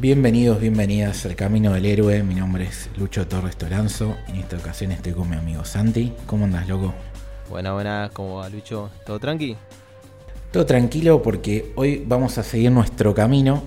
Bienvenidos, 0.00 0.60
bienvenidas 0.60 1.26
al 1.26 1.34
Camino 1.34 1.72
del 1.72 1.84
Héroe. 1.84 2.22
Mi 2.22 2.36
nombre 2.36 2.66
es 2.66 2.88
Lucho 2.96 3.26
Torres 3.26 3.56
Toranzo. 3.56 4.16
En 4.28 4.36
esta 4.36 4.56
ocasión 4.56 4.92
estoy 4.92 5.12
con 5.12 5.28
mi 5.28 5.34
amigo 5.34 5.64
Santi. 5.64 6.12
¿Cómo 6.24 6.44
andas, 6.44 6.68
loco? 6.68 6.94
Buena, 7.50 7.72
buena, 7.72 8.08
¿cómo 8.12 8.36
va, 8.36 8.48
Lucho? 8.48 8.90
¿Todo 9.04 9.18
tranqui? 9.18 9.56
Todo 10.52 10.64
tranquilo 10.66 11.20
porque 11.20 11.72
hoy 11.74 12.04
vamos 12.06 12.38
a 12.38 12.44
seguir 12.44 12.70
nuestro 12.70 13.12
camino 13.12 13.64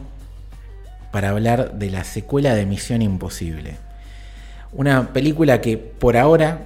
para 1.12 1.32
hablar 1.32 1.74
de 1.74 1.92
la 1.92 2.06
secuela 2.06 2.56
de 2.56 2.66
Misión 2.66 3.02
Imposible. 3.02 3.76
Una 4.72 5.12
película 5.12 5.60
que 5.60 5.78
por 5.78 6.16
ahora 6.16 6.62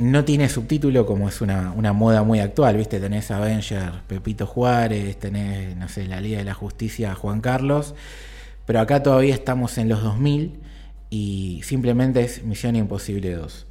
no 0.00 0.24
tiene 0.24 0.48
subtítulo 0.48 1.06
como 1.06 1.28
es 1.28 1.40
una, 1.40 1.70
una 1.70 1.92
moda 1.92 2.24
muy 2.24 2.40
actual, 2.40 2.76
¿viste? 2.76 2.98
Tenés 2.98 3.30
Avenger, 3.30 3.92
Pepito 4.08 4.44
Juárez, 4.44 5.16
tenés, 5.20 5.76
no 5.76 5.88
sé, 5.88 6.08
la 6.08 6.20
Liga 6.20 6.38
de 6.38 6.44
la 6.44 6.54
Justicia, 6.54 7.14
Juan 7.14 7.40
Carlos 7.40 7.94
pero 8.66 8.80
acá 8.80 9.02
todavía 9.02 9.34
estamos 9.34 9.78
en 9.78 9.88
los 9.88 10.02
2000 10.02 10.60
y 11.10 11.60
simplemente 11.64 12.22
es 12.22 12.42
Misión 12.44 12.76
Imposible 12.76 13.34
2. 13.34 13.66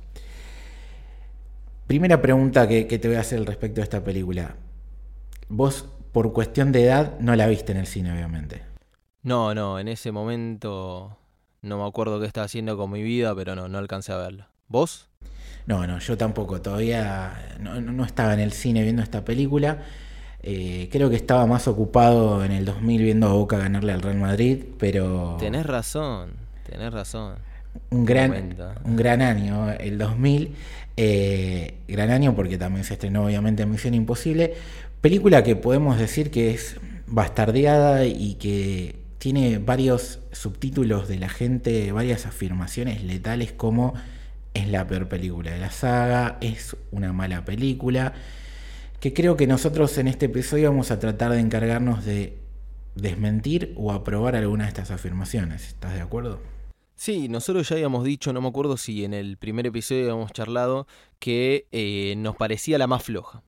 Primera 1.88 2.22
pregunta 2.22 2.68
que, 2.68 2.86
te 2.86 3.08
voy 3.08 3.18
a 3.18 3.22
hacer 3.22 3.44
respecto 3.46 3.82
a 3.82 3.84
esta 3.84 4.04
película. 4.04 4.56
Vos, 5.50 5.90
por 6.12 6.32
cuestión 6.32 6.72
de 6.72 6.86
edad, 6.86 7.20
no 7.20 7.36
la 7.36 7.48
viste 7.48 7.72
en 7.72 7.80
el 7.80 7.88
cine, 7.88 8.14
obviamente. 8.14 8.64
No, 9.22 9.54
no, 9.54 9.80
en 9.80 9.88
ese 9.88 10.12
momento 10.12 11.18
no 11.62 11.78
me 11.78 11.88
acuerdo 11.88 12.20
qué 12.20 12.26
estaba 12.26 12.46
haciendo 12.46 12.78
con 12.78 12.92
mi 12.92 13.04
vida, 13.04 13.36
pero 13.36 13.56
no, 13.56 13.68
no 13.68 13.78
alcancé 13.78 14.14
a 14.14 14.18
verla. 14.18 14.50
¿Vos? 14.68 15.10
No, 15.66 15.86
no, 15.86 16.00
yo 16.00 16.18
tampoco. 16.18 16.62
Todavía 16.62 17.58
no, 17.60 17.80
no 17.82 18.06
estaba 18.06 18.34
en 18.34 18.40
el 18.40 18.54
cine 18.54 18.84
viendo 18.84 19.02
esta 19.02 19.26
película. 19.26 19.84
Eh, 20.46 20.90
creo 20.92 21.10
que 21.10 21.16
estaba 21.16 21.46
más 21.46 21.70
ocupado 21.70 22.44
en 22.44 22.52
el 22.52 22.66
2000 22.66 23.02
viendo 23.02 23.28
a 23.28 23.34
Boca 23.34 23.58
ganarle 23.58 23.94
al 23.94 24.02
Real 24.02 24.18
Madrid, 24.18 24.64
pero... 24.78 25.38
Tenés 25.40 25.66
razón, 25.66 26.32
tenés 26.70 26.92
razón. 26.92 27.36
Un 27.90 28.06
gran, 28.06 28.56
un 28.84 28.96
gran 28.98 29.22
año, 29.22 29.72
el 29.72 29.98
2000. 29.98 30.54
Eh, 30.96 31.76
gran 31.88 32.12
año 32.12 32.36
porque 32.36 32.58
también 32.58 32.84
se 32.84 32.94
estrenó 32.94 33.26
obviamente 33.26 33.66
Misión 33.66 33.94
Imposible. 33.94 34.54
Película 35.02 35.44
que 35.44 35.56
podemos 35.56 35.98
decir 35.98 36.30
que 36.30 36.52
es 36.52 36.76
bastardeada 37.08 38.06
y 38.06 38.36
que 38.36 38.98
tiene 39.18 39.60
varios 39.60 40.20
subtítulos 40.34 41.08
de 41.08 41.20
la 41.20 41.30
gente, 41.30 41.92
varias 41.94 42.26
afirmaciones 42.26 43.02
letales 43.04 43.54
como 43.54 43.94
es 44.54 44.68
la 44.68 44.86
peor 44.86 45.08
película 45.08 45.52
de 45.52 45.60
la 45.60 45.72
saga, 45.72 46.38
es 46.42 46.76
una 46.92 47.14
mala 47.14 47.46
película 47.46 48.14
que 49.04 49.14
creo 49.14 49.36
que 49.36 49.48
nosotros 49.48 49.98
en 49.98 50.08
este 50.08 50.28
episodio 50.28 50.72
vamos 50.72 50.90
a 50.90 50.98
tratar 50.98 51.34
de 51.34 51.42
encargarnos 51.42 52.06
de 52.06 52.40
desmentir 52.96 53.74
o 53.76 53.92
aprobar 53.92 54.34
alguna 54.38 54.64
de 54.64 54.70
estas 54.70 54.92
afirmaciones. 54.92 55.68
¿Estás 55.68 55.96
de 55.96 56.00
acuerdo? 56.00 56.40
Sí, 56.96 57.28
nosotros 57.28 57.68
ya 57.68 57.76
habíamos 57.76 58.06
dicho, 58.06 58.32
no 58.32 58.40
me 58.40 58.48
acuerdo 58.48 58.78
si 58.78 59.04
en 59.04 59.14
el 59.14 59.36
primer 59.36 59.68
episodio 59.68 60.04
habíamos 60.04 60.32
charlado, 60.32 60.88
que 61.20 61.68
eh, 61.74 62.14
nos 62.16 62.38
parecía 62.38 62.78
la 62.78 62.88
más 62.88 63.04
floja. 63.04 63.44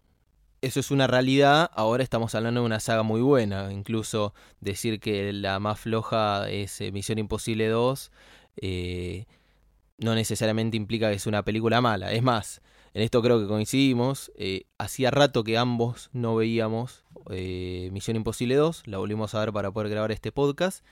Eso 0.59 0.81
es 0.81 0.91
una 0.91 1.07
realidad, 1.07 1.71
ahora 1.73 2.03
estamos 2.03 2.35
hablando 2.35 2.59
de 2.59 2.65
una 2.65 2.81
saga 2.81 3.03
muy 3.03 3.21
buena, 3.21 3.71
incluso 3.71 4.33
decir 4.59 4.99
que 4.99 5.31
la 5.31 5.61
más 5.61 5.79
floja 5.79 6.49
es 6.49 6.81
eh, 6.81 6.91
Misión 6.91 7.17
Imposible 7.17 7.69
2 7.69 8.11
eh, 8.57 9.25
no 9.99 10.15
necesariamente 10.15 10.75
implica 10.75 11.09
que 11.09 11.15
es 11.15 11.27
una 11.27 11.45
película 11.45 11.79
mala, 11.79 12.11
es 12.11 12.23
más, 12.23 12.61
en 12.95 13.01
esto 13.01 13.21
creo 13.21 13.41
que 13.41 13.47
coincidimos. 13.47 14.31
Eh, 14.37 14.67
hacía 14.77 15.11
rato 15.11 15.43
que 15.43 15.57
ambos 15.57 16.09
no 16.13 16.33
veíamos 16.33 17.03
eh, 17.29 17.89
Misión 17.91 18.15
Imposible 18.15 18.55
2. 18.55 18.83
La 18.85 18.99
volvimos 18.99 19.35
a 19.35 19.41
ver 19.41 19.51
para 19.51 19.69
poder 19.69 19.89
grabar 19.89 20.13
este 20.13 20.31
podcast. 20.31 20.83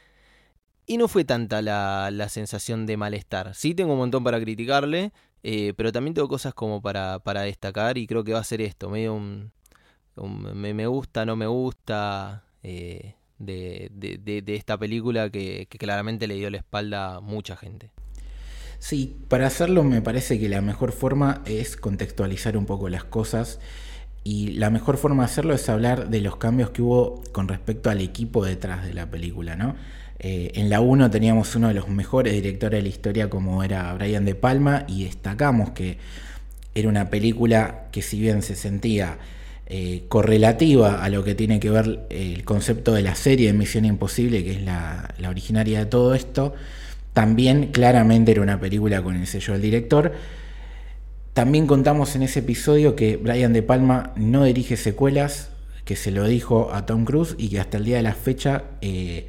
Y 0.85 0.97
no 0.97 1.07
fue 1.07 1.23
tanta 1.23 1.61
la, 1.61 2.27
sensación 2.27 2.85
de 2.85 2.97
malestar. 2.97 3.55
Sí 3.55 3.73
tengo 3.73 3.93
un 3.93 3.99
montón 3.99 4.21
para 4.21 4.37
criticarle, 4.41 5.13
eh, 5.43 5.73
pero 5.77 5.93
también 5.93 6.13
tengo 6.13 6.27
cosas 6.27 6.53
como 6.53 6.81
para, 6.81 7.19
para, 7.19 7.43
destacar 7.43 7.97
y 7.97 8.05
creo 8.05 8.25
que 8.25 8.33
va 8.33 8.39
a 8.39 8.43
ser 8.43 8.59
esto, 8.59 8.89
medio 8.89 9.13
un, 9.13 9.53
me, 10.17 10.85
gusta, 10.87 11.25
no 11.25 11.37
me 11.37 11.47
gusta 11.47 12.43
de, 12.61 13.15
esta 14.47 14.77
película 14.77 15.29
que, 15.29 15.67
que 15.69 15.77
claramente 15.77 16.27
le 16.27 16.35
dio 16.35 16.49
la 16.49 16.57
espalda 16.57 17.15
a 17.15 17.19
mucha 17.21 17.55
gente. 17.55 17.91
Sí, 18.83 19.15
para 19.29 19.47
hacerlo 19.47 19.85
me 19.85 20.01
parece 20.01 20.37
que 20.37 20.49
la 20.49 20.59
mejor 20.59 20.91
forma 20.91 21.41
es 21.45 21.77
contextualizar 21.77 22.57
un 22.57 22.65
poco 22.65 22.89
las 22.89 23.05
cosas 23.05 23.61
y 24.25 24.47
la 24.55 24.69
mejor 24.71 24.97
forma 24.97 25.23
de 25.23 25.27
hacerlo 25.31 25.53
es 25.53 25.69
hablar 25.69 26.09
de 26.09 26.19
los 26.19 26.35
cambios 26.35 26.71
que 26.71 26.81
hubo 26.81 27.23
con 27.31 27.47
respecto 27.47 27.89
al 27.89 28.01
equipo 28.01 28.43
detrás 28.43 28.85
de 28.85 28.93
la 28.93 29.09
película, 29.09 29.55
¿no? 29.55 29.77
Eh, 30.19 30.51
en 30.55 30.69
la 30.69 30.81
1 30.81 31.09
teníamos 31.11 31.55
uno 31.55 31.69
de 31.69 31.75
los 31.75 31.87
mejores 31.87 32.33
directores 32.33 32.79
de 32.79 32.81
la 32.81 32.89
historia 32.89 33.29
como 33.29 33.63
era 33.63 33.93
Brian 33.93 34.25
De 34.25 34.35
Palma 34.35 34.83
y 34.89 35.05
destacamos 35.05 35.69
que 35.69 35.97
era 36.75 36.89
una 36.89 37.09
película 37.09 37.85
que 37.89 38.01
si 38.01 38.19
bien 38.19 38.41
se 38.41 38.57
sentía 38.57 39.17
eh, 39.65 40.03
correlativa 40.09 41.01
a 41.01 41.07
lo 41.07 41.23
que 41.23 41.35
tiene 41.35 41.61
que 41.61 41.69
ver 41.69 42.05
el 42.09 42.43
concepto 42.43 42.93
de 42.93 43.03
la 43.03 43.15
serie 43.15 43.47
de 43.47 43.53
Misión 43.53 43.85
Imposible, 43.85 44.43
que 44.43 44.51
es 44.51 44.61
la 44.61 45.07
originaria 45.29 45.79
de 45.79 45.85
todo 45.85 46.13
esto, 46.15 46.53
también 47.13 47.71
claramente 47.71 48.31
era 48.31 48.41
una 48.41 48.59
película 48.59 49.01
con 49.03 49.15
el 49.15 49.27
sello 49.27 49.53
del 49.53 49.61
director. 49.61 50.13
También 51.33 51.67
contamos 51.67 52.15
en 52.15 52.23
ese 52.23 52.39
episodio 52.39 52.95
que 52.95 53.17
Brian 53.17 53.53
De 53.53 53.63
Palma 53.63 54.13
no 54.15 54.43
dirige 54.43 54.77
secuelas, 54.77 55.49
que 55.85 55.95
se 55.95 56.11
lo 56.11 56.25
dijo 56.25 56.71
a 56.73 56.85
Tom 56.85 57.05
Cruise 57.05 57.35
y 57.37 57.49
que 57.49 57.59
hasta 57.59 57.77
el 57.77 57.85
día 57.85 57.97
de 57.97 58.03
la 58.03 58.13
fecha 58.13 58.63
eh, 58.81 59.27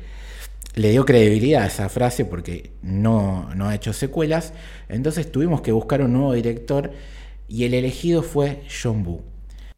le 0.75 0.91
dio 0.91 1.05
credibilidad 1.05 1.63
a 1.63 1.67
esa 1.67 1.89
frase 1.89 2.25
porque 2.25 2.73
no, 2.83 3.55
no 3.55 3.69
ha 3.69 3.75
hecho 3.75 3.93
secuelas. 3.93 4.53
Entonces 4.89 5.31
tuvimos 5.31 5.61
que 5.61 5.73
buscar 5.73 6.03
un 6.03 6.13
nuevo 6.13 6.33
director 6.33 6.93
y 7.49 7.65
el 7.65 7.75
elegido 7.75 8.23
fue 8.23 8.63
John 8.83 9.05
Woo. 9.05 9.23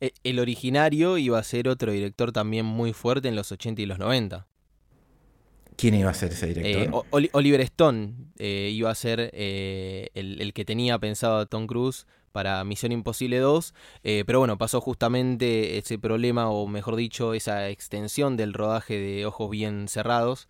E, 0.00 0.12
el 0.25 0.39
originario 0.39 1.19
iba 1.19 1.39
a 1.39 1.45
ser 1.45 1.69
otro 1.69 1.93
director 1.93 2.33
también 2.33 2.66
muy 2.66 2.93
fuerte 2.93 3.28
en 3.28 3.37
los 3.37 3.50
80 3.53 3.83
y 3.83 3.87
los 3.87 3.99
90. 3.99 4.47
¿Quién 5.77 5.95
iba 5.95 6.11
a 6.11 6.15
ser 6.15 6.33
ese 6.33 6.47
director? 6.47 7.05
Eh, 7.13 7.29
Oliver 7.33 7.61
Stone 7.61 8.15
eh, 8.39 8.71
iba 8.73 8.91
a 8.91 8.95
ser 8.95 9.31
eh, 9.35 10.09
el, 10.15 10.53
que 10.55 10.65
tenía 10.65 10.99
pensado 10.99 11.45
Tom 11.47 11.67
Cruise 11.67 12.07
para 12.33 12.65
Misión 12.65 12.93
Imposible 12.93 13.39
2, 13.39 13.75
pero 14.03 14.41
bueno, 14.41 14.59
pasó 14.59 14.83
justamente 14.83 15.79
ese 15.79 15.99
problema, 15.99 16.51
o 16.51 16.67
mejor 16.67 16.97
dicho, 16.97 17.33
esa 17.33 17.71
extensión 17.71 18.37
del 18.37 18.53
rodaje 18.53 18.99
de 18.99 19.25
Ojos 19.25 19.51
Bien 19.51 19.89
Cerrados, 19.89 20.47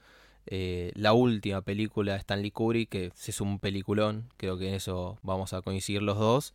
la 0.47 1.13
última 1.13 1.63
película 1.63 2.15
de 2.15 2.19
Stanley 2.19 2.51
Kubrick, 2.51 2.89
que 2.89 3.13
es 3.15 3.41
un 3.41 3.61
peliculón, 3.61 4.31
creo 4.37 4.59
que 4.59 4.69
en 4.69 4.75
eso 4.75 5.21
vamos 5.23 5.53
a 5.53 5.63
coincidir 5.63 6.03
los 6.03 6.19
dos, 6.19 6.55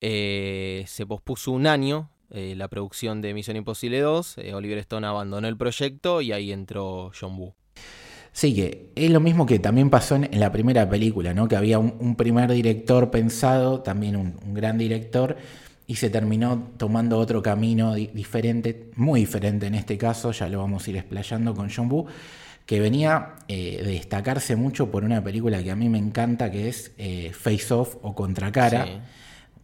se 0.00 1.06
pospuso 1.06 1.52
un 1.52 1.66
año 1.66 2.08
la 2.30 2.68
producción 2.68 3.20
de 3.20 3.34
Misión 3.34 3.58
Imposible 3.58 4.00
2, 4.00 4.38
Oliver 4.54 4.78
Stone 4.78 5.06
abandonó 5.06 5.46
el 5.46 5.58
proyecto 5.58 6.22
y 6.22 6.32
ahí 6.32 6.52
entró 6.52 7.12
John 7.20 7.36
Woo. 7.36 7.54
Sí, 8.32 8.54
que 8.54 8.90
es 8.94 9.10
lo 9.10 9.20
mismo 9.20 9.44
que 9.44 9.58
también 9.58 9.90
pasó 9.90 10.16
en, 10.16 10.28
la 10.38 10.52
primera 10.52 10.88
película, 10.88 11.34
¿no? 11.34 11.48
Que 11.48 11.56
había 11.56 11.78
un, 11.78 12.14
primer 12.16 12.50
director 12.50 13.10
pensado, 13.10 13.80
también 13.80 14.16
un, 14.16 14.54
gran 14.54 14.78
director, 14.78 15.36
y 15.86 15.96
se 15.96 16.10
terminó 16.10 16.70
tomando 16.76 17.18
otro 17.18 17.42
camino 17.42 17.94
diferente, 17.94 18.90
muy 18.94 19.20
diferente 19.20 19.66
en 19.66 19.74
este 19.74 19.98
caso, 19.98 20.30
ya 20.30 20.48
lo 20.48 20.60
vamos 20.60 20.86
a 20.86 20.90
ir 20.90 20.96
explayando 20.96 21.54
con 21.54 21.68
John 21.74 21.90
Woo, 21.90 22.06
que 22.64 22.78
venía 22.78 23.34
eh, 23.48 23.82
de 23.84 23.92
destacarse 23.92 24.54
mucho 24.54 24.92
por 24.92 25.02
una 25.02 25.24
película 25.24 25.60
que 25.62 25.72
a 25.72 25.76
mí 25.76 25.88
me 25.88 25.98
encanta, 25.98 26.52
que 26.52 26.68
es 26.68 26.92
eh, 26.98 27.32
Face 27.34 27.74
Off 27.74 27.96
o 28.02 28.14
Contracara. 28.14 28.86
Sí 28.86 28.92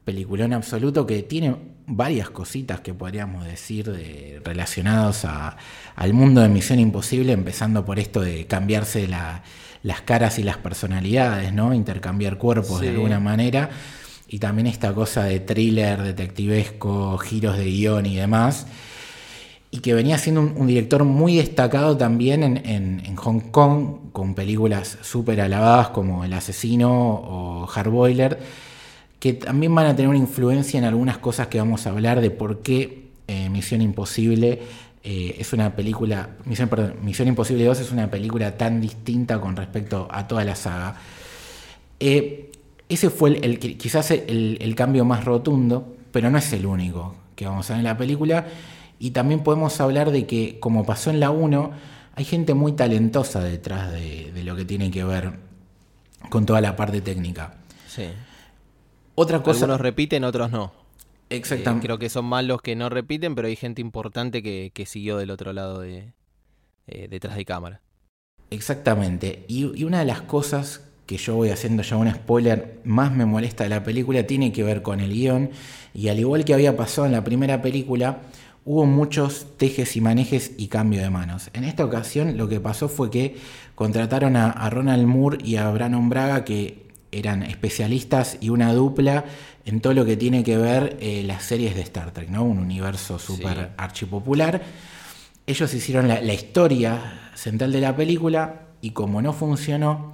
peliculón 0.06 0.52
absoluto 0.52 1.04
que 1.04 1.24
tiene 1.24 1.56
varias 1.88 2.30
cositas 2.30 2.80
que 2.80 2.94
podríamos 2.94 3.44
decir 3.44 3.90
de, 3.90 4.40
relacionados 4.44 5.24
al 5.24 6.12
mundo 6.14 6.40
de 6.42 6.48
Misión 6.48 6.78
Imposible, 6.78 7.32
empezando 7.32 7.84
por 7.84 7.98
esto 7.98 8.20
de 8.20 8.46
cambiarse 8.46 9.08
las 9.08 10.00
caras 10.02 10.38
y 10.38 10.44
las 10.44 10.58
personalidades, 10.58 11.52
¿no? 11.52 11.74
Intercambiar 11.74 12.38
cuerpos 12.38 12.82
de 12.82 12.90
alguna 12.90 13.18
manera. 13.18 13.68
Y 14.28 14.38
también 14.38 14.68
esta 14.68 14.94
cosa 14.94 15.24
de 15.24 15.40
thriller, 15.40 16.00
detectivesco, 16.00 17.18
giros 17.18 17.58
de 17.58 17.64
guion 17.64 18.06
y 18.06 18.14
demás. 18.14 18.68
Y 19.72 19.80
que 19.80 19.92
venía 19.92 20.18
siendo 20.18 20.40
un, 20.40 20.68
director 20.68 21.02
muy 21.02 21.36
destacado 21.36 21.96
también 21.96 22.44
en, 22.44 23.02
en 23.04 23.16
Hong 23.16 23.50
Kong, 23.50 24.12
con 24.12 24.36
películas 24.36 24.98
súper 25.02 25.40
alabadas 25.40 25.88
como 25.88 26.24
El 26.24 26.32
Asesino 26.32 26.92
o 26.92 27.66
Hardboiler 27.66 28.65
que 29.26 29.32
también 29.32 29.74
van 29.74 29.86
a 29.86 29.96
tener 29.96 30.08
una 30.08 30.18
influencia 30.18 30.78
en 30.78 30.84
algunas 30.84 31.18
cosas 31.18 31.48
que 31.48 31.58
vamos 31.58 31.84
a 31.84 31.90
hablar 31.90 32.20
de 32.20 32.30
por 32.30 32.62
qué 32.62 33.08
eh, 33.26 33.50
Misión 33.50 33.82
Imposible 33.82 34.62
eh, 35.02 35.34
es 35.40 35.52
una 35.52 35.74
película, 35.74 36.30
Misión, 36.44 36.68
perdón, 36.68 36.94
Misión 37.02 37.26
Imposible 37.26 37.64
2 37.64 37.80
es 37.80 37.90
una 37.90 38.08
película 38.08 38.56
tan 38.56 38.80
distinta 38.80 39.40
con 39.40 39.56
respecto 39.56 40.06
a 40.12 40.28
toda 40.28 40.44
la 40.44 40.54
saga. 40.54 40.94
Eh, 41.98 42.52
ese 42.88 43.10
fue 43.10 43.36
el, 43.42 43.58
quizás 43.58 44.12
el, 44.12 44.74
cambio 44.76 45.04
más 45.04 45.24
rotundo, 45.24 45.96
pero 46.12 46.30
no 46.30 46.38
es 46.38 46.52
el 46.52 46.64
único 46.64 47.16
que 47.34 47.46
vamos 47.46 47.68
a 47.68 47.72
ver 47.72 47.80
en 47.80 47.84
la 47.86 47.96
película. 47.96 48.46
Y 49.00 49.10
también 49.10 49.40
podemos 49.42 49.80
hablar 49.80 50.12
de 50.12 50.24
que, 50.24 50.60
como 50.60 50.86
pasó 50.86 51.10
en 51.10 51.18
la 51.18 51.32
1, 51.32 51.72
hay 52.14 52.24
gente 52.24 52.54
muy 52.54 52.74
talentosa 52.74 53.42
detrás 53.42 53.90
de, 53.90 54.30
lo 54.44 54.54
que 54.54 54.64
tiene 54.64 54.88
que 54.92 55.02
ver 55.02 55.32
con 56.30 56.46
toda 56.46 56.60
la 56.60 56.76
parte 56.76 57.00
técnica. 57.00 57.54
Sí. 57.88 58.04
Otra 59.16 59.42
cosa. 59.42 59.64
Algunos 59.64 59.80
repiten, 59.80 60.24
otros 60.24 60.50
no. 60.52 60.72
Exactamente. 61.30 61.86
Eh, 61.86 61.88
creo 61.88 61.98
que 61.98 62.08
son 62.08 62.26
más 62.26 62.44
los 62.44 62.62
que 62.62 62.76
no 62.76 62.88
repiten, 62.88 63.34
pero 63.34 63.48
hay 63.48 63.56
gente 63.56 63.80
importante 63.80 64.42
que, 64.42 64.86
siguió 64.86 65.16
del 65.16 65.30
otro 65.30 65.52
lado 65.52 65.80
de 65.80 66.12
eh, 66.86 67.08
detrás 67.08 67.34
de 67.34 67.44
cámara. 67.44 67.80
Exactamente. 68.50 69.44
Y, 69.48 69.84
una 69.84 70.00
de 70.00 70.04
las 70.04 70.20
cosas 70.20 70.82
que 71.06 71.16
yo 71.16 71.34
voy 71.34 71.50
haciendo 71.50 71.82
ya 71.82 71.96
un 71.96 72.12
spoiler 72.12 72.80
más 72.84 73.12
me 73.12 73.24
molesta 73.24 73.64
de 73.64 73.70
la 73.70 73.82
película 73.82 74.26
tiene 74.26 74.52
que 74.52 74.62
ver 74.62 74.82
con 74.82 75.00
el 75.00 75.12
guion. 75.12 75.50
Y 75.94 76.08
al 76.08 76.18
igual 76.18 76.44
que 76.44 76.52
había 76.52 76.76
pasado 76.76 77.06
en 77.06 77.12
la 77.12 77.24
primera 77.24 77.62
película, 77.62 78.18
hubo 78.64 78.84
muchos 78.84 79.46
tejes 79.56 79.96
y 79.96 80.00
manejes 80.02 80.52
y 80.58 80.68
cambio 80.68 81.00
de 81.00 81.08
manos. 81.08 81.48
En 81.54 81.64
esta 81.64 81.84
ocasión 81.84 82.36
lo 82.36 82.48
que 82.48 82.60
pasó 82.60 82.88
fue 82.88 83.10
que 83.10 83.36
contrataron 83.74 84.36
a, 84.36 84.50
a 84.50 84.68
Ronald 84.68 85.06
Moore 85.06 85.38
y 85.42 85.56
a 85.56 85.70
Brandon 85.70 86.08
Braga, 86.08 86.44
que 86.44 86.85
eran 87.12 87.42
especialistas 87.42 88.38
y 88.40 88.50
una 88.50 88.72
dupla 88.72 89.24
en 89.64 89.80
todo 89.80 89.94
lo 89.94 90.04
que 90.04 90.16
tiene 90.16 90.44
que 90.44 90.56
ver 90.56 90.96
eh, 91.00 91.22
las 91.24 91.44
series 91.44 91.74
de 91.74 91.82
Star 91.82 92.12
Trek, 92.12 92.28
¿no? 92.28 92.44
Un 92.44 92.58
universo 92.58 93.18
súper 93.18 93.72
archipopular. 93.76 94.62
Ellos 95.46 95.72
hicieron 95.74 96.08
la, 96.08 96.34
historia 96.34 97.30
central 97.34 97.72
de 97.72 97.80
la 97.80 97.94
película 97.94 98.66
y 98.80 98.90
como 98.90 99.22
no 99.22 99.32
funcionó, 99.32 100.12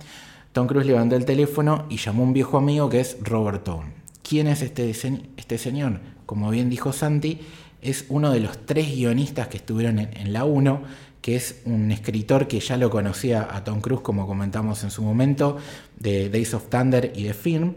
Tom 0.52 0.66
Cruise 0.66 0.86
levantó 0.86 1.16
el 1.16 1.24
teléfono 1.24 1.86
y 1.88 1.96
llamó 1.96 2.22
a 2.22 2.26
un 2.26 2.32
viejo 2.32 2.58
amigo 2.58 2.88
que 2.88 3.00
es 3.00 3.16
Robert 3.20 3.64
Tone. 3.64 3.92
¿Quién 4.22 4.46
es 4.46 4.62
este, 4.62 4.90
este 4.90 5.58
señor? 5.58 6.00
Como 6.26 6.50
bien 6.50 6.70
dijo 6.70 6.92
Santi, 6.92 7.40
es 7.80 8.06
uno 8.08 8.30
de 8.30 8.40
los 8.40 8.64
tres 8.66 8.94
guionistas 8.94 9.48
que 9.48 9.56
estuvieron 9.56 9.98
en, 9.98 10.16
en 10.16 10.32
la 10.32 10.44
1, 10.44 10.82
que 11.22 11.36
es 11.36 11.62
un 11.64 11.90
escritor 11.90 12.48
que 12.48 12.60
ya 12.60 12.76
lo 12.76 12.90
conocía 12.90 13.48
a 13.50 13.64
Tom 13.64 13.80
Cruise, 13.80 14.02
como 14.02 14.26
comentamos 14.26 14.84
en 14.84 14.90
su 14.90 15.02
momento, 15.02 15.56
de 15.98 16.28
Days 16.28 16.52
of 16.52 16.68
Thunder 16.68 17.12
y 17.14 17.22
de 17.22 17.32
Film 17.32 17.74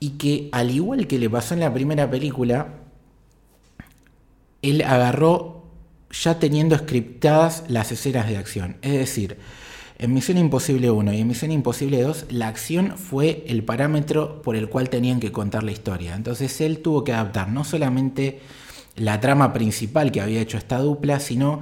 y 0.00 0.10
que 0.12 0.48
al 0.50 0.70
igual 0.70 1.06
que 1.06 1.18
le 1.18 1.28
pasó 1.28 1.54
en 1.54 1.60
la 1.60 1.72
primera 1.72 2.10
película, 2.10 2.68
él 4.62 4.82
agarró 4.82 5.66
ya 6.10 6.38
teniendo 6.38 6.76
scriptadas 6.76 7.64
las 7.68 7.92
escenas 7.92 8.26
de 8.26 8.38
acción. 8.38 8.78
Es 8.80 8.94
decir, 8.94 9.36
en 9.98 10.14
Misión 10.14 10.38
Imposible 10.38 10.90
1 10.90 11.12
y 11.12 11.20
en 11.20 11.28
Misión 11.28 11.52
Imposible 11.52 12.00
2, 12.00 12.26
la 12.30 12.48
acción 12.48 12.96
fue 12.96 13.44
el 13.46 13.62
parámetro 13.62 14.40
por 14.40 14.56
el 14.56 14.70
cual 14.70 14.88
tenían 14.88 15.20
que 15.20 15.30
contar 15.30 15.62
la 15.62 15.72
historia. 15.72 16.14
Entonces 16.14 16.58
él 16.62 16.78
tuvo 16.78 17.04
que 17.04 17.12
adaptar 17.12 17.50
no 17.50 17.64
solamente 17.64 18.40
la 18.96 19.20
trama 19.20 19.52
principal 19.52 20.10
que 20.10 20.22
había 20.22 20.40
hecho 20.40 20.56
esta 20.56 20.78
dupla, 20.78 21.20
sino 21.20 21.60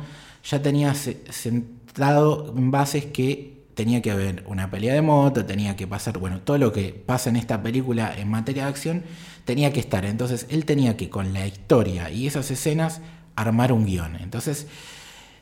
ya 0.48 0.62
tenía 0.62 0.94
sentado 0.94 2.54
en 2.56 2.70
bases 2.70 3.06
que 3.06 3.58
tenía 3.74 4.02
que 4.02 4.10
haber 4.10 4.44
una 4.46 4.70
pelea 4.70 4.94
de 4.94 5.02
moto, 5.02 5.44
tenía 5.44 5.76
que 5.76 5.86
pasar, 5.86 6.18
bueno, 6.18 6.40
todo 6.40 6.58
lo 6.58 6.72
que 6.72 6.88
pasa 6.88 7.30
en 7.30 7.36
esta 7.36 7.62
película 7.62 8.12
en 8.16 8.28
materia 8.28 8.64
de 8.64 8.70
acción 8.70 9.04
tenía 9.44 9.72
que 9.72 9.80
estar. 9.80 10.04
Entonces 10.04 10.46
él 10.48 10.64
tenía 10.64 10.96
que 10.96 11.10
con 11.10 11.32
la 11.32 11.46
historia 11.46 12.10
y 12.10 12.26
esas 12.26 12.50
escenas 12.50 13.00
armar 13.36 13.72
un 13.72 13.84
guion. 13.84 14.16
Entonces 14.16 14.66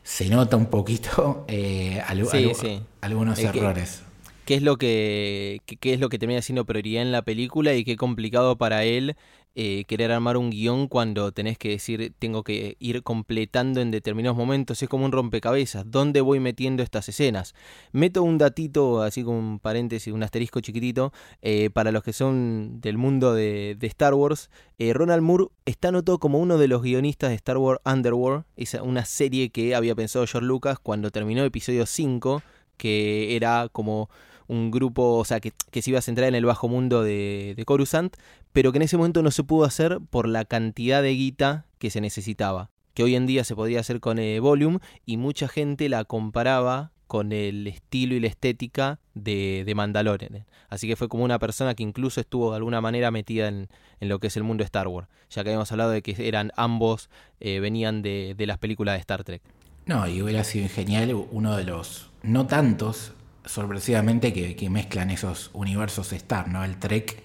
se 0.02 0.28
nota 0.28 0.56
un 0.56 0.66
poquito 0.66 1.44
eh, 1.48 2.02
algunos 2.06 3.38
errores. 3.38 4.02
¿Qué 4.44 4.54
es 4.54 4.62
lo 4.62 4.76
que 4.76 5.60
qué 5.80 5.94
es 5.94 6.00
lo 6.00 6.08
que 6.08 6.18
termina 6.18 6.42
siendo 6.42 6.64
prioridad 6.64 7.02
en 7.02 7.12
la 7.12 7.22
película 7.22 7.74
y 7.74 7.84
qué 7.84 7.96
complicado 7.96 8.56
para 8.56 8.84
él 8.84 9.16
eh, 9.58 9.84
querer 9.86 10.12
armar 10.12 10.36
un 10.36 10.50
guion 10.50 10.86
cuando 10.86 11.32
tenés 11.32 11.56
que 11.56 11.70
decir 11.70 12.12
tengo 12.18 12.44
que 12.44 12.76
ir 12.78 13.02
completando 13.02 13.80
en 13.80 13.90
determinados 13.90 14.36
momentos. 14.36 14.82
Es 14.82 14.88
como 14.90 15.06
un 15.06 15.12
rompecabezas. 15.12 15.90
¿Dónde 15.90 16.20
voy 16.20 16.40
metiendo 16.40 16.82
estas 16.82 17.08
escenas? 17.08 17.54
Meto 17.90 18.22
un 18.22 18.36
datito, 18.36 19.00
así 19.00 19.24
como 19.24 19.38
un 19.38 19.58
paréntesis, 19.58 20.12
un 20.12 20.22
asterisco 20.22 20.60
chiquitito, 20.60 21.10
eh, 21.40 21.70
para 21.70 21.90
los 21.90 22.02
que 22.02 22.12
son 22.12 22.82
del 22.82 22.98
mundo 22.98 23.32
de, 23.32 23.78
Star 23.80 24.12
Wars. 24.12 24.50
Eh, 24.78 24.92
Ronald 24.92 25.22
Moore 25.22 25.46
está 25.64 25.90
notado 25.90 26.18
como 26.18 26.38
uno 26.38 26.58
de 26.58 26.68
los 26.68 26.82
guionistas 26.82 27.30
de 27.30 27.36
Star 27.36 27.56
Wars 27.56 27.80
Underworld, 27.86 28.44
esa, 28.56 28.82
una 28.82 29.06
serie 29.06 29.48
que 29.48 29.74
había 29.74 29.94
pensado 29.94 30.26
George 30.26 30.46
Lucas 30.46 30.78
cuando 30.78 31.10
terminó 31.10 31.42
episodio 31.44 31.86
5, 31.86 32.42
que 32.76 33.34
era 33.36 33.70
como 33.72 34.10
un 34.48 34.70
grupo, 34.70 35.16
o 35.16 35.24
sea, 35.24 35.40
que, 35.40 35.52
se 35.80 35.90
iba 35.90 35.98
a 35.98 36.02
centrar 36.02 36.28
en 36.28 36.34
el 36.34 36.44
bajo 36.44 36.68
mundo 36.68 37.02
de, 37.02 37.54
de 37.56 37.64
Coruscant, 37.64 38.16
pero 38.56 38.72
que 38.72 38.78
en 38.78 38.84
ese 38.84 38.96
momento 38.96 39.22
no 39.22 39.30
se 39.30 39.44
pudo 39.44 39.66
hacer 39.66 39.98
por 40.08 40.26
la 40.26 40.46
cantidad 40.46 41.02
de 41.02 41.10
guita 41.10 41.66
que 41.78 41.90
se 41.90 42.00
necesitaba, 42.00 42.70
que 42.94 43.02
hoy 43.02 43.14
en 43.14 43.26
día 43.26 43.44
se 43.44 43.54
podía 43.54 43.80
hacer 43.80 44.00
con 44.00 44.18
eh, 44.18 44.40
Volume 44.40 44.78
y 45.04 45.18
mucha 45.18 45.46
gente 45.46 45.90
la 45.90 46.04
comparaba 46.04 46.90
con 47.06 47.32
el 47.32 47.66
estilo 47.66 48.14
y 48.14 48.20
la 48.20 48.28
estética 48.28 48.98
de, 49.12 49.62
de 49.66 49.74
Mandalorian. 49.74 50.46
Así 50.70 50.88
que 50.88 50.96
fue 50.96 51.10
como 51.10 51.22
una 51.22 51.38
persona 51.38 51.74
que 51.74 51.82
incluso 51.82 52.18
estuvo 52.18 52.48
de 52.48 52.56
alguna 52.56 52.80
manera 52.80 53.10
metida 53.10 53.48
en, 53.48 53.68
lo 54.00 54.20
que 54.20 54.28
es 54.28 54.36
el 54.38 54.42
mundo 54.42 54.64
Star 54.64 54.88
Wars, 54.88 55.06
ya 55.28 55.44
que 55.44 55.50
habíamos 55.50 55.70
hablado 55.70 55.90
de 55.90 56.00
que 56.00 56.16
eran 56.26 56.50
ambos, 56.56 57.10
eh, 57.40 57.60
venían 57.60 58.00
de, 58.00 58.34
de 58.38 58.46
las 58.46 58.56
películas 58.56 58.94
de 58.94 59.00
Star 59.00 59.22
Trek. 59.22 59.42
No, 59.84 60.08
y 60.08 60.22
hubiera 60.22 60.44
sido 60.44 60.66
genial 60.70 61.14
uno 61.30 61.58
de 61.58 61.64
los, 61.64 62.08
no 62.22 62.46
tantos, 62.46 63.12
sorpresivamente 63.46 64.32
que, 64.32 64.70
mezclan 64.70 65.10
esos 65.10 65.50
universos 65.52 66.12
Star, 66.12 66.48
¿no? 66.48 66.64
El 66.64 66.78
Trek 66.78 67.22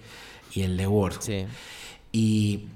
y 0.54 0.62
el 0.62 0.76
de. 0.76 1.16
Sí. 1.20 1.46
Y 2.12 2.66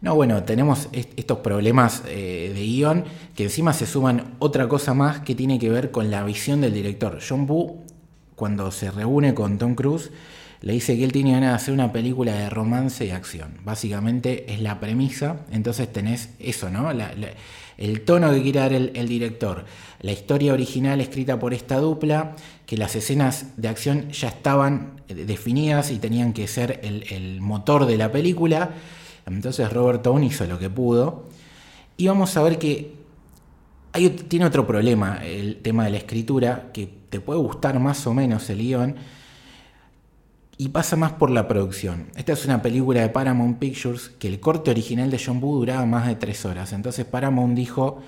no, 0.00 0.14
bueno, 0.14 0.42
tenemos 0.42 0.88
estos 0.92 1.38
problemas 1.38 2.02
eh, 2.06 2.52
de 2.54 2.62
guion 2.62 3.04
que 3.34 3.44
encima 3.44 3.72
se 3.72 3.86
suman 3.86 4.34
otra 4.38 4.68
cosa 4.68 4.94
más 4.94 5.20
que 5.20 5.34
tiene 5.34 5.58
que 5.58 5.70
ver 5.70 5.90
con 5.90 6.10
la 6.10 6.22
visión 6.24 6.60
del 6.60 6.74
director. 6.74 7.18
John 7.26 7.46
Boo, 7.46 7.82
cuando 8.34 8.70
se 8.70 8.90
reúne 8.90 9.34
con 9.34 9.58
Tom 9.58 9.74
Cruise, 9.74 10.10
le 10.60 10.74
dice 10.74 10.96
que 10.96 11.04
él 11.04 11.12
tiene 11.12 11.32
ganas 11.32 11.50
de 11.50 11.56
hacer 11.56 11.74
una 11.74 11.92
película 11.92 12.34
de 12.34 12.50
romance 12.50 13.04
y 13.04 13.10
acción. 13.10 13.58
Básicamente 13.64 14.52
es 14.52 14.60
la 14.60 14.80
premisa, 14.80 15.40
entonces 15.50 15.92
tenés 15.92 16.30
eso, 16.38 16.70
¿no? 16.70 16.90
El 17.78 18.02
tono 18.02 18.32
que 18.32 18.42
quiere 18.42 18.60
dar 18.60 18.72
el, 18.72 19.08
director, 19.08 19.64
la 20.00 20.12
historia 20.12 20.52
original 20.52 21.00
escrita 21.00 21.38
por 21.38 21.52
esta 21.52 21.78
dupla, 21.78 22.34
que 22.64 22.76
las 22.76 22.96
escenas 22.96 23.56
de 23.56 23.68
acción 23.68 24.10
ya 24.10 24.28
estaban 24.28 25.02
eh, 25.08 25.14
definidas 25.14 25.90
y 25.90 25.98
tenían 25.98 26.32
que 26.32 26.48
ser 26.48 26.80
el, 26.82 27.40
motor 27.40 27.86
de 27.86 27.98
la 27.98 28.10
película. 28.10 28.70
Entonces 29.26 29.72
Robert 29.72 30.02
Tone 30.02 30.26
hizo 30.26 30.46
lo 30.46 30.58
que 30.58 30.70
pudo. 30.70 31.24
Y 31.96 32.06
vamos 32.06 32.36
a 32.36 32.42
ver 32.42 32.58
que 32.58 32.94
hay, 33.92 34.08
tiene 34.10 34.46
otro 34.46 34.66
problema 34.66 35.24
el 35.24 35.56
tema 35.56 35.84
de 35.84 35.90
la 35.90 35.96
escritura, 35.98 36.70
que 36.72 36.88
te 37.08 37.20
puede 37.20 37.40
gustar 37.40 37.78
más 37.78 38.06
o 38.06 38.14
menos 38.14 38.48
el 38.50 38.58
guion, 38.58 38.96
y 40.58 40.68
pasa 40.68 40.96
más 40.96 41.12
por 41.12 41.30
la 41.30 41.48
producción. 41.48 42.06
Esta 42.16 42.32
es 42.32 42.44
una 42.46 42.62
película 42.62 43.00
de 43.00 43.08
Paramount 43.10 43.58
Pictures 43.58 44.10
que 44.18 44.28
el 44.28 44.40
corte 44.40 44.70
original 44.70 45.10
de 45.10 45.20
John 45.22 45.40
Boo 45.40 45.58
duraba 45.58 45.84
más 45.84 46.06
de 46.06 46.14
tres 46.14 46.44
horas. 46.46 46.72
Entonces 46.72 47.04
Paramount 47.04 47.54
dijo, 47.54 48.00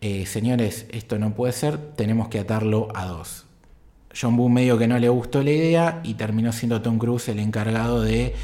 eh, 0.00 0.24
señores, 0.24 0.86
esto 0.90 1.18
no 1.18 1.34
puede 1.34 1.52
ser, 1.52 1.76
tenemos 1.94 2.28
que 2.28 2.38
atarlo 2.38 2.88
a 2.94 3.04
dos. 3.06 3.44
John 4.18 4.36
Boo 4.36 4.48
medio 4.48 4.78
que 4.78 4.88
no 4.88 4.98
le 4.98 5.08
gustó 5.08 5.42
la 5.42 5.50
idea 5.50 6.00
y 6.02 6.14
terminó 6.14 6.52
siendo 6.52 6.80
Tom 6.80 6.98
Cruise 6.98 7.28
el 7.28 7.38
encargado 7.38 8.02
de 8.02 8.34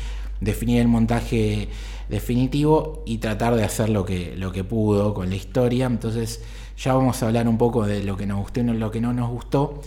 definir 0.40 0.80
el 0.80 0.88
montaje 0.88 1.68
definitivo 2.08 3.02
y 3.06 3.18
tratar 3.18 3.54
de 3.54 3.64
hacer 3.64 3.88
lo 3.88 4.04
que, 4.04 4.34
lo 4.36 4.52
que 4.52 4.64
pudo 4.64 5.14
con 5.14 5.30
la 5.30 5.36
historia. 5.36 5.86
Entonces 5.86 6.42
ya 6.76 6.92
vamos 6.94 7.22
a 7.22 7.26
hablar 7.26 7.48
un 7.48 7.56
poco 7.56 7.86
de 7.86 8.02
lo 8.02 8.16
que 8.16 8.26
nos 8.26 8.38
gustó 8.40 8.60
y 8.60 8.64
lo 8.64 8.90
que 8.90 9.00
no 9.00 9.14
nos 9.14 9.30
gustó 9.30 9.80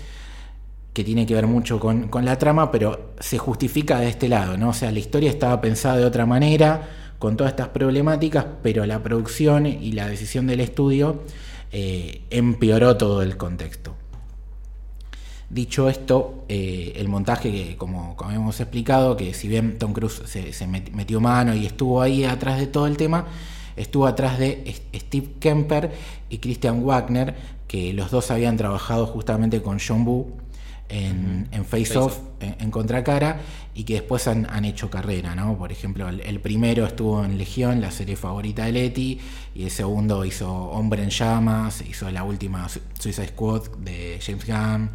que 0.94 1.04
tiene 1.04 1.26
que 1.26 1.34
ver 1.34 1.48
mucho 1.48 1.80
con, 1.80 2.10
la 2.24 2.38
trama, 2.38 2.72
pero 2.72 3.14
se 3.20 3.38
justifica 3.38 4.00
de 4.00 4.10
este 4.10 4.28
lado, 4.28 4.58
¿no? 4.58 4.70
O 4.70 4.74
sea, 4.74 4.92
la 4.92 5.00
historia 5.00 5.30
estaba 5.30 5.62
pensada 5.62 5.98
de 5.98 6.06
otra 6.06 6.26
manera, 6.26 6.90
con 7.18 7.38
todas 7.38 7.54
estas 7.54 7.70
problemáticas, 7.70 8.46
pero 8.62 8.86
la 8.86 9.02
producción 9.02 9.66
y 9.68 9.92
la 9.94 10.08
decisión 10.08 10.48
del 10.48 10.60
estudio 10.60 11.22
eh, 11.72 12.24
empeoró 12.30 12.98
todo 12.98 13.22
el 13.22 13.38
contexto. 13.38 13.96
Dicho 15.50 15.90
esto, 15.90 16.46
eh, 16.50 16.94
el 16.96 17.08
montaje, 17.08 17.52
que, 17.52 17.78
como, 17.78 18.16
como, 18.16 18.32
hemos 18.32 18.60
explicado, 18.60 19.16
que 19.16 19.34
si 19.34 19.48
bien 19.48 19.78
Tom 19.78 19.94
Cruise 19.94 20.24
se, 20.26 20.68
metió 20.68 21.22
mano 21.22 21.54
y 21.54 21.66
estuvo 21.66 22.02
ahí 22.02 22.24
atrás 22.24 22.60
de 22.60 22.68
todo 22.68 22.88
el 22.88 22.98
tema, 22.98 23.28
estuvo 23.76 24.08
atrás 24.08 24.40
de 24.40 24.82
Steve 24.94 25.36
Kemper 25.40 25.92
y 26.30 26.40
Christian 26.40 26.84
Wagner, 26.84 27.36
que 27.68 27.94
los 27.94 28.12
dos 28.12 28.32
habían 28.32 28.58
trabajado 28.58 29.06
justamente 29.06 29.62
con 29.62 29.78
John 29.86 30.04
Boo 30.04 30.41
en, 30.92 31.66
Face, 31.66 31.98
Off, 31.98 32.20
En, 32.40 32.70
Contracara, 32.70 33.40
y 33.74 33.84
que 33.84 33.94
después 33.96 34.28
han, 34.28 34.66
hecho 34.66 34.90
carrera, 34.90 35.36
¿no? 35.36 35.58
Por 35.58 35.72
ejemplo, 35.72 36.10
el, 36.10 36.40
primero 36.40 36.86
estuvo 36.86 37.24
en 37.24 37.38
Legión, 37.38 37.82
la 37.82 37.92
serie 37.92 38.16
favorita 38.16 38.66
de 38.66 38.74
Leti, 38.74 39.20
y 39.56 39.64
el 39.64 39.72
segundo 39.72 40.26
hizo 40.26 40.52
Hombre 40.52 41.04
en 41.04 41.10
Llamas, 41.10 41.82
hizo 41.82 42.10
la 42.12 42.24
última 42.24 42.68
Suicide 43.00 43.30
Squad 43.30 43.70
de 43.80 44.20
James 44.22 44.46
Gunn. 44.46 44.90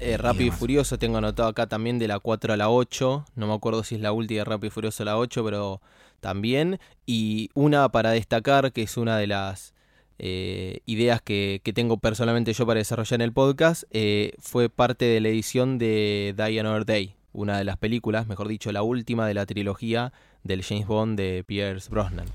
Eh, 0.00 0.16
Rápido 0.16 0.46
y, 0.46 0.50
Furioso 0.50 0.98
tengo 0.98 1.18
anotado 1.18 1.48
acá 1.48 1.66
también 1.66 1.98
de 1.98 2.06
la 2.06 2.20
4 2.20 2.52
a 2.52 2.56
la 2.56 2.70
8, 2.70 3.24
no 3.34 3.46
me 3.48 3.54
acuerdo 3.54 3.82
si 3.82 3.96
es 3.96 4.00
la 4.00 4.12
última 4.12 4.38
de 4.38 4.44
Rápido 4.44 4.68
y 4.68 4.70
Furioso 4.70 5.04
la 5.04 5.18
8, 5.18 5.44
pero 5.44 5.80
también. 6.20 6.78
Y 7.06 7.50
una 7.54 7.88
para 7.88 8.10
destacar, 8.10 8.72
que 8.72 8.82
es 8.82 8.96
una 8.96 9.16
de 9.16 9.26
las 9.26 9.74
eh, 10.18 10.80
ideas 10.86 11.22
que, 11.22 11.60
tengo 11.74 11.98
personalmente 11.98 12.52
yo 12.52 12.66
para 12.66 12.78
desarrollar 12.78 13.20
en 13.20 13.24
el 13.24 13.32
podcast, 13.32 13.84
eh, 13.90 14.32
fue 14.40 14.68
parte 14.68 15.04
de 15.04 15.20
la 15.20 15.28
edición 15.28 15.78
de 15.78 16.34
Die 16.36 16.60
Another 16.60 16.84
Day, 16.84 17.14
una 17.32 17.58
de 17.58 17.64
las 17.64 17.76
películas, 17.76 18.26
mejor 18.26 18.48
dicho, 18.48 18.72
la 18.72 18.82
última 18.82 19.26
de 19.26 19.34
la 19.34 19.46
trilogía 19.46 20.12
del 20.42 20.64
James 20.64 20.86
Bond 20.86 21.18
de 21.18 21.44
Pierce 21.46 21.88
Brosnan. 21.88 22.26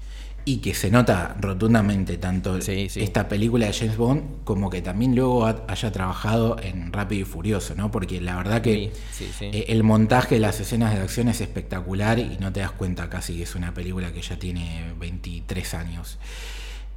Y 0.46 0.58
que 0.58 0.74
se 0.74 0.92
nota 0.92 1.38
rotundamente 1.40 2.18
tanto 2.18 2.58
esta 2.58 3.30
película 3.30 3.68
de 3.68 3.74
James 3.74 3.96
Bond 3.96 4.44
como 4.44 4.70
que 4.70 4.82
también 4.82 5.16
luego 5.16 5.46
haya 5.46 5.92
trabajado 5.92 6.58
en 6.62 6.92
Rápido 6.92 7.22
y 7.22 7.26
Furioso, 7.26 7.76
¿no? 7.76 7.92
Porque 7.92 8.20
la 8.20 8.36
verdad 8.36 8.62
que 8.62 8.92
eh, 9.40 9.66
el 9.70 9.84
montaje 9.84 10.36
de 10.36 10.42
las 10.42 10.60
escenas 10.60 10.94
de 10.94 11.00
acción 11.00 11.30
es 11.30 11.40
espectacular 11.40 12.20
y 12.20 12.38
no 12.42 12.52
te 12.52 12.60
das 12.60 12.72
cuenta 12.72 13.10
casi 13.10 13.38
que 13.38 13.44
es 13.44 13.56
una 13.56 13.74
película 13.74 14.12
que 14.12 14.22
ya 14.22 14.38
tiene 14.38 14.94
23 15.00 15.74
años. 15.76 16.20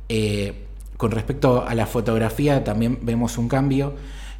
Eh, 0.09 0.65
con 0.96 1.10
respecto 1.10 1.66
a 1.66 1.74
la 1.74 1.86
fotografía 1.86 2.64
también 2.64 2.98
vemos 3.02 3.38
un 3.38 3.48
cambio. 3.48 3.94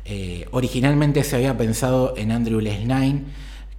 Eh, 0.05 0.47
originalmente 0.53 1.25
se 1.25 1.37
había 1.37 1.57
pensado 1.57 2.15
en 2.17 2.33
Andrew 2.33 2.61
Lesnine, 2.61 3.25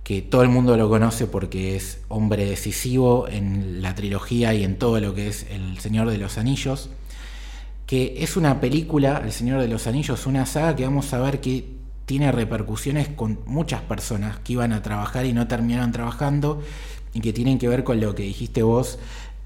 que 0.04 0.22
todo 0.22 0.42
el 0.44 0.50
mundo 0.50 0.78
lo 0.78 0.90
conoce 0.90 1.28
porque 1.28 1.76
es 1.76 2.02
hombre 2.08 2.46
decisivo 2.46 3.28
en 3.28 3.82
la 3.82 3.96
trilogía 3.96 4.54
y 4.54 4.64
en 4.64 4.78
todo 4.78 5.00
lo 5.00 5.14
que 5.14 5.28
es 5.28 5.46
El 5.50 5.80
Señor 5.80 6.10
de 6.10 6.18
los 6.18 6.38
Anillos, 6.38 6.90
que 7.86 8.24
es 8.24 8.38
una 8.38 8.60
película, 8.62 9.22
El 9.24 9.32
Señor 9.32 9.62
de 9.62 9.68
los 9.68 9.88
Anillos, 9.88 10.26
una 10.26 10.46
saga 10.46 10.76
que 10.76 10.84
vamos 10.84 11.14
a 11.14 11.20
ver 11.20 11.42
que 11.42 11.78
tiene 12.06 12.32
repercusiones 12.32 13.10
con 13.10 13.40
muchas 13.46 13.82
personas 13.82 14.40
que 14.40 14.54
iban 14.54 14.72
a 14.72 14.82
trabajar 14.82 15.26
y 15.26 15.34
no 15.34 15.48
terminaron 15.48 15.92
trabajando 15.92 16.62
y 17.14 17.20
que 17.20 17.34
tienen 17.34 17.58
que 17.58 17.68
ver 17.68 17.84
con 17.84 18.00
lo 18.00 18.16
que 18.16 18.24
dijiste 18.24 18.64
vos 18.64 19.00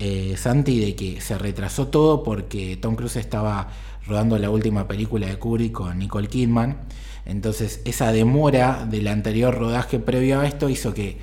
eh, 0.04 0.36
Santi, 0.36 0.80
de 0.80 0.96
que 0.96 1.22
se 1.22 1.38
retrasó 1.38 1.90
todo 1.90 2.24
porque 2.24 2.76
Tom 2.76 2.96
Cruise 2.96 3.18
estaba 3.18 3.68
rodando 4.08 4.36
la 4.40 4.50
última 4.50 4.88
película 4.88 5.28
de 5.28 5.38
Kubrick 5.38 5.74
con 5.74 6.00
Nicole 6.00 6.28
Kidman. 6.28 6.80
Entonces 7.24 7.82
esa 7.86 8.12
demora 8.12 8.88
del 8.90 9.08
anterior 9.08 9.56
rodaje 9.56 10.00
previo 10.00 10.40
a 10.40 10.48
esto 10.48 10.70
hizo 10.70 10.96
que 10.96 11.20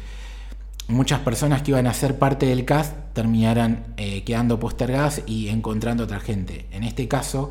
muchas 0.87 1.19
personas 1.21 1.63
que 1.63 1.73
iban 1.73 1.89
a 1.89 1.93
ser 1.93 2.21
parte 2.21 2.47
del 2.47 2.65
cast 2.65 2.95
terminaran 3.15 3.95
eh, 3.97 4.23
quedando 4.23 4.61
postergadas 4.61 5.23
y 5.27 5.49
encontrando 5.49 6.05
otra 6.05 6.21
gente. 6.21 6.67
En 6.71 6.85
este 6.85 7.09
caso, 7.09 7.51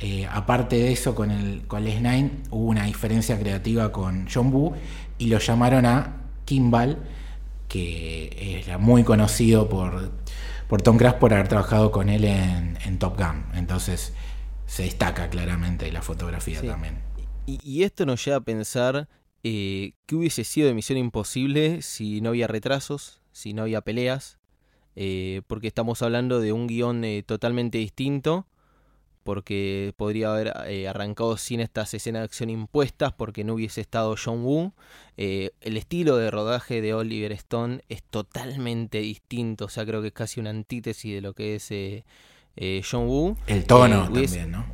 eh, 0.00 0.26
aparte 0.32 0.76
de 0.76 0.92
eso, 0.92 1.14
con 1.14 1.30
el 1.30 1.66
con 1.66 1.84
Les 1.84 2.00
Nine 2.00 2.30
hubo 2.50 2.64
una 2.64 2.84
diferencia 2.84 3.38
creativa 3.38 3.92
con 3.92 4.26
John 4.32 4.50
Woo 4.50 4.72
y 5.18 5.26
lo 5.26 5.38
llamaron 5.38 5.84
a 5.84 6.16
Kimball, 6.46 6.96
que 7.68 8.62
era 8.64 8.78
muy 8.78 9.04
conocido 9.04 9.68
por 9.68 10.21
por 10.72 10.80
Tom 10.80 10.96
Cruise 10.96 11.16
por 11.16 11.34
haber 11.34 11.48
trabajado 11.48 11.90
con 11.90 12.08
él 12.08 12.24
en, 12.24 12.98
Top 12.98 13.18
Gun. 13.18 13.44
Entonces 13.52 14.14
se 14.64 14.84
destaca 14.84 15.28
claramente 15.28 15.92
la 15.92 16.00
fotografía 16.00 16.62
también. 16.62 16.96
Y, 17.44 17.82
esto 17.82 18.06
nos 18.06 18.24
lleva 18.24 18.38
a 18.38 18.40
pensar 18.40 19.06
eh, 19.42 19.92
qué 20.06 20.14
hubiese 20.14 20.44
sido 20.44 20.68
de 20.68 20.72
Misión 20.72 20.96
Imposible 20.96 21.82
si 21.82 22.22
no 22.22 22.30
había 22.30 22.46
retrasos, 22.46 23.20
si 23.32 23.52
no 23.52 23.60
había 23.60 23.82
peleas, 23.82 24.38
eh, 24.96 25.42
porque 25.46 25.66
estamos 25.66 26.00
hablando 26.00 26.40
de 26.40 26.54
un 26.54 26.68
guion 26.68 27.04
eh, 27.04 27.22
totalmente 27.22 27.76
distinto 27.76 28.46
porque 29.22 29.94
podría 29.96 30.32
haber 30.32 30.52
eh, 30.66 30.88
arrancado 30.88 31.36
sin 31.36 31.60
estas 31.60 31.94
escenas 31.94 32.20
de 32.20 32.24
acción 32.24 32.50
impuestas 32.50 33.12
porque 33.12 33.44
no 33.44 33.54
hubiese 33.54 33.80
estado 33.80 34.14
John 34.22 34.42
Woo. 34.44 34.72
Eh, 35.16 35.50
el 35.60 35.76
estilo 35.76 36.16
de 36.16 36.30
rodaje 36.30 36.80
de 36.80 36.94
Oliver 36.94 37.32
Stone 37.32 37.82
es 37.88 38.02
totalmente 38.02 38.98
distinto, 38.98 39.66
o 39.66 39.68
sea, 39.68 39.86
creo 39.86 40.00
que 40.02 40.08
es 40.08 40.14
casi 40.14 40.40
una 40.40 40.50
antítesis 40.50 41.14
de 41.14 41.20
lo 41.20 41.34
que 41.34 41.56
es 41.56 41.68
eh, 41.70 42.04
John 42.88 43.06
Woo. 43.06 43.36
El 43.46 43.64
tono 43.64 44.04
también, 44.04 44.50
¿no? 44.50 44.66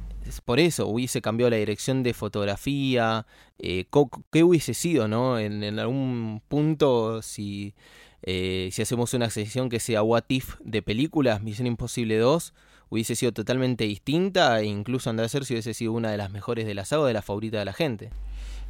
Por 0.44 0.60
eso 0.60 0.86
hubiese 0.86 1.22
cambiado 1.22 1.48
la 1.48 1.56
dirección 1.56 2.02
de 2.02 2.12
fotografía, 2.12 3.26
qué 3.58 4.42
hubiese 4.42 4.74
sido, 4.74 5.08
¿no? 5.08 5.38
En, 5.38 5.64
en 5.64 5.78
algún 5.78 6.42
punto, 6.48 7.22
si, 7.22 7.74
si 8.22 8.82
hacemos 8.82 9.14
una 9.14 9.30
sesión 9.30 9.70
que 9.70 9.80
sea 9.80 10.02
What 10.02 10.24
If 10.28 10.56
de 10.60 10.82
películas, 10.82 11.42
Misión 11.42 11.66
Imposible 11.66 12.18
2, 12.18 12.52
hubiese 12.90 13.16
sido 13.16 13.32
totalmente 13.32 13.84
distinta 13.84 14.60
e 14.60 14.64
incluso 14.64 15.10
Andrés 15.10 15.32
si 15.32 15.54
hubiese 15.54 15.74
sido 15.74 15.92
una 15.92 16.10
de 16.10 16.16
las 16.16 16.30
mejores 16.30 16.66
de 16.66 16.74
la 16.74 16.84
saga 16.84 17.02
o 17.02 17.06
de 17.06 17.12
la 17.12 17.22
favorita 17.22 17.58
de 17.58 17.64
la 17.64 17.72
gente. 17.72 18.10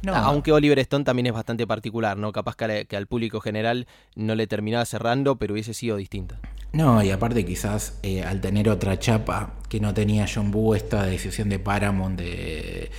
No. 0.01 0.15
Aunque 0.15 0.51
Oliver 0.53 0.79
Stone 0.79 1.03
también 1.03 1.27
es 1.27 1.33
bastante 1.33 1.67
particular, 1.67 2.17
¿no? 2.17 2.31
Capaz 2.31 2.55
que, 2.55 2.95
al 2.95 3.07
público 3.07 3.41
general 3.41 3.85
no 4.15 4.35
le 4.35 4.47
terminaba 4.47 4.85
cerrando, 4.85 5.37
pero 5.37 5.53
hubiese 5.53 5.73
sido 5.73 5.97
distinta. 5.97 6.39
No, 6.71 7.03
y 7.03 7.11
aparte 7.11 7.45
quizás 7.45 7.99
eh, 8.03 8.23
al 8.23 8.39
tener 8.39 8.69
otra 8.69 8.97
chapa 8.97 9.55
que 9.67 9.79
no 9.79 9.93
tenía 9.93 10.25
John 10.33 10.51
Boo, 10.51 10.75
esta 10.75 11.03
decisión 11.03 11.49
de 11.49 11.59
Paramount 11.59 12.17
de 12.17 12.91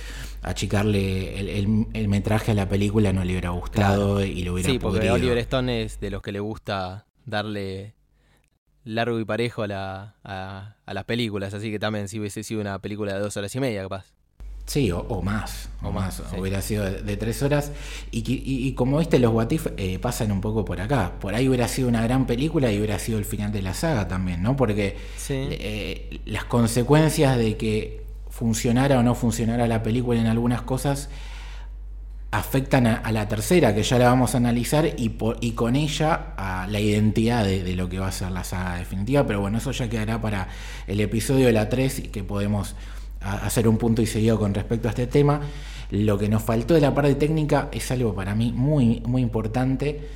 achicarle 0.43 1.39
el, 1.59 2.07
metraje 2.07 2.51
a 2.51 2.55
la 2.55 2.67
película 2.67 3.13
no 3.13 3.23
le 3.23 3.33
hubiera 3.33 3.51
gustado 3.51 4.23
y 4.23 4.43
lo 4.43 4.53
hubiera 4.53 4.69
Sí, 4.69 4.79
porque 4.79 5.09
Oliver 5.09 5.37
Stone 5.37 5.83
es 5.83 5.99
de 5.99 6.09
los 6.09 6.21
que 6.21 6.31
le 6.31 6.39
gusta 6.39 7.05
darle 7.25 7.93
largo 8.83 9.19
y 9.19 9.25
parejo 9.25 9.63
a, 9.63 9.67
la, 9.67 10.15
a, 10.23 10.93
las 10.93 11.03
películas, 11.05 11.53
así 11.53 11.71
que 11.71 11.79
también 11.79 12.07
si 12.07 12.19
hubiese 12.19 12.43
sido 12.43 12.61
una 12.61 12.79
película 12.79 13.13
de 13.13 13.19
dos 13.19 13.37
horas 13.37 13.53
y 13.55 13.59
media, 13.59 13.83
capaz. 13.83 14.05
Sí, 14.65 14.91
o, 14.91 15.21
más, 15.21 15.69
o, 15.81 15.91
más, 15.91 16.21
hubiera 16.37 16.61
sido 16.61 16.85
de, 16.85 17.17
tres 17.17 17.43
horas. 17.43 17.71
Y, 18.11 18.23
y, 18.27 18.73
como 18.73 18.99
viste, 18.99 19.19
los 19.19 19.33
What 19.33 19.51
eh, 19.75 19.99
pasan 19.99 20.31
un 20.31 20.39
poco 20.39 20.63
por 20.63 20.79
acá. 20.79 21.13
Por 21.19 21.35
ahí 21.35 21.49
hubiera 21.49 21.67
sido 21.67 21.89
una 21.89 22.01
gran 22.03 22.25
película 22.25 22.71
y 22.71 22.77
hubiera 22.77 22.97
sido 22.97 23.17
el 23.17 23.25
final 23.25 23.51
de 23.51 23.63
la 23.63 23.73
saga 23.73 24.07
también, 24.07 24.41
¿no? 24.41 24.55
Porque 24.55 24.97
eh, 25.29 26.21
las 26.25 26.45
consecuencias 26.45 27.37
de 27.37 27.57
que 27.57 28.05
funcionara 28.29 28.99
o 28.99 29.03
no 29.03 29.13
funcionara 29.13 29.67
la 29.67 29.83
película 29.83 30.21
en 30.21 30.27
algunas 30.27 30.61
cosas 30.61 31.09
afectan 32.31 32.87
a, 32.87 33.11
la 33.11 33.27
tercera, 33.27 33.75
que 33.75 33.83
ya 33.83 33.99
la 33.99 34.05
vamos 34.05 34.33
a 34.33 34.37
analizar, 34.37 34.85
y, 34.85 35.17
y 35.41 35.51
con 35.51 35.75
ella 35.75 36.33
a 36.37 36.65
la 36.67 36.79
identidad 36.79 37.43
de, 37.43 37.75
lo 37.75 37.89
que 37.89 37.99
va 37.99 38.07
a 38.07 38.11
ser 38.11 38.31
la 38.31 38.43
saga 38.43 38.77
definitiva. 38.77 39.27
Pero 39.27 39.41
bueno, 39.41 39.57
eso 39.57 39.71
ya 39.71 39.89
quedará 39.89 40.21
para 40.21 40.47
el 40.87 40.99
episodio 41.01 41.47
de 41.47 41.53
la 41.53 41.67
3 41.67 41.99
y 41.99 42.01
que 42.03 42.23
podemos 42.23 42.75
hacer 43.19 43.67
un 43.67 43.77
punto 43.77 44.01
y 44.01 44.07
seguido 44.07 44.39
con 44.39 44.53
respecto 44.53 44.87
a 44.87 44.91
este 44.91 45.07
tema. 45.07 45.41
Lo 45.91 46.17
que 46.17 46.29
nos 46.29 46.41
faltó 46.41 46.73
de 46.73 46.81
la 46.81 46.95
parte 46.95 47.15
técnica 47.15 47.67
es 47.71 47.91
algo 47.91 48.15
para 48.15 48.33
mí 48.33 48.53
muy, 48.53 49.01
muy 49.05 49.21
importante 49.21 50.07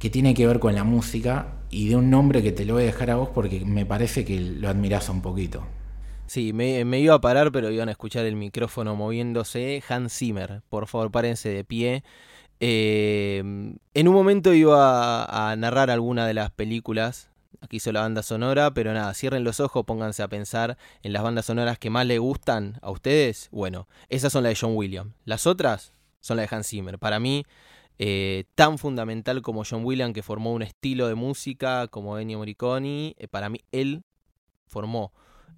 que 0.00 0.10
tiene 0.10 0.34
que 0.34 0.44
ver 0.44 0.58
con 0.58 0.74
la 0.74 0.82
música 0.82 1.54
y 1.70 1.88
de 1.88 1.94
un 1.94 2.10
nombre 2.10 2.42
que 2.42 2.50
te 2.50 2.64
lo 2.64 2.74
voy 2.74 2.82
a 2.82 2.86
dejar 2.86 3.10
a 3.10 3.14
vos 3.14 3.28
porque 3.32 3.64
me 3.64 3.86
parece 3.86 4.24
que 4.24 4.40
lo 4.40 4.68
admirás 4.68 5.08
un 5.08 5.22
poquito. 5.22 5.62
Sí, 6.32 6.54
me, 6.54 6.98
iba 6.98 7.14
a 7.14 7.20
parar, 7.20 7.52
pero 7.52 7.70
iban 7.70 7.90
a 7.90 7.92
escuchar 7.92 8.24
el 8.24 8.36
micrófono 8.36 8.96
moviéndose. 8.96 9.82
Hans 9.86 10.16
Zimmer, 10.16 10.62
por 10.70 10.86
favor, 10.86 11.10
párense 11.10 11.50
de 11.50 11.62
pie. 11.62 12.04
Eh, 12.58 13.40
en 13.92 14.08
un 14.08 14.14
momento 14.14 14.54
iba 14.54 15.26
a, 15.26 15.54
narrar 15.56 15.90
alguna 15.90 16.26
de 16.26 16.32
las 16.32 16.50
películas. 16.50 17.28
Aquí 17.60 17.76
hizo 17.76 17.92
la 17.92 18.00
banda 18.00 18.22
sonora, 18.22 18.72
pero 18.72 18.94
nada, 18.94 19.12
cierren 19.12 19.44
los 19.44 19.60
ojos, 19.60 19.84
pónganse 19.84 20.22
a 20.22 20.28
pensar 20.28 20.78
en 21.02 21.12
las 21.12 21.22
bandas 21.22 21.44
sonoras 21.44 21.78
que 21.78 21.90
más 21.90 22.06
le 22.06 22.18
gustan 22.18 22.78
a 22.80 22.90
ustedes. 22.90 23.50
Bueno, 23.52 23.86
esas 24.08 24.32
son 24.32 24.44
las 24.44 24.52
de 24.52 24.58
John 24.58 24.74
Williams. 24.74 25.12
Las 25.26 25.46
otras 25.46 25.92
son 26.20 26.38
las 26.38 26.48
de 26.48 26.56
Hans 26.56 26.66
Zimmer. 26.66 26.98
Para 26.98 27.20
mí, 27.20 27.44
eh, 27.98 28.44
tan 28.54 28.78
fundamental 28.78 29.42
como 29.42 29.64
John 29.68 29.84
Williams, 29.84 30.14
que 30.14 30.22
formó 30.22 30.54
un 30.54 30.62
estilo 30.62 31.08
de 31.08 31.14
música 31.14 31.88
como 31.88 32.18
Ennio 32.18 32.38
Morricone, 32.38 33.16
eh, 33.18 33.28
para 33.28 33.50
mí 33.50 33.60
él 33.70 34.02
formó 34.66 35.12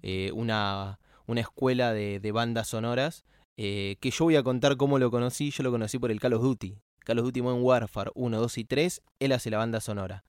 eh, 0.07 0.31
una, 0.33 0.99
una, 1.25 1.41
escuela 1.41 1.91
de, 1.91 2.31
bandas 2.31 2.67
sonoras, 2.67 3.25
eh, 3.57 3.95
que 3.99 4.11
yo 4.11 4.25
voy 4.25 4.35
a 4.35 4.43
contar 4.43 4.77
cómo 4.77 4.99
lo 4.99 5.09
conocí. 5.09 5.49
Yo 5.49 5.63
lo 5.63 5.71
conocí 5.71 5.97
por 5.97 6.11
el 6.11 6.19
Call 6.19 6.33
of 6.33 6.43
Duty. 6.43 6.77
Call 6.99 7.17
of 7.17 7.25
Duty 7.25 7.41
Modern 7.41 7.63
Warfare 7.63 8.11
1, 8.13 8.39
2 8.39 8.57
y 8.59 8.65
3, 8.65 9.01
él 9.19 9.31
hace 9.31 9.49
la 9.49 9.57
banda 9.57 9.81
sonora. 9.81 10.23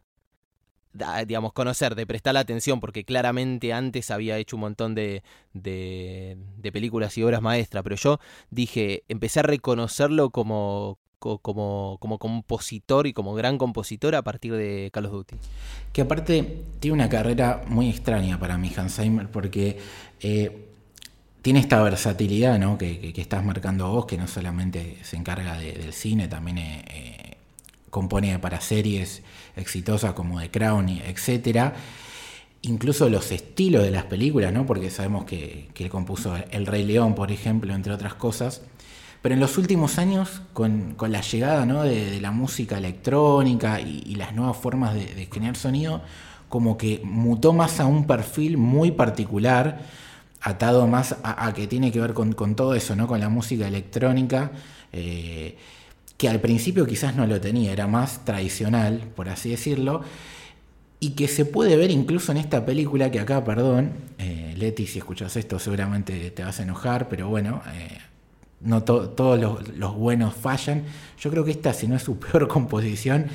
digamos, 1.26 1.52
conocer, 1.52 1.94
de 1.94 2.06
prestar 2.06 2.32
la 2.32 2.40
atención, 2.40 2.80
porque 2.80 3.04
claramente 3.04 3.74
antes 3.74 4.10
había 4.10 4.38
hecho 4.38 4.56
un 4.56 4.60
montón 4.60 4.94
de, 4.94 5.22
de, 5.52 6.38
de 6.56 6.72
películas 6.72 7.18
y 7.18 7.22
obras 7.22 7.42
maestras, 7.42 7.82
pero 7.82 7.96
yo 7.96 8.18
dije, 8.48 9.04
empecé 9.08 9.40
a 9.40 9.42
reconocerlo 9.42 10.30
como, 10.30 10.98
como, 11.18 11.96
como 12.00 12.18
compositor 12.18 13.06
y 13.06 13.12
como 13.12 13.34
gran 13.34 13.58
compositor 13.58 14.14
a 14.14 14.22
partir 14.22 14.52
de 14.52 14.90
Call 14.92 15.06
of 15.06 15.12
Duty. 15.12 15.36
Que 15.92 16.02
aparte 16.02 16.64
tiene 16.80 16.94
una 16.94 17.08
carrera 17.08 17.62
muy 17.66 17.88
extraña 17.88 18.38
para 18.38 18.58
mí, 18.58 18.72
Hans 18.76 18.96
Zimmer, 18.96 19.28
porque 19.28 19.78
eh, 20.20 20.66
tiene 21.42 21.60
esta 21.60 21.80
versatilidad 21.82 22.58
¿no? 22.58 22.76
que, 22.76 23.12
estás 23.16 23.44
marcando 23.44 23.88
vos, 23.88 24.06
que 24.06 24.18
no 24.18 24.26
solamente 24.26 24.98
se 25.02 25.16
encarga 25.16 25.56
del 25.58 25.92
cine, 25.92 26.28
también 26.28 26.58
eh, 26.58 26.84
eh, 26.88 27.36
compone 27.88 28.38
para 28.38 28.60
series 28.60 29.22
exitosas 29.54 30.12
como 30.12 30.40
The 30.40 30.50
Crown, 30.50 30.88
etc. 30.88 31.72
Incluso 32.62 33.08
los 33.08 33.30
estilos 33.30 33.84
de 33.84 33.90
las 33.90 34.04
películas, 34.04 34.52
¿no? 34.52 34.66
porque 34.66 34.90
sabemos 34.90 35.24
que, 35.24 35.68
él 35.76 35.88
compuso 35.88 36.36
El 36.50 36.66
Rey 36.66 36.84
León, 36.84 37.14
por 37.14 37.30
ejemplo, 37.30 37.72
entre 37.74 37.92
otras 37.92 38.14
cosas. 38.14 38.62
Pero 39.26 39.34
en 39.34 39.40
los 39.40 39.58
últimos 39.58 39.98
años, 39.98 40.40
con, 40.52 40.94
la 41.00 41.20
llegada 41.20 41.66
¿no? 41.66 41.82
de, 41.82 42.20
la 42.20 42.30
música 42.30 42.78
electrónica 42.78 43.80
y, 43.80 44.14
las 44.14 44.32
nuevas 44.36 44.56
formas 44.56 44.94
de, 44.94 45.04
de 45.16 45.26
generar 45.26 45.56
sonido, 45.56 46.00
como 46.48 46.78
que 46.78 47.00
mutó 47.02 47.52
más 47.52 47.80
a 47.80 47.86
un 47.86 48.06
perfil 48.06 48.56
muy 48.56 48.92
particular 48.92 49.80
atado 50.40 50.86
más 50.86 51.16
a, 51.24 51.52
que 51.54 51.66
tiene 51.66 51.90
que 51.90 52.00
ver 52.00 52.14
con, 52.14 52.54
todo 52.54 52.76
eso, 52.76 52.94
¿no? 52.94 53.08
Con 53.08 53.18
la 53.18 53.28
música 53.28 53.66
electrónica, 53.66 54.52
eh, 54.92 55.56
que 56.16 56.28
al 56.28 56.40
principio 56.40 56.86
quizás 56.86 57.16
no 57.16 57.26
lo 57.26 57.40
tenía, 57.40 57.72
era 57.72 57.88
más 57.88 58.24
tradicional, 58.24 59.10
por 59.16 59.28
así 59.28 59.50
decirlo, 59.50 60.02
y 61.00 61.16
que 61.16 61.26
se 61.26 61.44
puede 61.44 61.76
ver 61.76 61.90
incluso 61.90 62.30
en 62.30 62.38
esta 62.38 62.64
película 62.64 63.10
que 63.10 63.18
acá, 63.18 63.42
perdón, 63.42 63.90
eh, 64.18 64.54
Leti, 64.56 64.86
si 64.86 65.00
escuchas 65.00 65.34
esto 65.36 65.58
seguramente 65.58 66.30
te 66.30 66.44
vas 66.44 66.60
a 66.60 66.62
enojar, 66.62 67.08
pero 67.08 67.28
bueno, 67.28 67.60
eh, 67.74 67.98
no 68.60 68.82
todos 68.82 69.40
los, 69.40 69.94
buenos 69.94 70.34
fallan. 70.34 70.84
Yo 71.18 71.30
creo 71.30 71.44
que 71.44 71.52
esta, 71.52 71.72
si 71.72 71.86
no 71.88 71.96
es 71.96 72.02
su 72.02 72.18
peor 72.18 72.48
composición, 72.48 73.26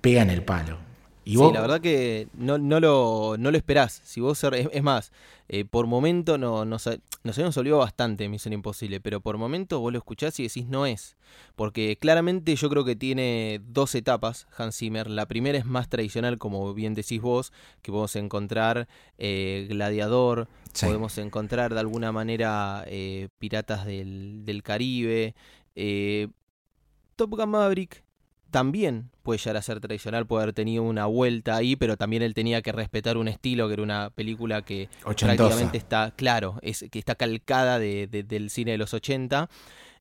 pega 0.00 0.22
en 0.22 0.30
el 0.30 0.42
palo. 0.42 0.78
¿Y 1.24 1.32
sí, 1.32 1.50
la 1.52 1.60
verdad 1.60 1.82
que 1.82 2.28
no, 2.32 2.56
lo, 2.56 3.36
no 3.38 3.50
lo 3.50 3.56
esperás. 3.58 4.00
Si 4.02 4.18
vos, 4.18 4.42
es 4.44 4.82
más, 4.82 5.12
eh, 5.50 5.66
por 5.66 5.86
momento 5.86 6.38
no, 6.38 6.64
nos, 6.64 6.88
nos 7.22 7.36
habíamos 7.36 7.56
olvidado 7.58 7.80
bastante 7.80 8.28
Misión 8.30 8.54
Imposible, 8.54 9.00
pero 9.00 9.20
por 9.20 9.36
momento 9.36 9.80
vos 9.80 9.92
lo 9.92 9.98
escuchás 9.98 10.40
y 10.40 10.44
decís 10.44 10.66
no 10.66 10.86
es. 10.86 11.16
Porque 11.56 11.98
claramente 12.00 12.56
yo 12.56 12.70
creo 12.70 12.84
que 12.84 12.96
tiene 12.96 13.60
dos 13.62 13.94
etapas 13.94 14.46
Hans 14.56 14.76
Zimmer. 14.78 15.10
La 15.10 15.26
primera 15.26 15.58
es 15.58 15.66
más 15.66 15.88
tradicional, 15.88 16.38
como 16.38 16.72
bien 16.72 16.94
decís 16.94 17.20
vos, 17.20 17.52
que 17.82 17.92
podemos 17.92 18.16
encontrar 18.16 18.88
eh, 19.18 19.66
Gladiador, 19.68 20.48
podemos 20.80 21.18
encontrar 21.18 21.74
de 21.74 21.80
alguna 21.80 22.12
manera 22.12 22.84
eh, 22.86 23.28
Piratas 23.38 23.84
del, 23.84 24.44
del 24.44 24.62
Caribe. 24.62 25.34
Top 27.16 27.30
Gun 27.30 27.50
Maverick 27.50 28.04
también 28.50 29.10
puede 29.22 29.38
llegar 29.38 29.56
a 29.56 29.62
ser 29.62 29.80
tradicional, 29.80 30.26
puede 30.26 30.44
haber 30.44 30.54
tenido 30.54 30.82
una 30.82 31.06
vuelta 31.06 31.56
ahí, 31.56 31.76
pero 31.76 31.96
también 31.96 32.22
él 32.22 32.34
tenía 32.34 32.62
que 32.62 32.72
respetar 32.72 33.16
un 33.16 33.28
estilo, 33.28 33.66
que 33.66 33.74
era 33.74 33.82
una 33.82 34.10
película 34.10 34.62
que 34.62 34.88
prácticamente 35.04 35.76
está, 35.76 36.12
claro, 36.16 36.58
es, 36.62 36.86
que 36.90 36.98
está 36.98 37.14
calcada 37.14 37.78
del 37.78 38.50
cine 38.50 38.72
de 38.72 38.78
los 38.78 38.94
80. 38.94 39.50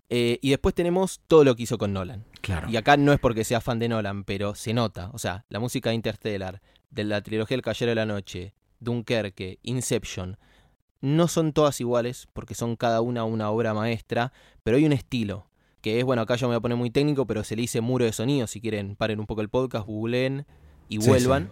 Eh, 0.09 0.39
y 0.41 0.51
después 0.51 0.74
tenemos 0.74 1.19
todo 1.27 1.43
lo 1.43 1.55
que 1.55 1.63
hizo 1.63 1.77
con 1.77 1.91
Nolan. 1.91 2.24
Claro. 2.39 2.69
Y 2.69 2.77
acá 2.77 2.95
no 2.95 3.12
es 3.12 3.19
porque 3.19 3.43
sea 3.43 3.59
fan 3.59 3.79
de 3.79 3.89
Nolan, 3.89 4.24
pero 4.24 4.55
se 4.55 4.74
nota. 4.74 5.09
O 5.12 5.17
sea, 5.17 5.43
la 5.50 5.59
música 5.59 5.89
de 5.89 5.95
Interstellar, 5.95 6.62
de 6.89 7.03
la 7.03 7.21
trilogía 7.21 7.55
El 7.55 7.62
Caballero 7.62 7.89
de 7.89 7.95
la 7.95 8.05
Noche, 8.05 8.53
Dunkerque, 8.79 9.59
Inception, 9.63 10.38
no 11.01 11.27
son 11.27 11.53
todas 11.53 11.79
iguales, 11.81 12.27
porque 12.33 12.55
son 12.55 12.75
cada 12.75 13.01
una 13.01 13.23
una 13.23 13.49
obra 13.49 13.73
maestra, 13.73 14.31
pero 14.63 14.77
hay 14.77 14.85
un 14.85 14.93
estilo 14.93 15.47
que 15.81 15.99
es, 15.99 16.05
bueno, 16.05 16.21
acá 16.21 16.35
yo 16.35 16.47
me 16.47 16.55
voy 16.55 16.57
a 16.57 16.61
poner 16.61 16.77
muy 16.77 16.89
técnico, 16.89 17.25
pero 17.27 17.43
se 17.43 17.55
le 17.55 17.61
dice 17.61 17.81
muro 17.81 18.05
de 18.05 18.11
sonido, 18.11 18.47
si 18.47 18.59
quieren, 18.59 18.95
paren 18.95 19.19
un 19.19 19.25
poco 19.25 19.41
el 19.41 19.49
podcast, 19.49 19.85
googleen 19.85 20.45
y 20.89 20.97
vuelvan. 20.97 21.49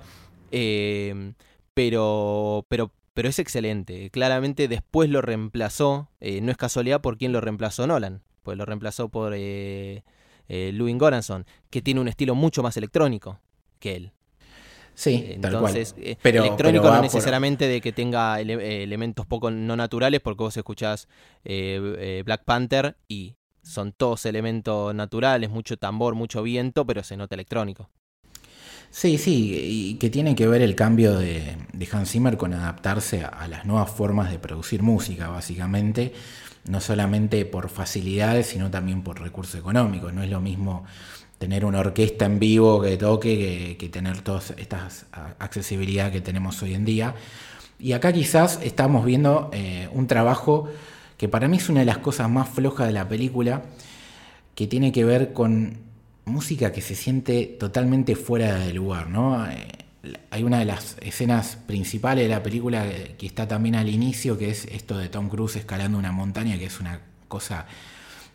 Em, 0.51 1.35
pero, 1.73 2.65
pero, 2.67 2.91
pero 3.13 3.29
es 3.29 3.39
excelente. 3.39 4.09
Claramente 4.09 4.67
después 4.67 5.09
lo 5.09 5.21
reemplazó, 5.21 6.09
eh, 6.19 6.41
no 6.41 6.51
es 6.51 6.57
casualidad 6.57 7.01
por 7.01 7.17
quién 7.17 7.31
lo 7.31 7.41
reemplazó 7.41 7.87
Nolan, 7.87 8.23
pues 8.43 8.57
lo 8.57 8.65
reemplazó 8.65 9.09
por 9.09 9.33
eh, 9.35 10.03
eh 10.47 10.71
Louis 10.73 10.97
Goranson, 10.97 11.45
que 11.69 11.81
tiene 11.81 12.01
un 12.01 12.07
estilo 12.07 12.35
mucho 12.35 12.63
más 12.63 12.77
electrónico 12.77 13.39
que 13.79 13.95
él. 13.95 14.11
Sí, 14.95 15.25
Entonces, 15.29 15.41
tal 15.41 15.59
cual. 15.59 16.07
Eh, 16.09 16.17
pero, 16.21 16.43
electrónico 16.43 16.89
no 16.89 17.01
necesariamente 17.01 17.67
de 17.67 17.81
que 17.81 17.91
tenga 17.91 18.39
elementos 18.39 19.25
poco 19.25 19.51
no 19.51 19.75
naturales, 19.75 20.21
porque 20.21 20.43
vos 20.43 20.57
escuchás 20.57 21.07
Black 21.43 22.43
Panther 22.45 22.95
y 23.07 23.35
son 23.61 23.91
todos 23.91 24.25
elementos 24.25 24.93
naturales, 24.95 25.49
mucho 25.49 25.77
tambor, 25.77 26.15
mucho 26.15 26.43
viento, 26.43 26.85
pero 26.85 27.03
se 27.03 27.17
nota 27.17 27.35
electrónico. 27.35 27.89
Sí, 28.95 29.17
sí, 29.17 29.59
y 29.61 29.95
que 29.95 30.09
tiene 30.09 30.35
que 30.35 30.47
ver 30.47 30.61
el 30.61 30.75
cambio 30.75 31.17
de, 31.17 31.57
Hans 31.91 32.11
Zimmer 32.11 32.37
con 32.37 32.53
adaptarse 32.53 33.25
a, 33.25 33.47
las 33.47 33.65
nuevas 33.65 33.91
formas 33.91 34.31
de 34.31 34.39
producir 34.39 34.83
música, 34.83 35.27
básicamente, 35.27 36.13
no 36.69 36.79
solamente 36.79 37.45
por 37.45 37.67
facilidades, 37.69 38.47
sino 38.47 38.71
también 38.71 39.03
por 39.03 39.19
recursos 39.21 39.59
económicos. 39.59 40.13
No 40.13 40.23
es 40.23 40.29
lo 40.29 40.39
mismo 40.39 40.85
tener 41.45 41.63
una 41.63 41.79
orquesta 41.79 42.25
en 42.25 42.39
vivo 42.39 42.81
que 42.81 42.97
toque 42.97 43.77
que, 43.77 43.89
tener 43.89 44.21
todas 44.21 44.51
estas 44.57 45.05
accesibilidad 45.37 46.11
que 46.11 46.19
tenemos 46.19 46.59
hoy 46.63 46.73
en 46.73 46.85
día. 46.85 47.13
Y 47.77 47.91
acá 47.91 48.11
quizás 48.11 48.59
estamos 48.63 49.05
viendo 49.05 49.51
eh, 49.53 49.87
un 49.93 50.07
trabajo 50.07 50.67
que 51.19 51.29
para 51.29 51.47
mí 51.47 51.57
es 51.57 51.69
una 51.69 51.81
de 51.81 51.85
las 51.85 51.99
cosas 51.99 52.31
más 52.31 52.49
flojas 52.49 52.87
de 52.87 52.93
la 52.93 53.07
película, 53.07 53.61
que 54.55 54.65
tiene 54.65 54.91
que 54.91 55.05
ver 55.05 55.33
con 55.33 55.77
música 56.25 56.71
que 56.71 56.81
se 56.81 56.95
siente 56.95 57.45
totalmente 57.45 58.15
fuera 58.15 58.55
de 58.55 58.73
lugar, 58.73 59.07
¿no? 59.07 59.45
Eh, 59.45 59.67
hay 60.31 60.41
una 60.41 60.57
de 60.57 60.65
las 60.65 60.97
escenas 61.01 61.59
principales 61.67 62.23
de 62.23 62.29
la 62.29 62.41
película 62.41 62.87
que 63.19 63.27
está 63.27 63.47
también 63.47 63.75
al 63.75 63.87
inicio, 63.87 64.35
que 64.35 64.49
es 64.49 64.65
esto 64.65 64.97
de 64.97 65.09
Tom 65.09 65.29
Cruise 65.29 65.57
escalando 65.57 65.99
una 65.99 66.11
montaña, 66.11 66.57
que 66.57 66.65
es 66.65 66.79
una 66.79 67.01
cosa 67.27 67.67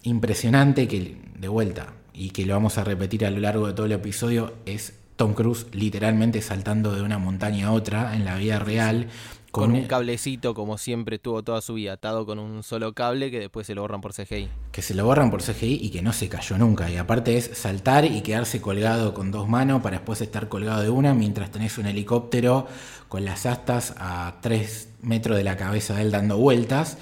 impresionante 0.05 0.87
que 0.87 1.17
de 1.37 1.49
vuelta 1.49 1.95
y 2.13 2.31
que 2.31 2.47
lo 2.47 2.55
vamos 2.55 2.79
a 2.79 2.85
repetir 2.85 3.25
a 3.25 3.31
lo 3.31 3.41
largo 3.41 3.67
de 3.67 3.73
todo 3.73 3.87
el 3.87 3.93
episodio 3.93 4.55
es 4.67 4.95
Tom 5.17 5.35
Cruise 5.35 5.67
literalmente 5.73 6.43
saltando 6.43 6.95
de 6.95 7.03
una 7.03 7.19
montaña 7.19 7.69
a 7.69 7.73
otra 7.73 8.15
en 8.15 8.25
la 8.25 8.37
vida 8.37 8.59
real 8.59 9.09
con, 9.51 9.73
un 9.73 9.85
cablecito, 9.87 10.55
como 10.55 10.79
siempre 10.79 11.19
tuvo 11.19 11.43
toda 11.43 11.61
su 11.61 11.75
vida, 11.75 11.95
atado 11.95 12.25
con 12.25 12.39
un 12.39 12.63
solo 12.63 12.93
cable 12.93 13.33
que 13.33 13.41
después 13.41 13.67
se 13.67 13.75
lo 13.75 13.83
borran 13.83 14.01
por 14.01 14.15
CGI. 14.15 14.49
Que 14.71 14.81
se 14.81 14.95
lo 14.95 15.05
borran 15.05 15.31
por 15.31 15.43
CGI 15.43 15.81
y 15.83 15.91
que 15.91 16.03
no 16.03 16.13
se 16.13 16.29
cayó 16.29 16.57
nunca. 16.57 16.89
Y 16.89 16.97
aparte 16.97 17.37
es 17.37 17.51
saltar 17.55 18.05
y 18.05 18.21
quedarse 18.21 18.61
colgado 18.61 19.13
con 19.13 19.33
dos 19.33 19.49
manos 19.49 19.83
para 19.83 19.97
después 19.97 20.21
estar 20.21 20.49
colgado 20.49 20.83
de 20.83 20.91
una 20.91 21.15
mientras 21.15 21.51
tenés 21.51 21.79
un 21.79 21.87
helicóptero 21.87 22.69
con 23.09 23.25
las 23.25 23.45
astas 23.45 23.95
a 23.99 24.37
tres 24.41 24.91
metros 25.03 25.37
de 25.37 25.43
la 25.43 25.57
cabeza 25.57 25.95
de 25.95 26.03
él 26.03 26.13
dando 26.13 26.37
vueltas. 26.37 26.97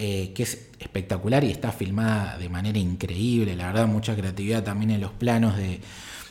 Eh, 0.00 0.32
que 0.32 0.44
es 0.44 0.68
espectacular 0.78 1.42
y 1.42 1.50
está 1.50 1.72
filmada 1.72 2.38
de 2.38 2.48
manera 2.48 2.78
increíble. 2.78 3.56
La 3.56 3.66
verdad, 3.66 3.88
mucha 3.88 4.14
creatividad 4.14 4.62
también 4.62 4.92
en 4.92 5.00
los 5.00 5.10
planos 5.10 5.56
de, 5.56 5.80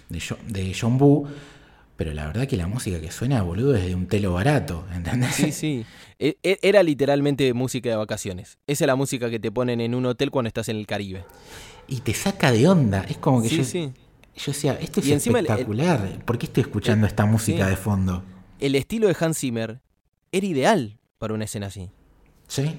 de, 0.08 0.24
de 0.48 0.76
John 0.80 0.98
Boo. 0.98 1.28
Pero 1.98 2.14
la 2.14 2.28
verdad 2.28 2.48
que 2.48 2.56
la 2.56 2.68
música 2.68 3.02
que 3.02 3.12
suena, 3.12 3.42
boludo, 3.42 3.76
es 3.76 3.86
de 3.86 3.96
un 3.96 4.08
telo 4.08 4.34
barato, 4.34 4.86
¿entendés? 4.96 5.36
Sí, 5.36 5.52
sí. 5.52 5.86
E, 6.18 6.38
e, 6.44 6.60
era 6.62 6.82
literalmente 6.82 7.54
música 7.54 7.90
de 7.90 7.96
vacaciones. 7.96 8.58
Esa 8.68 8.86
es 8.86 8.88
la 8.88 8.96
música 8.96 9.30
que 9.30 9.40
te 9.40 9.52
ponen 9.52 9.82
en 9.82 9.96
un 9.96 10.06
hotel 10.06 10.32
cuando 10.32 10.48
estás 10.48 10.70
en 10.70 10.78
el 10.78 10.88
Caribe. 10.88 11.26
Y 11.88 12.02
te 12.02 12.14
saca 12.14 12.52
de 12.52 12.68
onda. 12.70 13.04
Es 13.10 13.18
como 13.18 13.42
que 13.42 13.50
yo, 13.50 13.64
sí. 13.64 13.92
yo 14.38 14.52
decía, 14.52 14.78
esto 14.80 15.02
es 15.02 15.08
espectacular. 15.08 16.24
¿Por 16.24 16.38
qué 16.38 16.46
estoy 16.46 16.62
escuchando 16.62 17.06
esta 17.06 17.26
música 17.26 17.68
de 17.68 17.76
fondo? 17.76 18.24
El 18.60 18.76
estilo 18.76 19.08
de 19.08 19.16
Hans 19.20 19.40
Zimmer 19.40 19.82
era 20.32 20.46
ideal 20.46 21.00
para 21.18 21.34
una 21.34 21.46
escena 21.46 21.68
así. 21.68 21.90
Sí. 22.48 22.78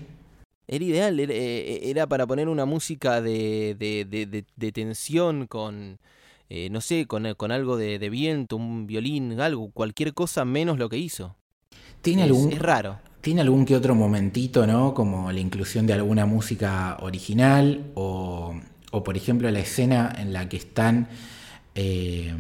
Era 0.68 0.85
ideal, 0.85 1.18
era, 1.18 1.33
eh, 1.35 2.07
para 2.09 2.26
poner 2.26 2.48
una 2.48 2.66
música 2.66 3.20
de, 3.20 3.74
de 3.78 4.72
tensión 4.72 5.46
con 5.46 5.98
eh, 6.50 6.70
no 6.70 6.81
sé, 6.81 7.07
con, 7.07 7.35
con 7.35 7.52
algo 7.52 7.76
de, 7.76 7.98
viento, 8.09 8.57
un 8.57 8.87
violín, 8.87 9.38
algo, 9.38 9.70
cualquier 9.70 10.14
cosa 10.14 10.46
menos 10.46 10.78
lo 10.78 10.88
que 10.88 10.96
hizo. 10.96 11.37
¿Tiene 12.00 12.22
algún, 12.22 12.52
es 12.52 12.59
raro. 12.59 12.98
¿Tiene 13.20 13.42
algún 13.42 13.66
que 13.66 13.76
otro 13.76 13.94
momentito, 13.94 14.66
¿no? 14.66 14.94
Como 14.94 15.31
la 15.31 15.40
inclusión 15.40 15.87
de 15.87 15.92
alguna 15.92 16.24
música 16.24 16.96
original 17.02 17.90
o, 17.94 18.59
o 18.92 19.04
por 19.04 19.16
ejemplo, 19.16 19.50
la 19.50 19.61
escena 19.61 20.14
en 20.18 20.33
la 20.33 20.48
que 20.48 20.57
están... 20.57 21.09
Eh, 21.74 22.35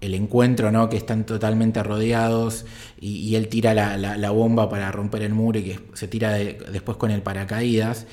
el 0.00 0.14
encuentro, 0.14 0.72
¿no? 0.72 0.88
Que 0.88 0.96
están 0.96 1.24
totalmente 1.24 1.82
rodeados 1.82 2.64
y, 3.00 3.34
él 3.34 3.48
tira 3.48 3.74
la, 3.74 4.30
bomba 4.30 4.68
para 4.68 4.90
romper 4.92 5.22
el 5.22 5.34
muro 5.34 5.58
y 5.58 5.62
que 5.62 5.80
se 5.94 6.08
tira 6.08 6.32
después 6.32 6.96
con 6.96 7.10
el 7.10 7.22
paracaídas. 7.22 8.06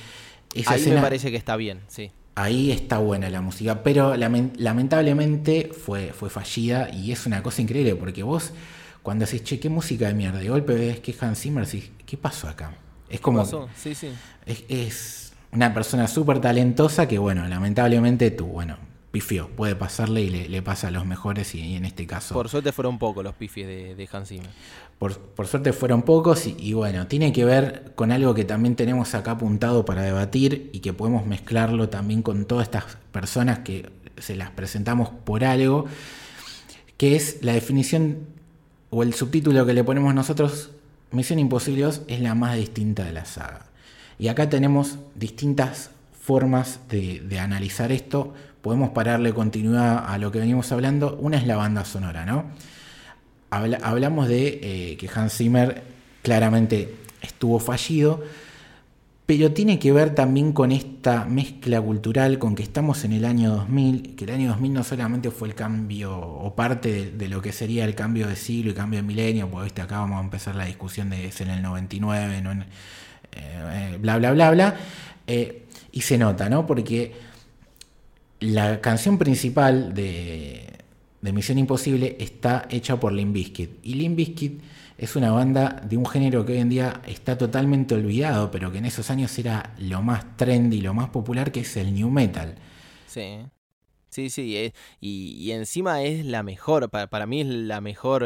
Ahí 0.65 0.85
me 0.87 1.01
parece 1.01 1.31
que 1.31 1.37
está 1.37 1.55
bien, 1.55 1.81
sí 1.87 2.11
ahí 2.37 2.71
está 2.71 2.99
buena 2.99 3.31
la 3.31 3.41
música, 3.41 3.81
pero 3.81 4.15
lamentablemente 4.15 5.71
fue, 5.73 6.13
fue 6.13 6.29
fallida 6.29 6.87
y 6.93 7.11
es 7.11 7.25
una 7.25 7.41
cosa 7.41 7.63
increíble 7.63 7.95
porque 7.95 8.21
vos 8.21 8.53
cuando 9.01 9.25
decís, 9.25 9.43
che, 9.43 9.59
qué 9.59 9.69
música 9.69 10.07
de 10.07 10.13
mierda, 10.13 10.39
de 10.39 10.49
golpe 10.49 10.73
ves 10.73 10.99
que 10.99 11.15
Hans 11.19 11.39
Zimmer, 11.39 11.65
decís, 11.65 11.89
¿qué 12.05 12.17
pasó 12.17 12.47
acá? 12.49 12.73
Es 13.09 13.21
como... 13.21 13.45
Sí, 13.73 13.95
sí. 13.95 14.09
Es, 14.45 15.31
una 15.53 15.73
persona 15.73 16.07
súper 16.09 16.41
talentosa 16.41 17.07
que, 17.07 17.17
bueno, 17.17 17.47
lamentablemente 17.47 18.31
tú, 18.31 18.47
bueno, 18.47 18.77
pifió. 19.17 19.47
Puede 19.47 19.75
pasarle 19.75 20.21
y 20.21 20.29
le, 20.29 20.61
pasa 20.61 20.89
a 20.89 20.91
los 20.91 21.03
mejores 21.03 21.55
y, 21.55 21.75
en 21.75 21.85
este 21.85 22.05
caso... 22.05 22.35
Por 22.35 22.49
suerte 22.49 22.71
fueron 22.71 22.99
pocos 22.99 23.23
los 23.23 23.33
pifies 23.33 23.65
de, 23.65 24.09
Hans 24.11 24.29
Zimmer. 24.29 24.49
Por, 24.99 25.47
suerte 25.47 25.73
fueron 25.73 26.03
pocos 26.03 26.45
y, 26.45 26.73
bueno, 26.73 27.07
tiene 27.07 27.33
que 27.33 27.43
ver 27.43 27.93
con 27.95 28.11
algo 28.11 28.35
que 28.35 28.45
también 28.45 28.75
tenemos 28.75 29.15
acá 29.15 29.31
apuntado 29.31 29.85
para 29.85 30.03
debatir 30.03 30.69
y 30.71 30.81
que 30.81 30.93
podemos 30.93 31.25
mezclarlo 31.25 31.89
también 31.89 32.21
con 32.21 32.45
todas 32.45 32.67
estas 32.67 32.97
personas 33.11 33.59
que 33.59 33.89
se 34.19 34.35
las 34.35 34.51
presentamos 34.51 35.09
por 35.09 35.43
algo, 35.43 35.85
que 36.97 37.15
es 37.15 37.39
la 37.41 37.53
definición 37.53 38.19
o 38.91 39.01
el 39.01 39.15
subtítulo 39.15 39.65
que 39.65 39.73
le 39.73 39.83
ponemos 39.83 40.13
nosotros, 40.13 40.69
Misión 41.09 41.39
Imposible 41.39 41.81
2 41.81 42.01
es 42.07 42.19
la 42.21 42.35
más 42.35 42.55
distinta 42.55 43.03
de 43.03 43.13
la 43.13 43.25
saga. 43.25 43.65
Y 44.19 44.27
acá 44.27 44.47
tenemos 44.47 44.99
distintas 45.15 45.89
formas 46.27 46.81
de, 46.89 47.39
analizar 47.39 47.93
esto. 47.93 48.33
Podemos 48.67 48.89
pararle 48.89 49.33
continuidad 49.33 50.03
a 50.05 50.17
lo 50.17 50.29
que 50.29 50.39
venimos 50.39 50.73
hablando. 50.73 51.17
Una 51.21 51.37
es 51.37 51.47
la 51.47 51.55
banda 51.55 51.85
sonora, 51.85 52.25
¿no? 52.25 52.43
hablamos 53.49 54.27
de 54.27 54.59
eh, 54.61 54.97
que 54.97 55.09
Hans 55.15 55.37
Zimmer 55.37 55.83
claramente 56.21 56.93
estuvo 57.21 57.59
fallido, 57.59 58.21
pero 59.25 59.53
tiene 59.53 59.79
que 59.79 59.93
ver 59.93 60.13
también 60.13 60.51
con 60.51 60.73
esta 60.73 61.23
mezcla 61.23 61.79
cultural, 61.79 62.39
con 62.39 62.55
que 62.55 62.63
estamos 62.63 63.05
en 63.05 63.13
el 63.13 63.23
año 63.23 63.51
2000, 63.51 64.17
que 64.17 64.25
el 64.25 64.31
año 64.31 64.49
2000 64.49 64.73
no 64.73 64.83
solamente 64.83 65.31
fue 65.31 65.47
el 65.47 65.55
cambio 65.55 66.19
o 66.19 66.53
parte 66.53 67.11
de, 67.11 67.27
lo 67.29 67.41
que 67.41 67.53
sería 67.53 67.85
el 67.85 67.95
cambio 67.95 68.27
de 68.27 68.35
siglo 68.35 68.71
y 68.71 68.73
cambio 68.73 68.99
de 68.99 69.07
milenio, 69.07 69.49
porque 69.49 69.81
acá 69.81 69.99
vamos 69.99 70.19
a 70.19 70.23
empezar 70.25 70.55
la 70.55 70.65
discusión 70.65 71.09
de 71.09 71.27
es 71.27 71.39
en 71.39 71.51
el 71.51 71.61
99, 71.61 72.41
no 72.41 72.51
en, 72.51 72.65
eh, 73.31 73.97
bla, 74.01 74.17
bla, 74.17 74.33
bla, 74.33 74.51
bla. 74.51 74.75
Eh, 75.25 75.63
y 75.93 76.01
se 76.01 76.17
nota, 76.17 76.49
¿no? 76.49 76.67
Porque 76.67 77.26
la 78.39 78.81
canción 78.81 79.17
principal 79.17 79.93
de, 79.93 80.63
Misión 81.21 81.57
Imposible 81.57 82.15
está 82.19 82.67
hecha 82.69 82.99
por 82.99 83.11
Limp 83.11 83.33
Bizkit. 83.33 83.79
Y 83.83 83.95
Limp 83.95 84.15
Bizkit 84.15 84.61
es 84.97 85.15
una 85.15 85.31
banda 85.31 85.81
de 85.83 85.97
un 85.97 86.05
género 86.05 86.45
que 86.45 86.53
hoy 86.53 86.59
en 86.59 86.69
día 86.69 87.01
está 87.05 87.37
totalmente 87.37 87.95
olvidado, 87.95 88.49
pero 88.49 88.71
que 88.71 88.77
en 88.77 88.85
esos 88.85 89.09
años 89.09 89.37
era 89.37 89.73
lo 89.77 90.01
más 90.01 90.37
trendy, 90.37 90.79
lo 90.81 90.93
más 90.93 91.09
popular, 91.09 91.51
que 91.51 91.61
es 91.61 91.75
el 91.77 91.93
new 91.93 92.09
metal. 92.09 92.55
Sí. 93.07 93.39
Sí, 94.09 94.29
sí, 94.29 94.57
eh, 94.57 94.73
y, 94.99 95.51
encima 95.51 96.01
es 96.01 96.25
la 96.25 96.41
mejor, 96.41 96.89
para, 96.89 97.25
mí 97.27 97.41
es 97.41 97.47
la 97.47 97.81
mejor 97.81 98.25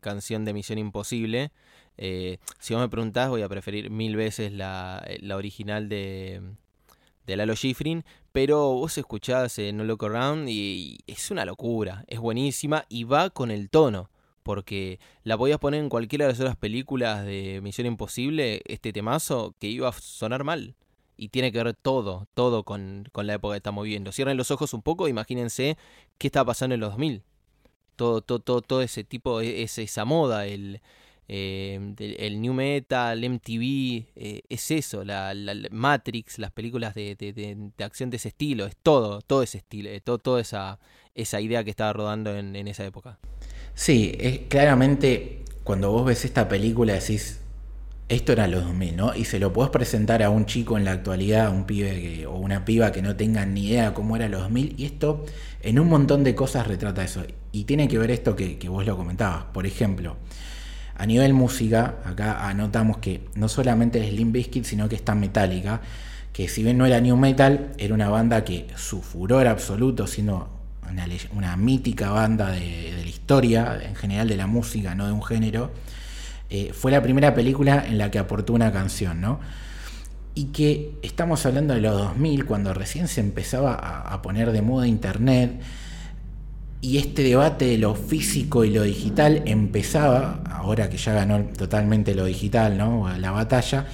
canción 0.00 0.44
de 0.44 0.52
Misión 0.52 0.78
Imposible. 0.78 1.52
Eh, 1.98 2.38
si 2.60 2.74
vos 2.74 2.82
me 2.82 2.88
preguntás, 2.88 3.28
voy 3.28 3.42
a 3.42 3.48
preferir 3.48 3.90
mil 3.90 4.16
veces 4.16 4.52
la, 4.52 5.06
la 5.20 5.36
original 5.36 5.88
de, 5.88 6.40
de 7.26 7.36
Lalo 7.36 7.54
Schifrin, 7.54 8.04
pero 8.40 8.74
vos 8.74 8.96
escuchás 8.96 9.58
No 9.74 9.82
Look 9.82 10.04
Around 10.04 10.48
y 10.48 11.00
es 11.08 11.32
una 11.32 11.44
locura, 11.44 12.04
es 12.06 12.20
buenísima 12.20 12.84
y 12.88 13.02
va 13.02 13.30
con 13.30 13.50
el 13.50 13.68
tono, 13.68 14.12
porque 14.44 15.00
la 15.24 15.36
podías 15.36 15.58
poner 15.58 15.80
en 15.80 15.88
cualquiera 15.88 16.24
de 16.24 16.30
las 16.34 16.38
otras 16.38 16.54
películas 16.54 17.24
de 17.24 17.58
Misión 17.64 17.88
Imposible, 17.88 18.62
este 18.66 18.92
temazo, 18.92 19.56
que 19.58 19.66
iba 19.66 19.88
a 19.88 19.92
sonar 19.92 20.44
mal. 20.44 20.76
Y 21.16 21.30
tiene 21.30 21.50
que 21.50 21.60
ver 21.60 21.74
todo, 21.74 22.28
todo 22.34 22.62
con, 22.62 23.08
con 23.10 23.26
la 23.26 23.34
época 23.34 23.54
que 23.54 23.56
estamos 23.56 23.82
viviendo. 23.82 24.12
Cierren 24.12 24.36
los 24.36 24.52
ojos 24.52 24.72
un 24.72 24.82
poco, 24.82 25.08
imagínense 25.08 25.76
qué 26.16 26.28
estaba 26.28 26.52
pasando 26.52 26.74
en 26.76 26.80
los 26.80 26.90
2000. 26.90 27.24
Todo, 27.96 28.20
todo, 28.22 28.60
todo, 28.60 28.82
ese 28.82 29.02
tipo, 29.02 29.40
e, 29.40 29.64
esa 29.64 30.04
moda, 30.04 30.46
el, 30.46 30.80
eh, 31.30 31.94
el 31.98 32.40
New 32.40 32.54
Metal, 32.54 33.18
MTV, 33.18 34.06
eh, 34.16 34.40
es 34.48 34.70
eso, 34.70 35.04
la, 35.04 35.34
Matrix, 35.70 36.38
las 36.38 36.50
películas 36.50 36.94
de, 36.94 37.70
acción 37.78 38.08
de 38.08 38.16
ese 38.16 38.28
estilo, 38.28 38.64
es 38.64 38.76
todo, 38.82 39.20
todo 39.20 39.42
ese 39.42 39.58
estilo, 39.58 39.90
eh, 39.90 40.00
todo, 40.00 40.18
toda 40.18 40.40
esa, 40.40 40.78
esa 41.14 41.40
idea 41.42 41.62
que 41.64 41.70
estaba 41.70 41.92
rodando 41.92 42.34
en, 42.34 42.56
esa 42.66 42.86
época. 42.86 43.18
Sí, 43.74 44.16
es, 44.18 44.40
claramente 44.48 45.44
cuando 45.64 45.92
vos 45.92 46.06
ves 46.06 46.24
esta 46.24 46.48
película 46.48 46.94
decís, 46.94 47.40
esto 48.08 48.32
era 48.32 48.46
los 48.48 48.64
2000, 48.64 48.96
¿no? 48.96 49.14
Y 49.14 49.26
se 49.26 49.38
lo 49.38 49.52
podés 49.52 49.70
presentar 49.70 50.22
a 50.22 50.30
un 50.30 50.46
chico 50.46 50.78
en 50.78 50.86
la 50.86 50.92
actualidad, 50.92 51.50
un 51.50 51.66
pibe 51.66 52.26
o 52.26 52.36
una 52.38 52.64
piba 52.64 52.90
que 52.90 53.02
no 53.02 53.16
tengan 53.16 53.52
ni 53.52 53.66
idea 53.66 53.92
cómo 53.92 54.16
era 54.16 54.30
los 54.30 54.40
2000, 54.40 54.76
y 54.78 54.86
esto 54.86 55.26
en 55.60 55.78
un 55.78 55.88
montón 55.88 56.24
de 56.24 56.34
cosas 56.34 56.66
retrata 56.66 57.04
eso. 57.04 57.22
Y 57.52 57.64
tiene 57.64 57.86
que 57.86 57.98
ver 57.98 58.10
esto 58.10 58.34
que, 58.34 58.56
que 58.56 58.70
vos 58.70 58.86
lo 58.86 58.96
comentabas. 58.96 59.44
Por 59.52 59.66
ejemplo, 59.66 60.16
a 60.98 61.06
nivel 61.06 61.32
música, 61.32 61.94
acá 62.04 62.48
anotamos 62.48 62.98
que 62.98 63.28
no 63.36 63.48
solamente 63.48 64.04
es 64.04 64.12
Limp 64.12 64.32
Bizkit, 64.32 64.64
sino 64.64 64.88
que 64.88 64.96
está 64.96 65.14
Metallica, 65.14 65.80
que 66.32 66.48
si 66.48 66.64
bien 66.64 66.76
no 66.76 66.86
era 66.86 67.00
New 67.00 67.16
Metal, 67.16 67.72
era 67.78 67.94
una 67.94 68.08
banda 68.08 68.44
que 68.44 68.66
su 68.76 69.00
furor 69.00 69.46
absoluto, 69.46 70.08
siendo 70.08 70.50
una, 71.34 71.56
mítica 71.56 72.10
banda 72.10 72.50
de, 72.50 72.94
la 73.00 73.08
historia, 73.08 73.78
en 73.80 73.94
general 73.94 74.28
de 74.28 74.36
la 74.36 74.48
música, 74.48 74.96
no 74.96 75.06
de 75.06 75.12
un 75.12 75.22
género, 75.22 75.70
eh, 76.50 76.72
fue 76.72 76.90
la 76.90 77.00
primera 77.00 77.32
película 77.32 77.84
en 77.86 77.96
la 77.96 78.10
que 78.10 78.18
aportó 78.18 78.52
una 78.52 78.72
canción, 78.72 79.20
¿no? 79.20 79.38
Y 80.34 80.46
que 80.46 80.96
estamos 81.02 81.46
hablando 81.46 81.74
de 81.74 81.80
los 81.80 81.96
2000, 81.96 82.44
cuando 82.44 82.74
recién 82.74 83.06
se 83.06 83.20
empezaba 83.20 83.74
a 83.74 84.22
poner 84.22 84.50
de 84.50 84.62
moda 84.62 84.88
Internet, 84.88 85.60
y 86.80 86.98
este 86.98 87.22
debate 87.22 87.64
de 87.66 87.78
lo 87.78 87.94
físico 87.94 88.64
y 88.64 88.70
lo 88.70 88.82
digital 88.82 89.42
empezaba, 89.46 90.42
ahora 90.50 90.88
que 90.88 90.96
ya 90.96 91.12
ganó 91.12 91.40
totalmente 91.56 92.14
lo 92.14 92.24
digital, 92.24 92.78
¿no? 92.78 93.08
La 93.18 93.32
batalla, 93.32 93.86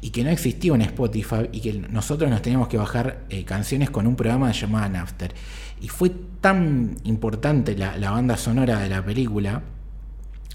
y 0.00 0.10
que 0.10 0.22
no 0.22 0.30
existía 0.30 0.72
un 0.72 0.82
Spotify 0.82 1.48
y 1.52 1.60
que 1.60 1.72
nosotros 1.72 2.30
nos 2.30 2.42
teníamos 2.42 2.68
que 2.68 2.76
bajar 2.76 3.24
eh, 3.30 3.44
canciones 3.44 3.90
con 3.90 4.06
un 4.06 4.14
programa 4.14 4.52
llamado 4.52 4.88
Napster. 4.90 5.34
Y 5.80 5.88
fue 5.88 6.10
tan 6.40 6.96
importante 7.04 7.76
la, 7.76 8.10
banda 8.10 8.36
sonora 8.36 8.80
de 8.80 8.88
la 8.88 9.04
película, 9.04 9.62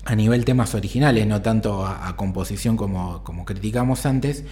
a 0.06 0.16
nivel 0.16 0.46
temas 0.46 0.76
originales, 0.76 1.26
no 1.26 1.42
tanto 1.42 1.86
a, 1.86 2.16
composición 2.16 2.78
como, 2.78 3.24
como 3.24 3.46
criticamos 3.46 4.06
antes, 4.06 4.44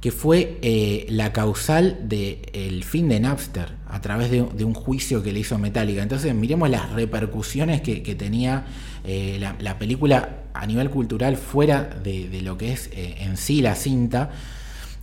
que 0.00 0.12
fue 0.12 0.58
eh, 0.62 1.06
la 1.08 1.32
causal 1.32 2.08
del 2.08 2.84
fin 2.84 3.08
de 3.08 3.18
Napster 3.18 3.72
a 3.88 4.00
través 4.00 4.30
de, 4.30 4.42
un 4.42 4.74
juicio 4.74 5.22
que 5.22 5.32
le 5.32 5.40
hizo 5.40 5.58
Metallica. 5.58 6.02
Entonces 6.02 6.34
miremos 6.34 6.70
las 6.70 6.92
repercusiones 6.92 7.80
que, 7.80 8.14
tenía 8.14 8.66
eh, 9.04 9.40
la, 9.58 9.78
película 9.78 10.44
a 10.54 10.66
nivel 10.66 10.90
cultural 10.90 11.36
fuera 11.36 11.82
de, 11.82 12.40
lo 12.42 12.56
que 12.56 12.72
es 12.72 12.90
eh, 12.92 13.16
en 13.20 13.36
sí 13.36 13.60
la 13.60 13.74
cinta 13.74 14.30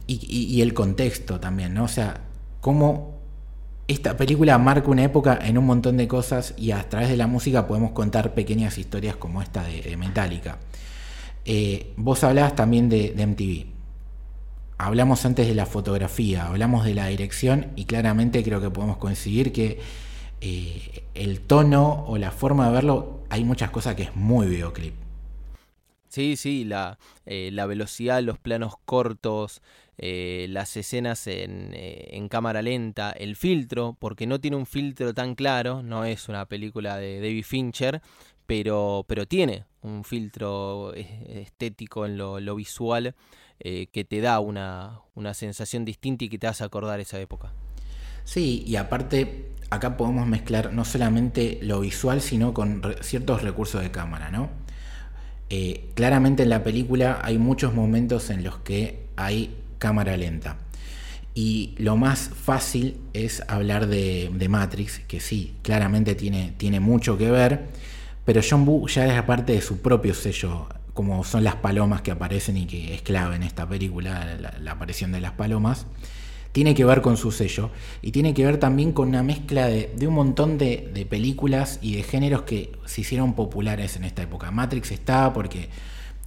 y, 0.08 0.62
el 0.62 0.74
contexto 0.74 1.40
también, 1.40 1.74
¿no? 1.74 1.86
O 1.86 1.90
sea, 1.90 2.22
cómo 2.62 3.16
esta 3.88 4.16
película 4.16 4.58
marca 4.60 4.90
una 4.90 5.04
época 5.04 5.38
en 5.42 5.58
un 5.58 5.66
montón 5.66 5.98
de 5.98 6.08
cosas 6.08 6.54
y 6.58 6.72
a 6.72 6.88
través 6.88 7.10
de 7.10 7.18
la 7.18 7.28
música 7.28 7.68
podemos 7.68 7.92
contar 7.92 8.34
pequeñas 8.34 8.78
historias 8.78 9.16
como 9.18 9.42
esta 9.42 9.64
de, 9.64 9.98
Metallica. 9.98 10.60
vos 11.98 12.24
hablabas 12.24 12.56
también 12.56 12.88
de 12.88 13.14
MTV 13.28 13.75
hablamos 14.78 15.26
antes 15.26 15.48
de 15.48 15.56
la 15.56 15.66
fotografía, 15.66 16.48
hablamos 16.48 16.86
de 16.86 16.94
la 16.94 17.08
dirección 17.08 17.72
y 17.76 17.86
claramente 17.86 18.44
creo 18.44 18.62
que 18.62 18.70
podemos 18.70 18.98
coincidir 18.98 19.52
que 19.52 19.80
eh, 20.42 21.04
el 21.14 21.42
tono 21.42 22.06
o 22.08 22.18
la 22.18 22.32
forma 22.32 22.68
de 22.68 22.74
verlo, 22.74 23.24
hay 23.30 23.44
muchas 23.44 23.72
cosas 23.72 23.96
que 23.96 24.04
es 24.04 24.16
muy 24.16 24.48
videoclip. 24.48 24.94
Sí, 26.10 26.38
sí, 26.38 26.64
la, 26.64 26.98
eh, 27.26 27.50
la 27.52 27.66
velocidad, 27.66 28.22
los 28.22 28.38
planos 28.38 28.76
cortos, 28.86 29.62
eh, 29.98 30.46
las 30.50 30.78
escenas 30.78 31.28
en, 31.28 31.72
en, 31.74 32.30
cámara 32.30 32.62
lenta, 32.62 33.12
el 33.12 33.36
filtro, 33.36 33.98
porque 34.00 34.26
no 34.26 34.40
tiene 34.40 34.56
un 34.56 34.66
filtro 34.66 35.14
tan 35.14 35.36
claro, 35.36 35.84
no 35.84 36.06
es 36.06 36.30
una 36.30 36.46
película 36.46 36.98
de 36.98 37.20
David 37.20 37.44
Fincher, 37.44 38.02
pero, 38.46 39.04
pero 39.08 39.26
tiene 39.26 39.66
un 39.82 40.04
filtro 40.04 40.94
estético 40.94 42.06
en 42.06 42.18
lo 42.18 42.56
visual 42.56 43.16
eh, 43.60 43.88
que 43.88 44.04
te 44.04 44.22
da 44.22 44.40
una, 44.40 45.02
sensación 45.34 45.86
distinta 45.86 46.26
y 46.26 46.30
que 46.30 46.38
te 46.38 46.48
hace 46.48 46.64
acordar 46.64 47.00
esa 47.00 47.20
época. 47.20 47.54
Sí, 48.24 48.64
y 48.66 48.76
aparte 48.76 49.52
acá 49.70 49.98
podemos 49.98 50.28
mezclar 50.28 50.74
no 50.74 50.86
solamente 50.86 51.60
lo 51.62 51.80
visual, 51.80 52.22
sino 52.22 52.54
con 52.54 52.82
ciertos 53.02 53.44
recursos 53.44 53.82
de 53.82 53.92
cámara, 53.92 54.32
¿no? 54.32 54.50
Eh, 55.50 55.90
claramente 55.94 56.44
en 56.44 56.50
la 56.50 56.64
película 56.64 57.20
hay 57.24 57.38
muchos 57.38 57.74
momentos 57.74 58.30
en 58.30 58.44
los 58.44 58.58
que 58.58 59.08
hay 59.16 59.56
cámara 59.78 60.18
lenta. 60.18 60.58
Y 61.34 61.76
lo 61.78 61.98
más 61.98 62.30
fácil 62.30 62.98
es 63.14 63.44
hablar 63.48 63.88
de, 63.88 64.48
Matrix, 64.50 65.00
que 65.00 65.20
sí, 65.20 65.56
claramente 65.62 66.16
tiene, 66.16 66.54
tiene 66.58 66.80
mucho 66.80 67.18
que 67.18 67.30
ver, 67.30 67.66
pero 68.24 68.42
John 68.48 68.66
Woo 68.68 68.88
ya 68.88 69.06
es 69.06 69.24
parte 69.24 69.54
de 69.54 69.62
su 69.62 69.82
propio 69.82 70.14
sello 70.14 70.70
como 70.96 71.26
son 71.26 71.44
las 71.44 71.58
palomas 71.58 72.02
que 72.02 72.12
aparecen 72.12 72.56
y 72.56 72.66
que 72.66 72.96
es 72.96 73.02
clave 73.02 73.36
en 73.36 73.44
esta 73.44 73.68
película, 73.68 74.38
la, 74.62 74.72
aparición 74.72 75.12
de 75.12 75.20
las 75.20 75.34
palomas, 75.34 75.88
tiene 76.54 76.74
que 76.74 76.86
ver 76.86 77.02
con 77.02 77.18
su 77.18 77.34
sello 77.34 77.70
y 78.02 78.12
tiene 78.12 78.34
que 78.34 78.46
ver 78.46 78.58
también 78.58 78.94
con 78.94 79.10
una 79.10 79.22
mezcla 79.22 79.68
de, 79.68 79.94
un 80.08 80.14
montón 80.14 80.58
de, 80.58 81.06
películas 81.10 81.80
y 81.82 81.98
de 81.98 82.04
géneros 82.04 82.44
que 82.44 82.72
se 82.86 83.02
hicieron 83.02 83.34
populares 83.34 83.98
en 83.98 84.06
esta 84.06 84.24
época. 84.24 84.52
Matrix 84.52 84.92
está 84.92 85.34
porque 85.34 85.68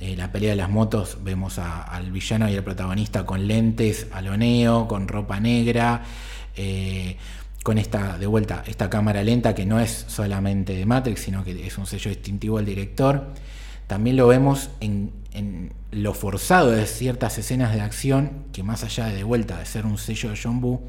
eh, 0.01 0.15
la 0.17 0.31
pelea 0.31 0.51
de 0.51 0.57
las 0.57 0.69
motos 0.69 1.17
vemos 1.25 1.59
al 1.59 2.13
villano 2.13 2.47
y 2.51 2.55
al 2.55 2.63
protagonista 2.63 3.25
con 3.25 3.49
lentes, 3.49 4.07
a 4.13 4.21
lo 4.21 4.37
neo, 4.37 4.87
con 4.87 5.09
ropa 5.09 5.41
negra. 5.41 6.03
Eh, 6.57 7.17
con 7.63 7.79
esta, 7.79 8.19
de 8.19 8.27
vuelta, 8.27 8.65
esta 8.67 8.89
cámara 8.89 9.23
lenta 9.23 9.55
que 9.55 9.67
no 9.67 9.81
es 9.81 10.05
solamente 10.09 10.75
de 10.75 10.87
Matrix, 10.87 11.21
sino 11.21 11.43
que 11.43 11.67
es 11.67 11.77
un 11.79 11.87
sello 11.87 12.11
distintivo 12.11 12.59
del 12.59 12.67
director. 12.67 13.33
También 13.89 14.17
lo 14.17 14.29
vemos 14.29 14.71
en, 14.81 15.13
lo 15.91 16.15
forzado 16.15 16.71
de 16.71 16.87
ciertas 16.87 17.39
escenas 17.39 17.75
de 17.75 17.81
acción, 17.81 18.45
que 18.53 18.63
más 18.63 18.85
allá 18.85 19.07
de, 19.07 19.17
de 19.17 19.25
vuelta 19.25 19.59
de 19.59 19.67
ser 19.67 19.87
un 19.87 19.99
sello 19.99 20.31
de 20.31 20.39
John 20.41 20.61
Boo, 20.61 20.83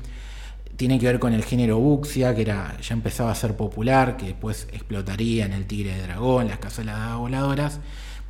tiene 0.75 0.99
que 0.99 1.07
ver 1.07 1.19
con 1.19 1.33
el 1.33 1.43
género 1.43 1.79
Buxia, 1.79 2.35
que 2.35 2.41
era, 2.41 2.77
ya 2.81 2.93
empezaba 2.93 3.31
a 3.31 3.35
ser 3.35 3.55
popular, 3.57 4.17
que 4.17 4.27
después 4.27 4.67
explotaría 4.71 5.45
en 5.45 5.53
el 5.53 5.65
Tigre 5.65 5.95
de 5.95 6.03
Dragón, 6.03 6.47
las 6.47 6.59
cazuelas 6.59 7.17
voladoras, 7.17 7.79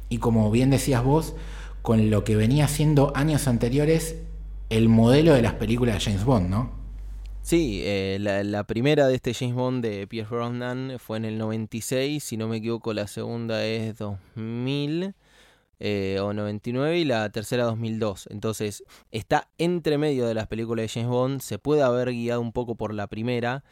y 0.07 0.19
como 0.19 0.49
bien 0.49 0.69
decías 0.69 1.03
vos, 1.03 1.35
con 1.81 2.09
lo 2.09 2.23
que 2.23 2.35
venía 2.35 2.67
siendo 2.67 3.11
años 3.15 3.47
anteriores 3.47 4.17
el 4.69 4.87
modelo 4.87 5.33
de 5.33 5.41
las 5.41 5.53
películas 5.53 5.95
de 5.95 6.01
James 6.01 6.23
Bond, 6.23 6.49
¿no? 6.49 6.78
Sí, 7.49 7.81
eh, 7.83 8.19
la, 8.19 8.63
primera 8.65 9.07
de 9.07 9.15
este 9.15 9.33
James 9.33 9.55
Bond 9.55 9.83
de 9.83 10.05
Pierce 10.05 10.29
Brosnan 10.29 10.97
fue 10.99 11.17
en 11.17 11.25
el 11.25 11.39
96, 11.39 12.23
si 12.23 12.37
no 12.37 12.47
me 12.47 12.57
equivoco 12.57 12.93
la 12.93 13.07
segunda 13.07 13.65
es 13.65 13.97
2000 13.97 15.15
eh, 15.79 16.19
o 16.21 16.31
99 16.31 16.99
y 16.99 17.05
la 17.05 17.27
tercera 17.31 17.63
2002. 17.63 18.27
Entonces 18.29 18.83
está 19.09 19.49
entre 19.57 19.97
medio 19.97 20.27
de 20.27 20.35
las 20.35 20.45
películas 20.45 20.83
de 20.83 20.89
James 20.89 21.09
Bond, 21.09 21.41
se 21.41 21.57
puede 21.57 21.81
haber 21.81 22.11
guiado 22.11 22.39
un 22.39 22.51
poco 22.51 22.75
por 22.75 22.93
la 22.93 23.07
primera, 23.07 23.63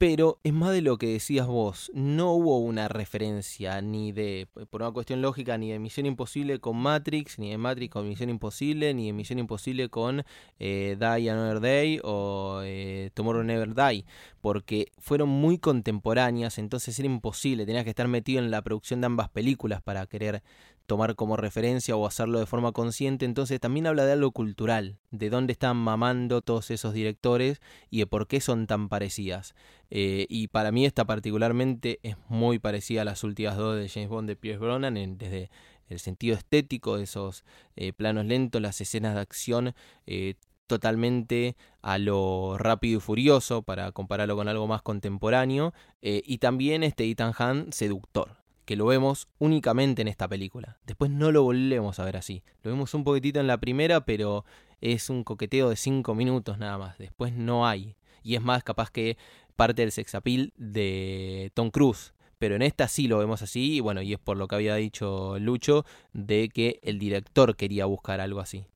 pero 0.00 0.40
es 0.44 0.54
más 0.54 0.72
de 0.72 0.80
lo 0.80 0.96
que 0.96 1.08
decías 1.08 1.46
vos. 1.46 1.92
No 1.92 2.32
hubo 2.32 2.58
una 2.60 2.88
referencia 2.88 3.82
ni 3.82 4.12
de, 4.12 4.48
por 4.70 4.80
una 4.80 4.92
cuestión 4.92 5.20
lógica, 5.20 5.58
ni 5.58 5.70
de 5.70 5.78
Misión 5.78 6.06
Imposible 6.06 6.58
con 6.58 6.78
Matrix, 6.78 7.38
ni 7.38 7.50
de 7.50 7.58
Matrix 7.58 7.92
con 7.92 8.08
Misión 8.08 8.30
Imposible, 8.30 8.94
ni 8.94 9.08
de 9.08 9.12
Misión 9.12 9.38
Imposible 9.38 9.90
con 9.90 10.24
eh, 10.58 10.96
Die 10.98 11.30
Another 11.30 11.60
Day 11.60 12.00
o 12.02 12.62
eh, 12.64 13.10
Tomorrow 13.12 13.42
Never 13.42 13.74
Die, 13.74 14.06
porque 14.40 14.90
fueron 14.96 15.28
muy 15.28 15.58
contemporáneas, 15.58 16.56
entonces 16.56 16.98
era 16.98 17.04
imposible, 17.04 17.66
tenías 17.66 17.84
que 17.84 17.90
estar 17.90 18.08
metido 18.08 18.42
en 18.42 18.50
la 18.50 18.62
producción 18.62 19.02
de 19.02 19.06
ambas 19.06 19.28
películas 19.28 19.82
para 19.82 20.06
querer 20.06 20.42
tomar 20.90 21.14
como 21.14 21.36
referencia 21.36 21.94
o 21.94 22.04
hacerlo 22.04 22.40
de 22.40 22.46
forma 22.46 22.72
consciente, 22.72 23.24
entonces 23.24 23.60
también 23.60 23.86
habla 23.86 24.04
de 24.06 24.10
algo 24.10 24.32
cultural, 24.32 24.98
de 25.12 25.30
dónde 25.30 25.52
están 25.52 25.76
mamando 25.76 26.42
todos 26.42 26.72
esos 26.72 26.94
directores 26.94 27.60
y 27.90 28.00
de 28.00 28.08
por 28.08 28.26
qué 28.26 28.40
son 28.40 28.66
tan 28.66 28.88
parecidas. 28.88 29.54
Eh, 29.90 30.26
y 30.28 30.48
para 30.48 30.72
mí 30.72 30.84
esta 30.84 31.04
particularmente 31.04 32.00
es 32.02 32.16
muy 32.28 32.58
parecida 32.58 33.02
a 33.02 33.04
las 33.04 33.22
últimas 33.22 33.56
dos 33.56 33.76
de 33.76 33.88
James 33.88 34.08
Bond 34.08 34.26
de 34.26 34.34
Pierce 34.34 34.58
Brosnan, 34.58 35.16
desde 35.16 35.48
el 35.86 36.00
sentido 36.00 36.34
estético 36.34 36.96
de 36.96 37.04
esos 37.04 37.44
eh, 37.76 37.92
planos 37.92 38.26
lentos, 38.26 38.60
las 38.60 38.80
escenas 38.80 39.14
de 39.14 39.20
acción, 39.20 39.74
eh, 40.08 40.34
totalmente 40.66 41.56
a 41.82 41.98
lo 41.98 42.58
rápido 42.58 42.98
y 42.98 43.00
furioso 43.00 43.62
para 43.62 43.92
compararlo 43.92 44.34
con 44.34 44.48
algo 44.48 44.66
más 44.66 44.82
contemporáneo, 44.82 45.72
y 46.02 46.38
también 46.38 46.82
este 46.82 47.08
Ethan 47.08 47.32
Hunt 47.38 47.74
seductor 47.74 48.39
que 48.70 48.76
lo 48.76 48.86
vemos 48.86 49.26
únicamente 49.40 50.00
en 50.00 50.06
esta 50.06 50.28
película. 50.28 50.78
Después 50.86 51.10
no 51.10 51.32
lo 51.32 51.42
volvemos 51.42 51.98
a 51.98 52.04
ver 52.04 52.16
así. 52.16 52.44
Lo 52.62 52.70
vemos 52.70 52.94
un 52.94 53.02
poquitito 53.02 53.40
en 53.40 53.48
la 53.48 53.58
primera, 53.58 54.04
pero 54.04 54.44
es 54.80 55.10
un 55.10 55.24
coqueteo 55.24 55.70
de 55.70 55.74
5 55.74 56.14
minutos 56.14 56.56
nada 56.56 56.78
más. 56.78 56.96
Después 56.96 57.32
no 57.32 57.66
hay. 57.66 57.96
Y 58.22 58.36
es 58.36 58.42
más 58.42 58.62
capaz 58.62 58.92
que 58.92 59.16
parte 59.56 59.82
del 59.82 59.90
sex 59.90 60.14
appeal 60.14 60.52
de 60.56 61.50
Tom 61.54 61.72
Cruise. 61.72 62.14
Pero 62.38 62.54
en 62.54 62.62
esta 62.62 62.86
sí 62.86 63.08
lo 63.08 63.18
vemos 63.18 63.42
así, 63.42 63.74
y 63.74 63.80
bueno, 63.80 64.02
y 64.02 64.12
es 64.12 64.20
por 64.20 64.36
lo 64.36 64.46
que 64.46 64.54
había 64.54 64.76
dicho 64.76 65.36
Lucho, 65.40 65.84
de 66.12 66.48
que 66.48 66.78
el 66.84 67.00
director 67.00 67.56
quería 67.56 67.86
buscar 67.86 68.20
algo 68.20 68.38
así. 68.38 68.66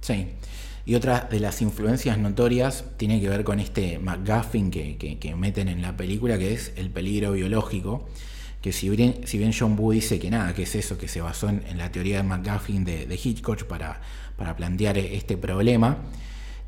Sí. 0.00 0.28
Y 0.86 0.94
otra 0.94 1.26
de 1.28 1.40
las 1.40 1.60
influencias 1.60 2.18
notorias 2.18 2.84
tiene 2.98 3.20
que 3.20 3.28
ver 3.28 3.42
con 3.42 3.58
este 3.58 3.98
McGuffin 3.98 4.70
que, 4.70 4.96
que 4.96 5.34
meten 5.34 5.66
en 5.66 5.82
la 5.82 5.96
película, 5.96 6.38
que 6.38 6.52
es 6.52 6.72
el 6.76 6.90
peligro 6.90 7.32
biológico 7.32 8.06
que 8.64 8.72
si 8.72 8.88
bien, 8.88 9.20
si 9.26 9.36
bien 9.36 9.52
John 9.52 9.76
Boo 9.76 9.92
dice 9.92 10.18
que 10.18 10.30
nada, 10.30 10.54
que 10.54 10.62
es 10.62 10.74
eso, 10.74 10.96
que 10.96 11.06
se 11.06 11.20
basó 11.20 11.50
en, 11.50 11.62
la 11.76 11.92
teoría 11.92 12.16
de 12.16 12.22
McGuffin 12.22 12.82
de, 12.86 13.20
Hitchcock 13.22 13.64
para, 13.64 14.00
para, 14.38 14.56
plantear 14.56 14.96
este 14.96 15.36
problema, 15.36 15.98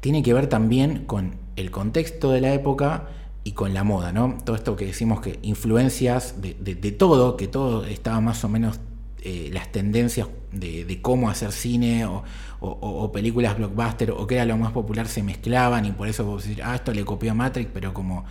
tiene 0.00 0.22
que 0.22 0.34
ver 0.34 0.46
también 0.46 1.06
con 1.06 1.36
el 1.56 1.70
contexto 1.70 2.32
de 2.32 2.42
la 2.42 2.52
época 2.52 3.08
y 3.44 3.52
con 3.52 3.72
la 3.72 3.82
moda, 3.82 4.12
¿no? 4.12 4.36
Todo 4.44 4.56
esto 4.56 4.76
que 4.76 4.84
decimos 4.84 5.22
que 5.22 5.38
influencias 5.40 6.34
de, 6.42 6.92
todo, 6.92 7.38
que 7.38 7.48
todo 7.48 7.86
estaba 7.86 8.20
más 8.20 8.44
o 8.44 8.50
menos 8.50 8.78
eh, 9.22 9.48
las 9.50 9.72
tendencias 9.72 10.28
de, 10.52 10.98
cómo 11.00 11.30
hacer 11.30 11.50
cine 11.50 12.04
o, 12.04 13.10
películas 13.10 13.56
blockbuster 13.56 14.10
o 14.10 14.26
que 14.26 14.34
era 14.34 14.44
lo 14.44 14.58
más 14.58 14.72
popular 14.72 15.08
se 15.08 15.22
mezclaban 15.22 15.86
y 15.86 15.92
por 15.92 16.08
eso 16.08 16.26
vos 16.26 16.42
decir, 16.42 16.62
ah, 16.62 16.74
esto 16.74 16.92
le 16.92 17.06
copió 17.06 17.30
a 17.30 17.34
Matrix, 17.34 17.70
pero 17.72 17.94
como 17.94 18.26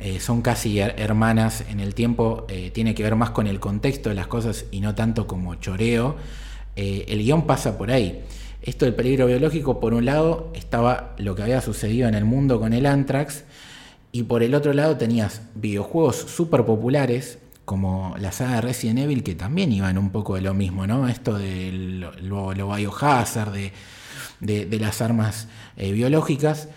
eh, 0.00 0.20
son 0.20 0.42
casi 0.42 0.78
hermanas 0.78 1.64
en 1.68 1.80
el 1.80 1.94
tiempo, 1.94 2.46
eh, 2.48 2.70
tiene 2.70 2.94
que 2.94 3.02
ver 3.02 3.16
más 3.16 3.30
con 3.30 3.48
el 3.48 3.58
contexto 3.58 4.10
de 4.10 4.14
las 4.14 4.28
cosas 4.28 4.66
y 4.70 4.80
no 4.80 4.94
tanto 4.94 5.26
como 5.26 5.56
choreo. 5.56 6.16
Eh, 6.76 7.06
el 7.08 7.24
guion 7.24 7.46
pasa 7.46 7.76
por 7.76 7.90
ahí. 7.90 8.22
Esto 8.62 8.84
del 8.84 8.94
peligro 8.94 9.26
biológico, 9.26 9.80
por 9.80 9.94
un 9.94 10.04
lado, 10.04 10.52
estaba 10.54 11.14
lo 11.18 11.34
que 11.34 11.42
había 11.42 11.60
sucedido 11.60 12.08
en 12.08 12.14
el 12.14 12.24
mundo 12.24 12.60
con 12.60 12.72
el 12.72 12.86
Anthrax, 12.86 13.44
y 14.12 14.22
por 14.22 14.42
el 14.42 14.54
otro 14.54 14.72
lado 14.72 14.96
tenías 14.96 15.42
videojuegos 15.54 16.16
súper 16.16 16.64
populares, 16.64 17.38
como 17.64 18.14
la 18.18 18.32
saga 18.32 18.56
de 18.56 18.60
Resident 18.62 19.00
Evil, 19.00 19.22
que 19.22 19.34
también 19.34 19.72
iban 19.72 19.98
un 19.98 20.10
poco 20.10 20.36
de 20.36 20.40
lo 20.40 20.54
mismo, 20.54 20.86
¿no? 20.86 21.08
Esto 21.08 21.36
de 21.36 21.70
lo, 22.22 22.54
biohazard, 22.54 23.52
de, 23.52 23.72
de, 24.40 24.80
las 24.80 25.02
armas 25.02 25.48
biológicas, 25.76 26.68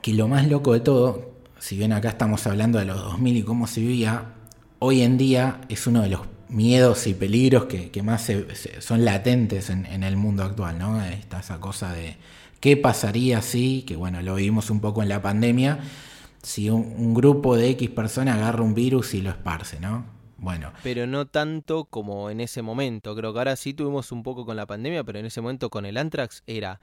que 0.00 0.14
lo 0.14 0.28
más 0.28 0.48
loco 0.48 0.72
de 0.72 0.80
todo, 0.80 1.37
si 1.58 1.76
bien 1.76 1.92
acá 1.92 2.10
estamos 2.10 2.46
hablando 2.46 2.78
de 2.78 2.84
los 2.84 2.96
2000 2.96 3.36
y 3.36 3.42
cómo 3.42 3.66
se 3.66 3.80
vivía, 3.80 4.34
hoy 4.78 5.02
en 5.02 5.18
día 5.18 5.60
es 5.68 5.86
uno 5.86 6.02
de 6.02 6.08
los 6.08 6.20
miedos 6.48 7.06
y 7.06 7.14
peligros 7.14 7.66
que, 7.66 8.02
más 8.02 8.30
son 8.80 9.04
latentes 9.04 9.70
en, 9.70 10.02
el 10.02 10.16
mundo 10.16 10.44
actual, 10.44 10.78
¿no? 10.78 11.02
Está 11.02 11.40
esa 11.40 11.60
cosa 11.60 11.92
de 11.92 12.16
qué 12.60 12.76
pasaría 12.76 13.42
si, 13.42 13.82
que 13.82 13.96
bueno, 13.96 14.22
lo 14.22 14.36
vivimos 14.36 14.70
un 14.70 14.80
poco 14.80 15.02
en 15.02 15.08
la 15.08 15.20
pandemia, 15.20 15.80
si 16.42 16.70
un, 16.70 17.14
grupo 17.14 17.56
de 17.56 17.70
X 17.70 17.90
personas 17.90 18.36
agarra 18.36 18.62
un 18.62 18.74
virus 18.74 19.14
y 19.14 19.22
lo 19.22 19.30
esparce, 19.30 19.80
¿no? 19.80 20.04
Bueno. 20.38 20.72
Pero 20.84 21.06
no 21.06 21.26
tanto 21.26 21.84
como 21.84 22.30
en 22.30 22.40
ese 22.40 22.62
momento. 22.62 23.16
Creo 23.16 23.32
que 23.32 23.40
ahora 23.40 23.56
sí 23.56 23.74
tuvimos 23.74 24.12
un 24.12 24.22
poco 24.22 24.46
con 24.46 24.56
la 24.56 24.66
pandemia, 24.66 25.02
pero 25.02 25.18
en 25.18 25.26
ese 25.26 25.40
momento 25.40 25.68
con 25.68 25.84
el 25.84 25.96
Antrax 25.96 26.44
era 26.46 26.80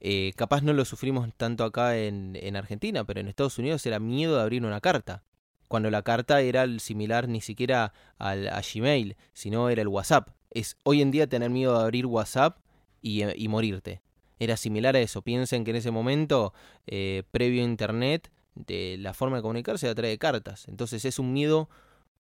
eh, 0.00 0.32
capaz 0.36 0.62
no 0.62 0.72
lo 0.72 0.84
sufrimos 0.84 1.28
tanto 1.36 1.64
acá 1.64 1.96
en, 1.96 2.56
Argentina, 2.56 3.04
pero 3.04 3.20
en 3.20 3.28
Estados 3.28 3.58
Unidos 3.58 3.84
era 3.86 3.98
miedo 3.98 4.36
de 4.36 4.42
abrir 4.42 4.64
una 4.64 4.80
carta. 4.80 5.22
Cuando 5.66 5.90
la 5.90 6.02
carta 6.02 6.40
era 6.40 6.66
similar 6.78 7.28
ni 7.28 7.40
siquiera 7.40 7.92
al, 8.16 8.48
a 8.48 8.62
Gmail, 8.62 9.16
sino 9.32 9.68
era 9.68 9.82
el 9.82 9.88
WhatsApp. 9.88 10.30
Es 10.50 10.76
hoy 10.82 11.02
en 11.02 11.10
día 11.10 11.26
tener 11.26 11.50
miedo 11.50 11.76
de 11.76 11.84
abrir 11.84 12.06
WhatsApp 12.06 12.58
y, 13.02 13.22
eh, 13.22 13.48
morirte. 13.48 14.00
Era 14.38 14.56
similar 14.56 14.96
a 14.96 15.00
eso. 15.00 15.22
Piensen 15.22 15.64
que 15.64 15.72
en 15.72 15.76
ese 15.76 15.90
momento, 15.90 16.54
eh, 16.86 17.24
previo 17.32 17.62
a 17.62 17.64
Internet, 17.64 18.30
de 18.54 18.96
la 18.98 19.14
forma 19.14 19.36
de 19.36 19.42
comunicarse 19.42 19.88
a 19.88 19.94
través 19.94 20.12
de 20.12 20.18
cartas. 20.18 20.68
Entonces 20.68 21.04
es 21.04 21.18
un 21.18 21.32
miedo 21.32 21.68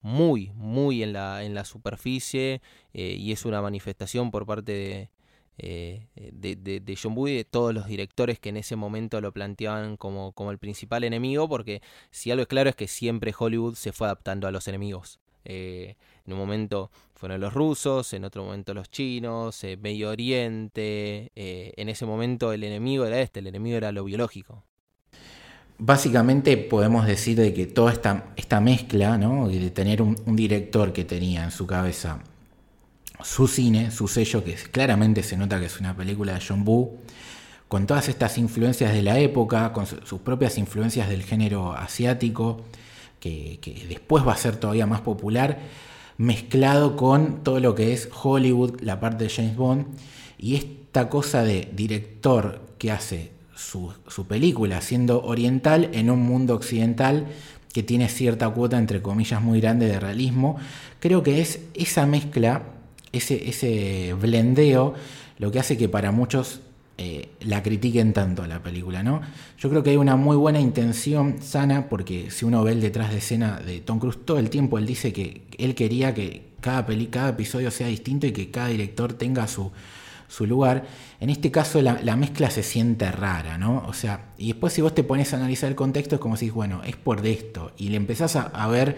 muy, 0.02 0.52
muy 0.56 1.04
en 1.04 1.14
la, 1.14 1.44
en 1.44 1.54
la 1.54 1.66
superficie 1.66 2.62
y 2.92 3.32
es 3.32 3.46
una 3.46 3.62
manifestación 3.62 4.32
por 4.32 4.46
parte 4.46 4.72
de, 4.72 5.10
eh, 5.58 6.08
de, 6.16 6.56
de, 6.56 6.98
John 7.02 7.14
Woo 7.16 7.28
y 7.28 7.36
de 7.36 7.46
todos 7.46 7.74
los 7.74 7.86
directores 7.86 8.40
que 8.40 8.50
en 8.50 8.58
ese 8.58 8.76
momento 8.76 9.22
lo 9.22 9.32
planteaban 9.32 9.98
como, 9.98 10.32
como 10.32 10.52
el 10.52 10.58
principal 10.58 11.04
enemigo, 11.04 11.48
porque 11.48 11.82
si 12.12 12.32
algo 12.32 12.42
es 12.42 12.48
claro 12.48 12.70
es 12.70 12.76
que 12.76 12.88
siempre 12.88 13.34
Hollywood 13.38 13.76
se 13.76 13.92
fue 13.92 14.08
adaptando 14.08 14.48
a 14.48 14.52
los 14.52 14.68
enemigos. 14.68 15.20
Eh, 15.46 15.96
en 16.26 16.34
un 16.34 16.40
momento 16.40 16.90
fueron 17.14 17.42
los 17.42 17.54
rusos, 17.54 18.14
en 18.14 18.24
otro 18.24 18.44
momento 18.44 18.74
los 18.74 18.90
chinos, 18.90 19.64
eh, 19.64 19.78
Medio 19.78 20.10
Oriente. 20.10 21.32
en 21.36 21.90
ese 21.90 22.06
momento 22.06 22.54
el 22.54 22.64
enemigo 22.64 23.06
era 23.06 23.22
este, 23.22 23.40
el 23.40 23.48
enemigo 23.48 23.78
era 23.78 23.92
lo 23.92 24.04
biológico. 24.06 24.64
Básicamente 25.78 26.56
podemos 26.58 27.06
decir 27.06 27.38
de 27.38 27.54
que 27.54 27.66
toda 27.66 27.92
esta, 27.92 28.34
esta 28.38 28.62
mezcla, 28.62 29.18
¿no? 29.18 29.50
de 29.50 29.70
tener 29.72 30.02
un 30.02 30.36
director 30.36 30.94
que 30.94 31.04
tenía 31.04 31.44
en 31.44 31.52
su 31.52 31.68
cabeza 31.68 32.24
su 33.24 33.48
cine, 33.48 33.90
su 33.92 34.08
sello, 34.08 34.44
que 34.44 34.54
claramente 34.56 35.24
se 35.24 35.38
nota 35.38 35.60
que 35.60 35.68
es 35.68 35.80
una 35.80 35.96
película 35.96 36.34
de 36.34 36.42
John 36.46 36.64
Boo, 36.64 37.00
con 37.68 37.88
todas 37.88 38.10
estas 38.10 38.38
influencias 38.38 38.94
de 38.94 39.02
la 39.02 39.18
época, 39.18 39.74
con 39.74 39.88
sus 39.88 40.20
propias 40.22 40.58
influencias 40.58 41.10
del 41.10 41.24
género 41.24 41.74
asiático, 41.74 42.62
que, 43.20 43.60
después 43.88 44.28
va 44.28 44.34
a 44.34 44.38
ser 44.38 44.58
todavía 44.58 44.86
más 44.86 45.02
popular, 45.02 45.60
mezclado 46.18 46.96
con 46.96 47.44
todo 47.44 47.60
lo 47.60 47.74
que 47.74 47.94
es 47.94 48.10
Hollywood, 48.22 48.82
la 48.82 49.00
parte 49.00 49.24
de 49.24 49.30
James 49.30 49.56
Bond, 49.56 49.86
y 50.38 50.56
esta 50.56 51.10
cosa 51.10 51.44
de 51.44 51.70
director 51.74 52.62
que 52.78 52.92
hace 52.92 53.32
su, 53.56 53.94
su 54.08 54.28
película 54.28 54.82
siendo 54.82 55.24
oriental 55.24 55.90
en 55.94 56.12
un 56.12 56.22
mundo 56.22 56.54
occidental 56.54 57.28
que 57.74 57.82
tiene 57.82 58.10
cierta 58.10 58.50
cuota, 58.50 58.78
entre 58.78 59.02
comillas, 59.02 59.42
muy 59.42 59.62
grande 59.62 59.88
de 59.88 60.00
realismo, 60.00 60.58
creo 61.00 61.24
que 61.24 61.42
es 61.42 61.62
esa 61.74 62.06
mezcla 62.06 62.62
ese, 63.14 63.50
ese 63.50 64.14
blendeo 64.20 64.94
lo 65.38 65.52
que 65.52 65.60
hace 65.60 65.78
que 65.78 65.88
para 65.88 66.12
muchos 66.12 66.62
eh, 66.98 67.30
la 67.42 67.64
critiquen 67.64 68.14
tanto 68.14 68.44
a 68.44 68.48
la 68.48 68.62
película, 68.62 69.02
¿no? 69.02 69.22
Yo 69.58 69.70
creo 69.70 69.82
que 69.82 69.92
hay 69.92 69.98
una 69.98 70.16
muy 70.16 70.36
buena 70.36 70.60
intención 70.60 71.42
sana, 71.42 71.90
porque 71.90 72.30
si 72.30 72.46
uno 72.46 72.64
ve 72.64 72.74
el 72.74 72.82
detrás 72.82 73.12
de 73.12 73.18
escena 73.18 73.60
de 73.60 73.80
Tom 73.80 74.00
Cruise, 74.00 74.20
todo 74.26 74.38
el 74.38 74.50
tiempo 74.50 74.78
él 74.78 74.86
dice 74.86 75.12
que 75.12 75.44
él 75.58 75.74
quería 75.74 76.14
que 76.14 76.54
cada, 76.62 76.86
peli, 76.86 77.08
cada 77.08 77.30
episodio 77.30 77.72
sea 77.72 77.88
distinto 77.88 78.28
y 78.28 78.32
que 78.32 78.52
cada 78.52 78.68
director 78.68 79.14
tenga 79.14 79.48
su, 79.48 79.72
su 80.28 80.46
lugar. 80.46 80.86
En 81.20 81.30
este 81.30 81.52
caso 81.52 81.82
la, 81.82 82.16
mezcla 82.16 82.50
se 82.50 82.64
siente 82.64 83.12
rara, 83.12 83.58
¿no? 83.58 83.84
O 83.88 83.94
sea, 83.94 84.34
y 84.38 84.48
después 84.48 84.74
si 84.74 84.82
vos 84.82 84.94
te 84.94 85.04
pones 85.04 85.34
a 85.34 85.38
analizar 85.38 85.70
el 85.70 85.76
contexto 85.76 86.16
es 86.16 86.22
como 86.22 86.38
si, 86.38 86.50
bueno, 86.50 86.84
es 86.84 86.96
por 86.96 87.22
de 87.22 87.32
esto, 87.32 87.72
y 87.78 87.90
le 87.90 87.98
empezás 87.98 88.36
a, 88.36 88.68
ver 88.68 88.98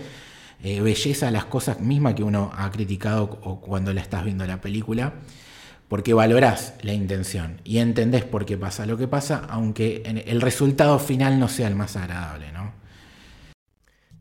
eh, 0.66 0.82
belleza 0.82 1.28
a 1.28 1.32
las 1.32 1.46
cosas 1.46 1.80
mismas 1.80 2.16
que 2.16 2.24
uno 2.24 2.52
ha 2.58 2.72
criticado 2.72 3.30
cuando 3.30 3.94
la 3.94 4.02
estás 4.02 4.26
viendo 4.26 4.48
la 4.48 4.62
película 4.62 5.14
porque 5.88 6.16
valorás 6.16 6.74
la 6.82 6.92
intención 6.92 7.62
y 7.64 7.78
entendés 7.78 8.26
por 8.26 8.48
qué 8.48 8.58
pasa 8.58 8.88
lo 8.88 8.98
que 8.98 9.08
pasa, 9.08 9.46
aunque 9.48 10.02
el 10.26 10.42
resultado 10.42 10.98
final 10.98 11.40
no 11.40 11.50
sea 11.50 11.68
el 11.68 11.76
más 11.76 11.96
agradable, 11.96 12.52
¿no? 12.52 12.74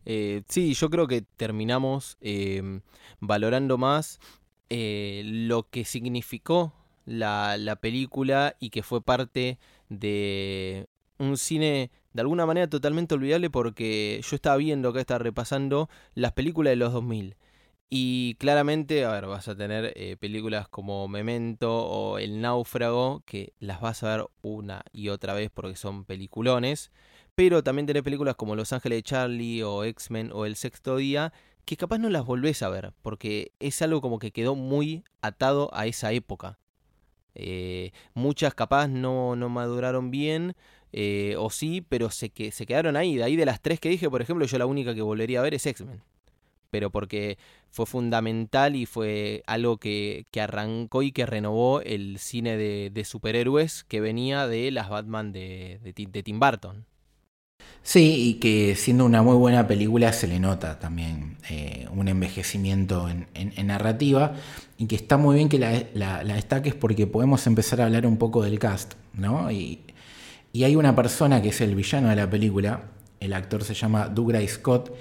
Eh, 0.05 0.43
sí, 0.47 0.75
yo 0.75 0.91
creo 0.91 1.07
que 1.07 1.23
terminamos 1.23 2.19
em, 2.21 2.83
valorando 3.21 3.79
más 3.79 4.21
eh, 4.69 5.23
lo 5.25 5.71
que 5.71 5.87
significó 5.87 6.75
la, 7.07 7.57
la, 7.57 7.77
película 7.77 8.55
y 8.61 8.69
que 8.69 8.83
fue 8.83 9.01
parte 9.01 9.59
de 9.89 10.89
un 11.17 11.39
cine 11.39 11.91
de 12.15 12.23
alguna 12.23 12.47
manera 12.47 12.69
totalmente 12.69 13.15
olvidable 13.15 13.51
porque 13.51 14.23
yo 14.27 14.35
estaba 14.35 14.57
viendo 14.57 14.89
acá, 14.89 15.01
estaba 15.01 15.19
repasando 15.19 15.91
las 16.15 16.33
películas 16.33 16.71
de 16.71 16.77
los 16.77 16.93
2000 16.93 17.37
y 17.97 18.35
claramente, 18.41 19.05
a 19.05 19.13
ver, 19.13 19.27
vas 19.27 19.47
a 19.47 19.57
tener 19.57 19.93
eh, 19.95 20.17
películas 20.17 20.67
como 20.69 21.07
Memento 21.07 21.73
o 21.73 22.19
El 22.19 22.41
Náufrago, 22.41 23.23
que 23.25 23.53
las 23.61 23.81
vas 23.81 24.03
a 24.03 24.17
ver 24.17 24.27
una 24.43 24.83
y 24.93 25.11
otra 25.11 25.33
vez 25.33 25.51
porque 25.55 25.77
son 25.77 26.05
peliculones. 26.05 26.91
Pero 27.37 27.63
también 27.63 27.87
tenés 27.87 28.03
películas 28.03 28.35
como 28.35 28.57
Los 28.57 28.73
Ángeles 28.73 28.99
de 28.99 29.03
Charlie 29.05 29.63
o 29.63 29.85
X-Men 29.85 30.31
o 30.33 30.45
El 30.45 30.57
Sexto 30.57 30.97
Día, 30.97 31.33
que 31.65 31.77
capaz 31.77 31.99
no 31.99 32.11
las 32.11 32.25
volvés 32.25 32.65
a 32.65 32.69
ver, 32.69 32.93
porque 33.03 33.53
es 33.61 33.81
algo 33.81 34.01
como 34.01 34.19
que 34.19 34.33
quedó 34.33 34.57
muy 34.57 35.05
atado 35.23 35.71
a 35.73 35.87
esa 35.87 36.11
época. 36.11 36.59
Eh, 37.37 37.93
muchas 38.15 38.55
capaz 38.55 38.89
no, 38.89 39.37
no 39.37 39.49
maduraron 39.49 40.11
bien, 40.11 40.57
eh, 40.97 41.35
o 41.39 41.51
sí, 41.51 41.85
pero 41.89 42.09
se, 42.09 42.31
que, 42.31 42.53
se 42.53 42.67
quedaron 42.67 42.97
ahí. 42.97 43.17
De 43.17 43.25
ahí 43.25 43.35
de 43.35 43.45
las 43.45 43.61
tres 43.61 43.81
que 43.81 43.89
dije, 43.89 44.09
por 44.09 44.23
ejemplo, 44.23 44.47
yo 44.47 44.59
la 44.59 44.67
única 44.67 44.95
que 44.95 45.03
volvería 45.03 45.41
a 45.41 45.43
ver 45.43 45.55
es 45.55 45.67
X-Men 45.67 46.01
pero 46.75 46.91
porque 46.91 47.39
fue 47.71 47.87
fundamental 47.87 48.75
y 48.75 48.85
fue 48.85 49.45
algo 49.47 49.77
que, 49.77 50.27
arrancó 50.41 51.03
y 51.03 51.13
que 51.13 51.25
renovó 51.25 51.81
el 51.81 52.19
cine 52.19 52.57
de, 52.57 53.05
superhéroes 53.05 53.85
que 53.85 54.01
venía 54.01 54.49
de 54.49 54.73
las 54.73 54.89
Batman 54.89 55.31
de, 55.31 55.79
Tim 56.25 56.41
Burton. 56.41 56.85
Sí, 57.85 58.29
y 58.29 58.35
que 58.41 58.75
siendo 58.75 59.05
una 59.05 59.23
muy 59.23 59.37
buena 59.37 59.69
película 59.69 60.13
se 60.13 60.27
le 60.27 60.41
nota 60.41 60.81
también 60.81 61.37
eh, 61.49 61.87
un 61.93 62.09
envejecimiento 62.09 63.09
en, 63.09 63.67
narrativa 63.69 64.35
y 64.77 64.89
que 64.89 64.97
está 64.97 65.17
muy 65.17 65.37
bien 65.37 65.49
que 65.49 65.61
la, 65.61 66.25
destaques 66.25 66.75
porque 66.75 67.07
podemos 67.07 67.47
empezar 67.47 67.83
a 67.83 67.85
hablar 67.85 68.05
un 68.05 68.17
poco 68.17 68.43
del 68.43 68.59
cast, 68.59 68.95
¿no? 69.13 69.49
Y, 69.53 69.79
y 70.55 70.63
hay 70.63 70.77
una 70.77 70.95
persona 70.95 71.43
que 71.43 71.49
es 71.49 71.61
el 71.61 71.75
villano 71.75 72.11
de 72.11 72.15
la 72.15 72.31
película, 72.31 72.85
el 73.19 73.33
actor 73.33 73.65
se 73.65 73.75
llama 73.75 74.09
Douglas 74.09 74.49
Scott, 74.49 74.95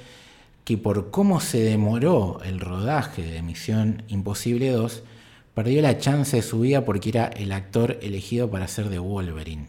que 0.63 0.79
por 0.79 1.11
cómo 1.11 1.39
se 1.39 1.59
demoró 1.59 2.39
el 2.43 2.59
rodaje 2.59 3.21
de 3.21 3.43
Misión 3.43 4.01
Imposible 4.07 4.71
2, 4.71 5.03
perdió 5.53 5.83
la 5.83 5.99
chance 5.99 6.37
de 6.37 6.41
su 6.41 6.61
vida 6.61 6.85
porque 6.85 7.09
era 7.09 7.27
el 7.27 7.51
actor 7.51 7.99
elegido 8.01 8.49
para 8.49 8.67
ser 8.67 8.89
de 8.89 8.97
Wolverine. 8.97 9.67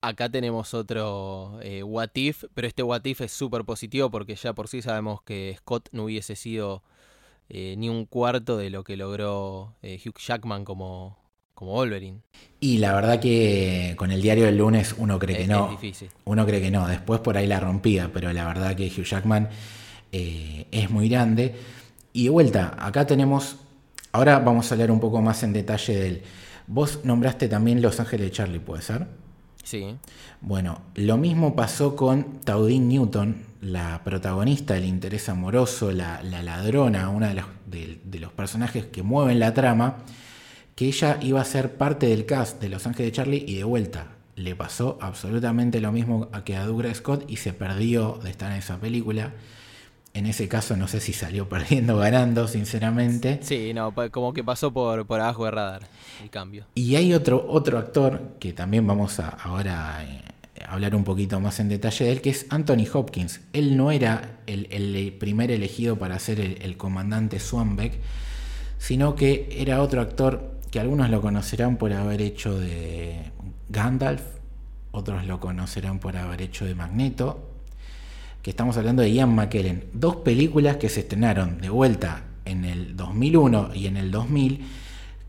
Acá 0.00 0.28
tenemos 0.28 0.74
otro 0.74 1.60
eh, 1.62 1.84
What 1.84 2.10
If, 2.14 2.46
pero 2.52 2.66
este 2.66 2.82
What 2.82 3.04
If 3.04 3.20
es 3.20 3.30
súper 3.30 3.64
positivo 3.64 4.10
porque 4.10 4.34
ya 4.34 4.54
por 4.54 4.66
sí 4.66 4.82
sabemos 4.82 5.22
que 5.22 5.54
Scott 5.58 5.88
no 5.92 6.06
hubiese 6.06 6.34
sido 6.34 6.82
eh, 7.48 7.76
ni 7.78 7.88
un 7.88 8.06
cuarto 8.06 8.56
de 8.56 8.70
lo 8.70 8.82
que 8.82 8.96
logró 8.96 9.76
eh, 9.82 10.00
Hugh 10.04 10.18
Jackman 10.18 10.64
como, 10.64 11.19
como 11.60 11.72
Wolverine. 11.72 12.20
Y 12.58 12.78
la 12.78 12.94
verdad 12.94 13.20
que 13.20 13.92
con 13.98 14.10
el 14.10 14.22
diario 14.22 14.46
del 14.46 14.56
lunes 14.56 14.94
uno 14.96 15.18
cree 15.18 15.36
que 15.36 15.46
no. 15.46 15.66
Es 15.66 15.70
difícil. 15.72 16.08
Uno 16.24 16.46
cree 16.46 16.62
que 16.62 16.70
no. 16.70 16.88
Después 16.88 17.20
por 17.20 17.36
ahí 17.36 17.46
la 17.46 17.60
rompía, 17.60 18.10
pero 18.10 18.32
la 18.32 18.46
verdad 18.46 18.74
que 18.74 18.86
Hugh 18.86 19.04
Jackman 19.04 19.50
eh, 20.10 20.66
es 20.70 20.88
muy 20.88 21.10
grande. 21.10 21.54
Y 22.14 22.24
de 22.24 22.30
vuelta, 22.30 22.74
acá 22.78 23.06
tenemos, 23.06 23.56
ahora 24.10 24.38
vamos 24.38 24.70
a 24.70 24.74
hablar 24.74 24.90
un 24.90 25.00
poco 25.00 25.20
más 25.20 25.42
en 25.42 25.52
detalle 25.52 25.94
del... 26.00 26.22
Vos 26.66 27.00
nombraste 27.04 27.46
también 27.46 27.82
Los 27.82 28.00
Ángeles 28.00 28.28
de 28.28 28.32
Charlie, 28.32 28.60
¿puede 28.60 28.80
ser? 28.80 29.06
Sí. 29.62 29.96
Bueno, 30.40 30.80
lo 30.94 31.18
mismo 31.18 31.54
pasó 31.54 31.94
con 31.94 32.40
Taudine 32.40 32.86
Newton, 32.86 33.36
la 33.60 34.00
protagonista 34.02 34.72
del 34.72 34.86
interés 34.86 35.28
amoroso, 35.28 35.92
la, 35.92 36.22
ladrona, 36.22 37.10
una 37.10 37.28
de 37.28 37.34
los, 37.34 37.44
de 37.66 38.18
los, 38.18 38.32
personajes 38.32 38.86
que 38.86 39.02
mueven 39.02 39.38
la 39.38 39.52
trama, 39.52 39.98
que 40.80 40.86
ella 40.86 41.18
iba 41.20 41.42
a 41.42 41.44
ser 41.44 41.76
parte 41.76 42.06
del 42.06 42.24
cast 42.24 42.58
de 42.58 42.70
Los 42.70 42.86
Ángeles 42.86 43.12
de 43.12 43.16
Charlie 43.16 43.44
y 43.46 43.56
de 43.56 43.64
vuelta. 43.64 44.16
Le 44.34 44.56
pasó 44.56 44.96
absolutamente 45.02 45.78
lo 45.78 45.92
mismo 45.92 46.30
a 46.32 46.42
que 46.42 46.56
a 46.56 46.64
Douglas 46.64 46.96
Scott 46.96 47.30
y 47.30 47.36
se 47.36 47.52
perdió 47.52 48.18
de 48.22 48.30
estar 48.30 48.50
en 48.50 48.56
esa 48.56 48.78
película. 48.78 49.34
En 50.14 50.24
ese 50.24 50.48
caso 50.48 50.78
no 50.78 50.88
sé 50.88 51.00
si 51.00 51.12
salió 51.12 51.46
perdiendo 51.50 51.96
o 51.96 51.98
ganando, 51.98 52.48
sinceramente. 52.48 53.40
Sí, 53.42 53.74
no, 53.74 53.94
como 54.10 54.32
que 54.32 54.42
pasó 54.42 54.72
por, 54.72 55.04
por 55.04 55.20
abajo 55.20 55.44
de 55.44 55.50
radar 55.50 55.82
el 56.22 56.30
cambio. 56.30 56.64
Y 56.74 56.96
hay 56.96 57.12
otro, 57.12 57.44
otro 57.46 57.76
actor 57.76 58.36
que 58.40 58.54
también 58.54 58.86
vamos 58.86 59.20
a 59.20 59.28
ahora 59.28 60.02
eh, 60.02 60.22
hablar 60.66 60.94
un 60.94 61.04
poquito 61.04 61.40
más 61.40 61.60
en 61.60 61.68
detalle 61.68 62.06
de 62.06 62.12
él, 62.12 62.20
que 62.22 62.30
es 62.30 62.46
Anthony 62.48 62.86
Hopkins. 62.90 63.42
Él 63.52 63.76
no 63.76 63.90
era 63.90 64.38
el, 64.46 65.14
primer 65.20 65.50
elegido 65.50 65.98
para 65.98 66.18
ser 66.18 66.40
el, 66.40 66.62
el, 66.62 66.78
comandante 66.78 67.38
Swanbeck, 67.38 67.98
sino 68.78 69.14
que 69.14 69.46
era 69.60 69.82
otro 69.82 70.00
actor 70.00 70.58
que 70.70 70.80
algunos 70.80 71.10
lo 71.10 71.20
conocerán 71.20 71.76
por 71.76 71.92
haber 71.92 72.22
hecho 72.22 72.58
de 72.58 73.32
Gandalf, 73.68 74.22
otros 74.92 75.26
lo 75.26 75.40
conocerán 75.40 75.98
por 75.98 76.16
haber 76.16 76.42
hecho 76.42 76.64
de 76.64 76.74
Magneto, 76.74 77.50
que 78.42 78.50
estamos 78.50 78.76
hablando 78.76 79.02
de 79.02 79.12
Ian 79.12 79.34
McKellen. 79.34 79.84
Dos 79.92 80.16
películas 80.16 80.76
que 80.76 80.88
se 80.88 81.00
estrenaron 81.00 81.60
de 81.60 81.70
vuelta 81.70 82.24
en 82.44 82.64
el 82.64 82.96
2001 82.96 83.74
y 83.74 83.86
en 83.86 83.96
el 83.96 84.10
2000 84.10 84.64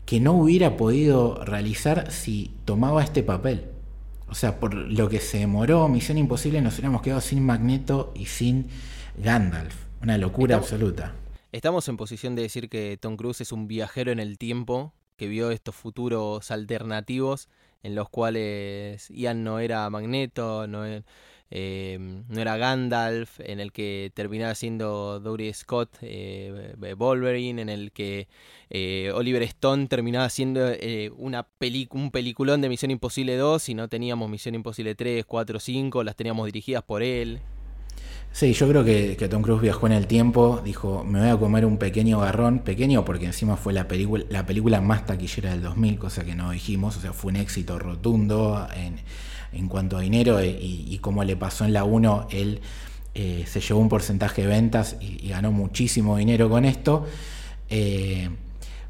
que 0.06 0.20
no 0.20 0.32
hubiera 0.32 0.76
podido 0.76 1.44
realizar 1.44 2.10
si 2.10 2.52
tomaba 2.64 3.02
este 3.02 3.22
papel. 3.22 3.66
O 4.28 4.34
sea, 4.34 4.58
por 4.58 4.74
lo 4.74 5.08
que 5.08 5.20
se 5.20 5.38
demoró 5.38 5.88
Misión 5.88 6.18
Imposible 6.18 6.60
nos 6.60 6.74
hubiéramos 6.74 7.02
quedado 7.02 7.20
sin 7.20 7.44
Magneto 7.44 8.12
y 8.14 8.26
sin 8.26 8.68
Gandalf. 9.18 9.74
Una 10.02 10.18
locura 10.18 10.56
absoluta. 10.56 11.14
Estamos 11.52 11.86
en 11.88 11.96
posición 11.96 12.34
de 12.34 12.42
decir 12.42 12.68
que 12.68 12.96
Tom 13.00 13.16
Cruise 13.16 13.42
es 13.42 13.52
un 13.52 13.68
viajero 13.68 14.10
en 14.10 14.20
el 14.20 14.38
tiempo 14.38 14.94
que 15.22 15.28
vio 15.28 15.52
estos 15.52 15.76
futuros 15.76 16.50
alternativos 16.50 17.48
en 17.82 17.94
los 17.94 18.08
cuales 18.08 19.08
Ian 19.10 19.44
no 19.44 19.58
era 19.60 19.88
Magneto, 19.90 20.66
no 20.66 20.84
era 20.84 21.04
Em, 21.54 22.24
no 22.28 22.40
era 22.40 22.56
Gandalf, 22.56 23.38
en 23.40 23.60
el 23.60 23.72
que 23.72 24.10
terminaba 24.14 24.54
siendo 24.54 25.20
Dory 25.20 25.52
Scott 25.52 25.98
eh, 26.00 26.74
Wolverine, 26.96 27.60
en 27.60 27.68
el 27.68 27.92
que 27.92 28.26
eh, 28.70 29.12
Oliver 29.14 29.42
Stone 29.42 29.86
terminaba 29.86 30.30
siendo 30.30 30.66
eh, 30.66 31.10
una 31.14 31.46
un 31.90 32.10
peliculón 32.10 32.62
de 32.62 32.70
Misión 32.70 32.90
Imposible 32.90 33.36
2 33.36 33.68
y 33.68 33.74
no 33.74 33.88
teníamos 33.88 34.30
Misión 34.30 34.54
Imposible 34.54 34.94
3, 34.94 35.26
4, 35.26 35.60
5, 35.60 36.02
las 36.04 36.16
teníamos 36.16 36.46
dirigidas 36.46 36.84
por 36.84 37.02
él. 37.02 37.40
Sí, 38.32 38.54
yo 38.54 38.68
creo 38.68 38.82
que, 38.82 39.28
Tom 39.28 39.42
Cruise 39.42 39.60
viajó 39.60 39.86
en 39.86 39.92
el 39.92 40.06
tiempo, 40.06 40.62
dijo, 40.64 41.04
me 41.04 41.20
voy 41.20 41.28
a 41.28 41.36
comer 41.36 41.66
un 41.66 41.76
pequeño 41.76 42.20
garrón, 42.20 42.60
pequeño 42.60 43.04
porque 43.04 43.26
encima 43.26 43.56
fue 43.56 43.72
la 43.72 43.86
película, 43.86 44.24
la 44.30 44.46
película 44.46 44.80
más 44.80 45.04
taquillera 45.04 45.50
del 45.50 45.62
2000, 45.62 45.98
cosa 45.98 46.24
que 46.24 46.34
no 46.34 46.50
dijimos, 46.50 46.96
o 46.96 47.00
sea, 47.00 47.12
fue 47.12 47.30
un 47.30 47.36
éxito 47.36 47.78
rotundo 47.78 48.66
en 48.74 48.96
en 49.52 49.68
cuanto 49.68 49.98
a 49.98 50.00
dinero 50.00 50.40
eh, 50.40 50.58
y, 50.60 50.98
como 50.98 51.24
le 51.24 51.36
pasó 51.36 51.64
en 51.64 51.72
la 51.72 51.84
1, 51.84 52.28
él 52.30 52.60
eh, 53.14 53.44
se 53.46 53.60
llevó 53.60 53.80
un 53.80 53.88
porcentaje 53.88 54.42
de 54.42 54.48
ventas 54.48 54.96
y, 55.00 55.28
ganó 55.28 55.52
muchísimo 55.52 56.16
dinero 56.16 56.48
con 56.48 56.64
esto. 56.64 57.06
Eh, 57.68 58.28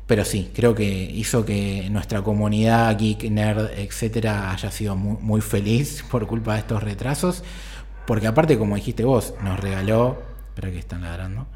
pero 0.06 0.24
sí, 0.24 0.50
creo 0.52 0.74
que 0.74 0.84
hizo 0.84 1.44
que 1.44 1.88
nuestra 1.90 2.22
comunidad 2.22 2.96
geek, 2.98 3.30
nerd, 3.30 3.70
etcétera, 3.76 4.52
haya 4.52 4.70
sido 4.70 4.96
muy, 4.96 5.40
feliz 5.40 6.04
por 6.10 6.26
culpa 6.26 6.54
de 6.54 6.60
estos 6.60 6.82
retrasos. 6.82 7.42
Porque 8.06 8.26
aparte, 8.26 8.58
como 8.58 8.76
dijiste 8.76 9.04
vos, 9.04 9.34
nos 9.42 9.58
regaló. 9.60 10.22
Espera 10.48 10.70
que 10.70 10.78
están 10.78 11.02
ladrando 11.02 11.46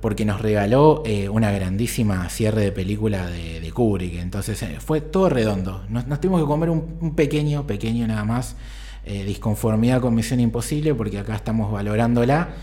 porque 0.00 0.24
nos 0.24 0.40
regaló 0.40 1.02
eh, 1.06 1.28
una 1.28 1.52
grandísima 1.52 2.28
cierre 2.28 2.62
de 2.62 2.72
película 2.72 3.28
de, 3.28 3.70
Kubrick. 3.72 4.14
Entonces 4.14 4.60
eh, 4.62 4.78
fue 4.80 5.00
todo 5.00 5.28
redondo. 5.28 5.84
Nos, 5.88 6.20
tuvimos 6.20 6.40
que 6.40 6.46
comer 6.46 6.70
un, 6.70 7.14
pequeño, 7.14 7.66
pequeño 7.66 8.06
nada 8.06 8.24
más, 8.24 8.56
eh, 9.04 9.24
disconformidad 9.24 10.00
con 10.00 10.14
Misión 10.14 10.40
Imposible, 10.40 10.94
porque 10.94 11.18
acá 11.18 11.36
estamos 11.36 11.72
valorándola 11.72 12.54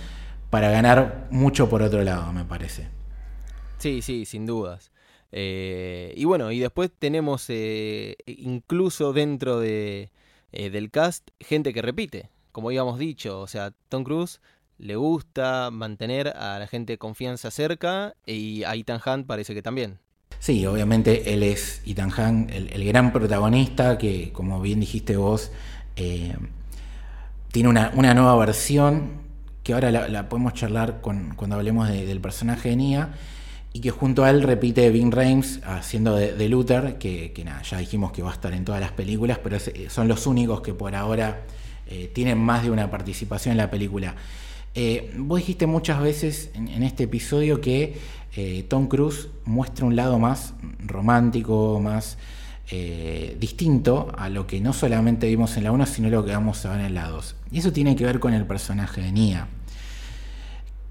para 0.50 0.70
ganar 0.70 1.28
mucho 1.32 1.70
por 1.70 1.82
otro 1.82 2.04
lado, 2.04 2.32
me 2.34 2.44
parece. 2.44 2.88
Sí, 3.78 4.02
sí, 4.02 4.26
sin 4.26 4.46
dudas. 4.46 4.92
Y 5.34 6.26
bueno, 6.26 6.52
y 6.52 6.60
después 6.60 6.92
tenemos 7.00 7.48
incluso 8.26 9.14
dentro 9.14 9.62
de, 9.62 10.12
del 10.52 10.92
cast 10.92 11.30
gente 11.40 11.74
que 11.74 11.82
repite, 11.82 12.30
como 12.52 12.70
habíamos 12.70 13.00
dicho, 13.00 13.40
o 13.40 13.48
sea, 13.48 13.72
Tom 13.90 14.04
Cruise 14.04 14.40
le 14.78 14.96
gusta 14.96 15.70
mantener 15.72 16.30
a 16.30 16.58
la 16.58 16.68
gente 16.68 16.94
de 16.94 16.98
confianza 16.98 17.52
cerca 17.52 18.16
y 18.26 18.64
a 18.64 18.76
Ethan 18.76 19.00
Hunt 19.06 19.28
parece 19.28 19.54
que 19.54 19.62
también. 19.62 20.00
Sí, 20.40 20.66
obviamente 20.66 21.34
él 21.34 21.44
es 21.44 21.84
Ethan 21.86 22.12
Hunt, 22.12 22.52
el, 22.52 22.84
gran 22.86 23.14
protagonista 23.14 23.98
que, 24.00 24.32
como 24.32 24.60
bien 24.60 24.80
dijiste 24.80 25.18
vos, 25.18 25.52
tiene 25.96 27.70
una, 27.70 27.92
nueva 27.92 28.36
versión 28.38 29.22
que 29.64 29.74
ahora 29.74 29.92
la, 29.92 30.30
podemos 30.30 30.56
charlar 30.56 31.02
cuando 31.02 31.56
hablemos 31.56 31.88
del 31.90 32.20
personaje 32.22 32.70
de 32.70 32.76
Nia 32.76 33.14
y 33.74 33.80
que 33.80 33.92
junto 33.92 34.24
a 34.24 34.30
él 34.30 34.44
repite 34.44 34.90
Vin 34.90 35.12
Reims 35.12 35.62
haciendo 35.64 36.16
de, 36.16 36.50
Luther, 36.50 36.98
que, 36.98 37.34
nada, 37.46 37.62
ya 37.62 37.78
dijimos 37.78 38.12
que 38.12 38.22
va 38.22 38.32
a 38.32 38.34
estar 38.34 38.52
en 38.54 38.66
todas 38.66 38.82
las 38.82 38.92
películas, 38.92 39.40
pero 39.44 39.58
son 39.90 40.08
los 40.08 40.28
únicos 40.28 40.62
que 40.62 40.74
por 40.74 40.96
ahora 40.96 41.44
eh, 41.92 42.10
tienen 42.14 42.38
más 42.38 42.64
de 42.64 42.72
una 42.72 42.90
participación 42.90 43.52
en 43.52 43.58
la 43.58 43.70
película. 43.70 44.16
Eh, 44.76 45.14
vos 45.18 45.40
dijiste 45.40 45.68
muchas 45.68 46.02
veces 46.02 46.50
en, 46.54 46.84
este 46.84 47.04
episodio 47.04 47.60
que 47.60 47.98
eh, 48.38 48.66
Tom 48.70 48.88
Cruise 48.88 49.28
muestra 49.44 49.86
un 49.86 49.98
lado 49.98 50.18
más 50.18 50.54
romántico, 50.86 51.80
más 51.82 52.18
distinto 53.38 54.14
a 54.18 54.30
lo 54.30 54.48
que 54.48 54.62
no 54.62 54.72
solamente 54.72 55.28
vimos 55.28 55.58
en 55.58 55.66
la 55.66 55.74
1, 55.74 55.86
sino 55.88 56.10
lo 56.10 56.24
que 56.24 56.32
vamos 56.32 56.66
a 56.66 56.72
ver 56.72 56.86
en 56.86 56.94
la 56.94 57.10
2. 57.10 57.36
Y 57.52 57.60
eso 57.60 57.74
tiene 57.74 57.98
que 57.98 58.06
ver 58.06 58.22
con 58.22 58.34
el 58.34 58.46
personaje 58.46 59.02
de 59.02 59.12
Nia. 59.12 59.50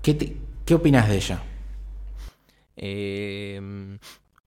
¿Qué, 0.03 0.37
qué 0.67 0.75
opinas 0.75 1.09
de 1.09 1.17
ella? 1.17 1.43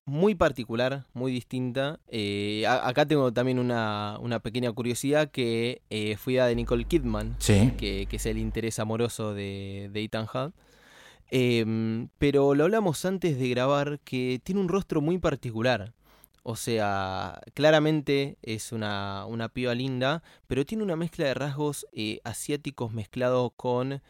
Muy 0.05 0.35
particular, 0.35 1.05
muy 1.13 1.31
distinta. 1.31 1.97
Eh, 2.09 2.65
acá 2.67 3.05
tengo 3.05 3.31
también 3.31 3.57
una, 3.57 4.19
pequeña 4.43 4.69
curiosidad 4.73 5.31
que 5.31 5.81
eh, 5.89 6.17
fui 6.17 6.37
a 6.37 6.45
de 6.45 6.55
Nicole 6.55 6.83
Kidman, 6.83 7.37
que, 7.39 8.07
es 8.11 8.25
el 8.25 8.37
interés 8.37 8.79
amoroso 8.79 9.33
de, 9.33 9.89
Ethan 9.93 10.27
Hunt. 10.33 10.53
Em, 11.31 12.09
pero 12.17 12.53
lo 12.53 12.65
hablamos 12.65 13.05
antes 13.05 13.39
de 13.39 13.49
grabar 13.49 13.99
que 14.03 14.41
tiene 14.43 14.59
un 14.59 14.67
rostro 14.67 14.99
muy 14.99 15.19
particular. 15.19 15.93
O 16.43 16.57
sea, 16.57 17.41
claramente 17.53 18.37
es 18.41 18.73
una, 18.73 19.25
una 19.25 19.47
piba 19.47 19.73
linda, 19.73 20.21
pero 20.47 20.65
tiene 20.65 20.83
una 20.83 20.97
mezcla 20.97 21.25
de 21.27 21.33
rasgos 21.33 21.87
eh, 21.93 22.19
asiáticos 22.25 22.91
mezclados 22.91 23.53
con, 23.55 24.01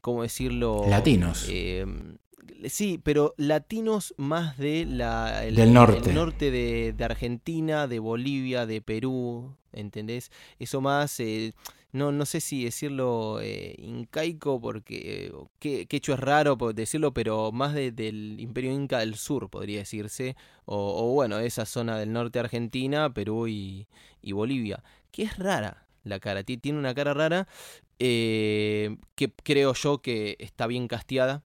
¿cómo 0.00 0.22
decirlo? 0.22 0.84
Latinos. 0.88 1.48
Em, 1.50 2.18
Sí, 2.68 3.00
pero 3.02 3.34
latinos 3.36 4.14
más 4.16 4.58
de 4.58 4.84
la, 4.86 5.44
el, 5.44 5.54
del 5.56 5.72
norte, 5.72 6.12
norte 6.12 6.50
de, 6.50 7.04
Argentina, 7.04 7.86
de 7.86 7.98
Bolivia, 7.98 8.66
de 8.66 8.80
Perú, 8.80 9.56
¿entendés? 9.72 10.30
Eso 10.58 10.80
más, 10.80 11.20
eh, 11.20 11.52
no, 11.92 12.12
no 12.12 12.26
sé 12.26 12.40
si 12.40 12.64
decirlo 12.64 13.40
eh, 13.40 13.74
incaico, 13.78 14.60
porque 14.60 15.26
eh, 15.26 15.32
que, 15.58 15.86
hecho 15.90 16.14
es 16.14 16.20
raro 16.20 16.56
decirlo, 16.74 17.12
pero 17.12 17.52
más 17.52 17.74
del 17.74 18.40
imperio 18.40 18.72
inca 18.72 18.98
del 18.98 19.14
sur, 19.16 19.48
podría 19.50 19.78
decirse, 19.80 20.36
o, 20.64 21.12
bueno, 21.12 21.38
esa 21.38 21.66
zona 21.66 21.98
del 21.98 22.12
norte 22.12 22.38
de 22.38 22.44
Argentina, 22.44 23.12
Perú 23.12 23.48
y, 23.48 23.86
y 24.22 24.32
Bolivia, 24.32 24.82
que 25.10 25.22
es 25.24 25.38
rara 25.38 25.86
la 26.04 26.20
cara, 26.20 26.44
tiene 26.44 26.78
una 26.78 26.94
cara 26.94 27.14
rara, 27.14 27.48
que 27.98 28.98
creo 29.42 29.74
yo 29.74 30.02
que 30.02 30.36
está 30.38 30.68
bien 30.68 30.86
casteada 30.86 31.42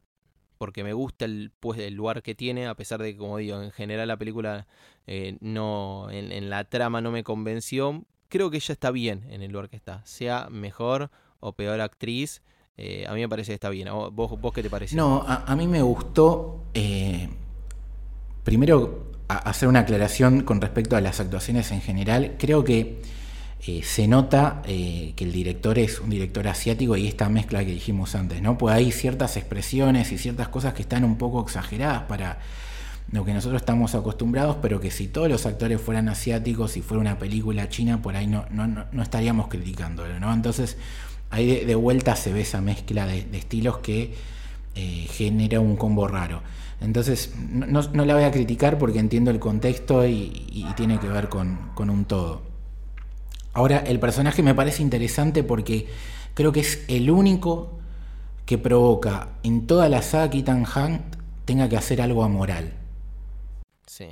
porque 0.62 0.84
me 0.84 0.94
gusta 0.94 1.26
el, 1.26 1.52
pues, 1.60 1.80
el 1.80 1.96
lugar 1.96 2.22
que 2.22 2.36
tiene, 2.36 2.68
a 2.68 2.76
pesar 2.76 3.02
de 3.02 3.14
que, 3.14 3.18
como 3.18 3.38
digo, 3.38 3.60
en 3.64 3.72
general 3.72 4.08
la 4.08 4.18
película 4.18 4.68
eh, 5.08 5.36
no 5.42 6.08
en, 6.12 6.52
la 6.52 6.66
trama 6.66 7.02
no 7.02 7.10
me 7.10 7.24
convenció. 7.24 8.06
Creo 8.30 8.52
que 8.52 8.58
ella 8.58 8.74
está 8.74 8.92
bien 8.92 9.26
en 9.32 9.42
el 9.42 9.52
lugar 9.52 9.70
que 9.70 9.76
está, 9.76 10.06
sea 10.06 10.50
mejor 10.52 11.10
o 11.40 11.54
peor 11.54 11.82
actriz. 11.82 12.44
Eh, 12.78 13.08
a 13.08 13.14
mí 13.16 13.22
me 13.22 13.28
parece 13.28 13.54
que 13.54 13.54
está 13.56 13.72
bien. 13.72 13.90
¿Vos, 13.90 14.40
vos 14.40 14.54
qué 14.54 14.62
te 14.62 14.70
parece? 14.70 14.96
No, 14.96 15.26
a, 15.28 15.56
mí 15.56 15.68
me 15.68 15.82
gustó. 15.82 16.62
Eh, 16.76 17.28
primero, 18.44 19.14
hacer 19.30 19.68
una 19.68 19.80
aclaración 19.80 20.42
con 20.42 20.62
respecto 20.62 20.96
a 20.96 21.02
las 21.02 21.20
actuaciones 21.20 21.72
en 21.72 21.82
general. 21.82 22.36
Creo 22.38 22.64
que 22.64 23.02
eh, 23.68 23.82
se 23.84 24.08
nota 24.08 24.64
eh, 24.66 25.14
que 25.16 25.24
el 25.24 25.32
director 25.32 25.78
es 25.78 26.00
un 26.00 26.10
director 26.10 26.48
asiático 26.48 26.98
y 26.98 27.08
esta 27.08 27.30
mezcla 27.30 27.64
que 27.64 27.72
dijimos 27.72 28.16
antes, 28.16 28.42
¿no? 28.42 28.58
Pues 28.58 28.74
hay 28.74 28.92
ciertas 28.92 29.38
expresiones 29.38 30.12
y 30.12 30.18
ciertas 30.18 30.48
cosas 30.48 30.74
que 30.74 30.82
están 30.82 31.04
un 31.04 31.18
poco 31.18 31.42
exageradas 31.42 32.04
para 32.04 32.40
lo 33.12 33.24
que 33.24 33.34
nosotros 33.34 33.62
estamos 33.62 33.94
acostumbrados, 33.94 34.58
pero 34.62 34.80
que 34.80 34.90
si 34.90 35.08
todos 35.08 35.30
los 35.30 35.46
actores 35.46 35.80
fueran 35.80 36.10
asiáticos 36.10 36.76
y 36.78 36.82
fuera 36.82 37.02
una 37.02 37.20
película 37.20 37.70
china, 37.70 38.02
por 38.02 38.16
ahí 38.16 38.26
no, 38.26 38.46
no, 38.50 38.68
no 38.68 39.04
estaríamos 39.04 39.48
criticándolo, 39.48 40.20
¿no? 40.20 40.34
Entonces, 40.34 40.78
ahí 41.30 41.64
de, 41.64 41.76
vuelta 41.76 42.16
se 42.16 42.34
ve 42.34 42.42
esa 42.42 42.62
mezcla 42.62 43.06
de, 43.06 43.28
estilos 43.34 43.78
que 43.80 44.16
eh, 44.76 45.08
genera 45.12 45.60
un 45.60 45.76
combo 45.76 46.08
raro. 46.08 46.42
Entonces, 46.80 47.34
no, 47.38 47.82
la 48.06 48.16
voy 48.16 48.24
a 48.24 48.32
criticar 48.32 48.80
porque 48.80 48.98
entiendo 48.98 49.30
el 49.30 49.40
contexto 49.40 50.08
y, 50.08 50.66
tiene 50.76 51.00
que 51.00 51.10
ver 51.10 51.30
con, 51.30 51.58
con 51.76 51.92
un 51.92 52.06
todo. 52.06 52.51
Ahora, 53.54 53.80
el 53.80 54.00
personaje 54.00 54.44
me 54.44 54.56
parece 54.56 54.82
interesante 54.82 55.44
porque 55.44 55.88
creo 56.34 56.52
que 56.52 56.62
es 56.62 56.86
el 56.88 57.12
único 57.12 57.80
que 58.46 58.58
provoca 58.58 59.30
en 59.44 59.68
toda 59.68 59.90
la 59.90 60.02
saga 60.02 60.30
que 60.30 60.40
Ethan 60.40 60.66
Hunt 60.66 61.16
tenga 61.46 61.68
que 61.70 61.78
hacer 61.78 62.02
algo 62.02 62.24
amoral. 62.24 62.74
Sí. 63.86 64.08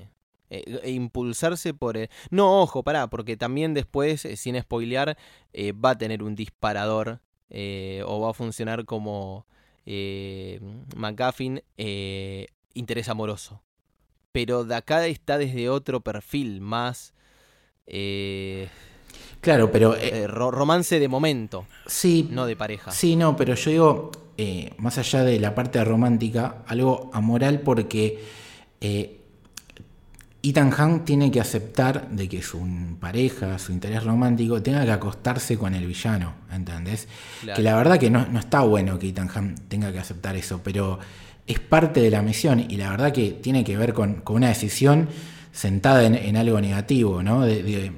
E, 0.49 0.79
e 0.83 0.91
impulsarse 0.91 1.73
por... 1.73 1.95
El... 1.95 2.09
No, 2.31 2.61
ojo, 2.61 2.83
pará, 2.83 3.07
porque 3.07 3.37
también 3.37 3.73
después, 3.73 4.25
eh, 4.25 4.35
sin 4.35 4.59
spoilear, 4.59 5.17
eh, 5.53 5.71
va 5.71 5.91
a 5.91 5.97
tener 5.97 6.23
un 6.23 6.35
disparador 6.35 7.21
eh, 7.49 8.03
o 8.05 8.19
va 8.19 8.31
a 8.31 8.33
funcionar 8.33 8.85
como 8.85 9.45
McGuffin 10.95 11.61
interés 12.73 13.09
amoroso. 13.09 13.61
Pero 14.31 14.63
de 14.63 14.75
acá 14.75 15.05
está 15.07 15.37
desde 15.37 15.69
otro 15.69 16.01
perfil, 16.01 16.61
más... 16.61 17.13
Claro, 19.41 19.71
pero... 19.71 19.95
Eh, 19.95 20.23
eh, 20.23 20.27
romance 20.27 20.99
de 20.99 21.07
momento. 21.07 21.65
Sí. 21.87 22.27
No 22.31 22.45
de 22.45 22.55
pareja. 22.55 22.91
Sí, 22.91 23.15
no, 23.15 23.35
pero 23.35 23.55
yo 23.55 23.71
digo, 23.71 24.11
eh, 24.37 24.73
más 24.77 24.97
allá 24.97 25.23
de 25.23 25.39
la 25.39 25.55
parte 25.55 25.83
romántica, 25.83 26.57
algo 26.67 27.09
amoral 27.13 27.61
porque 27.61 28.39
Ethan 30.41 30.73
Hunt 30.73 31.05
tiene 31.05 31.31
que 31.31 31.39
aceptar 31.39 32.09
de 32.09 32.27
que 32.27 32.41
su 32.41 32.59
pareja, 32.99 33.57
su 33.59 33.71
interés 33.71 34.03
romántico, 34.03 34.61
tenga 34.61 34.83
que 34.83 34.91
acostarse 34.91 35.57
con 35.57 35.73
el 35.73 35.85
villano, 35.85 36.33
¿entendés? 36.51 37.07
Que 37.55 37.61
la 37.61 37.75
verdad 37.75 37.97
que 37.97 38.09
no, 38.09 38.25
está 38.37 38.61
bueno 38.61 38.99
que 38.99 39.09
Ethan 39.09 39.29
Hunt 39.33 39.59
tenga 39.67 39.91
que 39.91 39.99
aceptar 39.99 40.35
eso, 40.35 40.61
pero 40.63 40.99
es 41.47 41.59
parte 41.59 42.01
de 42.01 42.09
la 42.11 42.21
misión 42.21 42.59
y 42.59 42.77
la 42.77 42.91
verdad 42.91 43.11
que 43.11 43.31
tiene 43.31 43.63
que 43.63 43.75
ver 43.75 43.93
con, 43.93 44.21
una 44.29 44.49
decisión 44.49 45.09
sentada 45.51 46.05
en, 46.05 46.37
algo 46.37 46.61
negativo, 46.61 47.23
¿no? 47.23 47.41
de, 47.41 47.63
de 47.63 47.91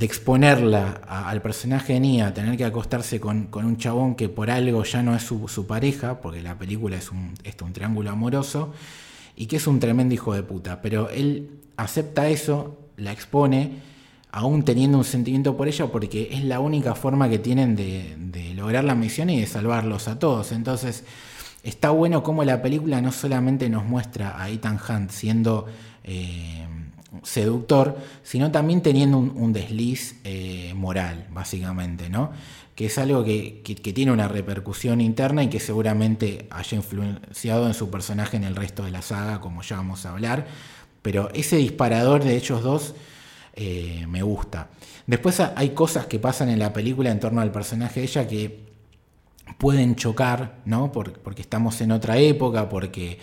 exponerla 0.00 1.02
al 1.06 1.42
personaje 1.42 1.94
de 1.94 2.00
Nia 2.00 2.34
tener 2.34 2.56
que 2.56 2.64
acostarse 2.64 3.20
con, 3.20 3.48
un 3.52 3.76
chabón 3.76 4.14
que 4.14 4.28
por 4.28 4.50
algo 4.50 4.84
ya 4.84 5.02
no 5.02 5.14
es 5.14 5.22
su, 5.22 5.66
pareja, 5.66 6.20
porque 6.20 6.40
la 6.40 6.58
película 6.58 6.96
es 6.96 7.10
un, 7.10 7.34
un 7.62 7.72
triángulo 7.72 8.10
amoroso, 8.10 8.72
y 9.36 9.46
que 9.46 9.56
es 9.56 9.66
un 9.66 9.80
tremendo 9.80 10.14
hijo 10.14 10.34
de 10.34 10.42
puta. 10.42 10.80
Pero 10.80 11.10
él 11.10 11.60
acepta 11.76 12.28
eso, 12.28 12.78
la 12.96 13.12
expone, 13.12 13.72
aún 14.30 14.64
teniendo 14.64 14.98
un 14.98 15.04
sentimiento 15.04 15.56
por 15.56 15.68
ella, 15.68 15.86
porque 15.86 16.28
es 16.32 16.44
la 16.44 16.60
única 16.60 16.94
forma 16.94 17.28
que 17.28 17.38
tienen 17.38 17.76
de, 17.76 18.16
lograr 18.54 18.84
la 18.84 18.94
misión 18.94 19.28
y 19.28 19.40
de 19.40 19.46
salvarlos 19.46 20.08
a 20.08 20.18
todos. 20.18 20.52
Entonces, 20.52 21.04
está 21.62 21.90
bueno 21.90 22.22
como 22.22 22.44
la 22.44 22.62
película 22.62 23.00
no 23.02 23.12
solamente 23.12 23.68
nos 23.68 23.84
muestra 23.84 24.42
a 24.42 24.48
Ethan 24.48 24.78
Hunt 24.88 25.10
siendo... 25.10 25.66
Eh, 26.04 26.66
seductor, 27.22 27.98
sino 28.22 28.50
también 28.50 28.82
teniendo 28.82 29.18
un, 29.18 29.52
desliz 29.52 30.16
eh, 30.24 30.72
moral, 30.74 31.26
básicamente, 31.30 32.08
¿no? 32.08 32.30
Que 32.74 32.86
es 32.86 32.98
algo 32.98 33.22
que, 33.22 33.62
tiene 33.94 34.12
una 34.12 34.28
repercusión 34.28 35.00
interna 35.00 35.42
y 35.42 35.48
que 35.48 35.60
seguramente 35.60 36.46
haya 36.50 36.76
influenciado 36.76 37.66
en 37.66 37.74
su 37.74 37.90
personaje 37.90 38.36
en 38.36 38.44
el 38.44 38.56
resto 38.56 38.84
de 38.84 38.90
la 38.90 39.02
saga, 39.02 39.40
como 39.40 39.62
ya 39.62 39.76
vamos 39.76 40.06
a 40.06 40.12
hablar. 40.12 40.46
Pero 41.02 41.28
ese 41.34 41.56
disparador 41.56 42.24
de 42.24 42.36
Hechos 42.36 42.62
dos 42.62 42.94
eh, 43.54 44.06
me 44.08 44.22
gusta. 44.22 44.70
Después 45.06 45.40
hay 45.40 45.70
cosas 45.70 46.06
que 46.06 46.18
pasan 46.18 46.48
en 46.48 46.58
la 46.58 46.72
película 46.72 47.10
en 47.10 47.20
torno 47.20 47.40
al 47.40 47.52
personaje 47.52 48.00
de 48.00 48.06
ella 48.06 48.26
que 48.26 48.72
pueden 49.58 49.96
chocar, 49.96 50.60
¿no? 50.64 50.90
porque 50.92 51.42
estamos 51.42 51.80
en 51.82 51.92
otra 51.92 52.16
época, 52.16 52.68
porque 52.68 53.18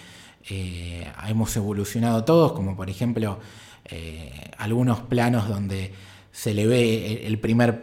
eh, 0.49 1.07
hemos 1.27 1.55
evolucionado 1.55 2.23
todos, 2.23 2.53
como 2.53 2.75
por 2.75 2.89
ejemplo 2.89 3.39
eh, 3.91 4.51
algunos 4.57 5.01
planos 5.01 5.47
donde 5.47 5.93
se 6.31 6.53
le 6.53 6.67
ve 6.67 7.25
el 7.25 7.39
primer 7.39 7.81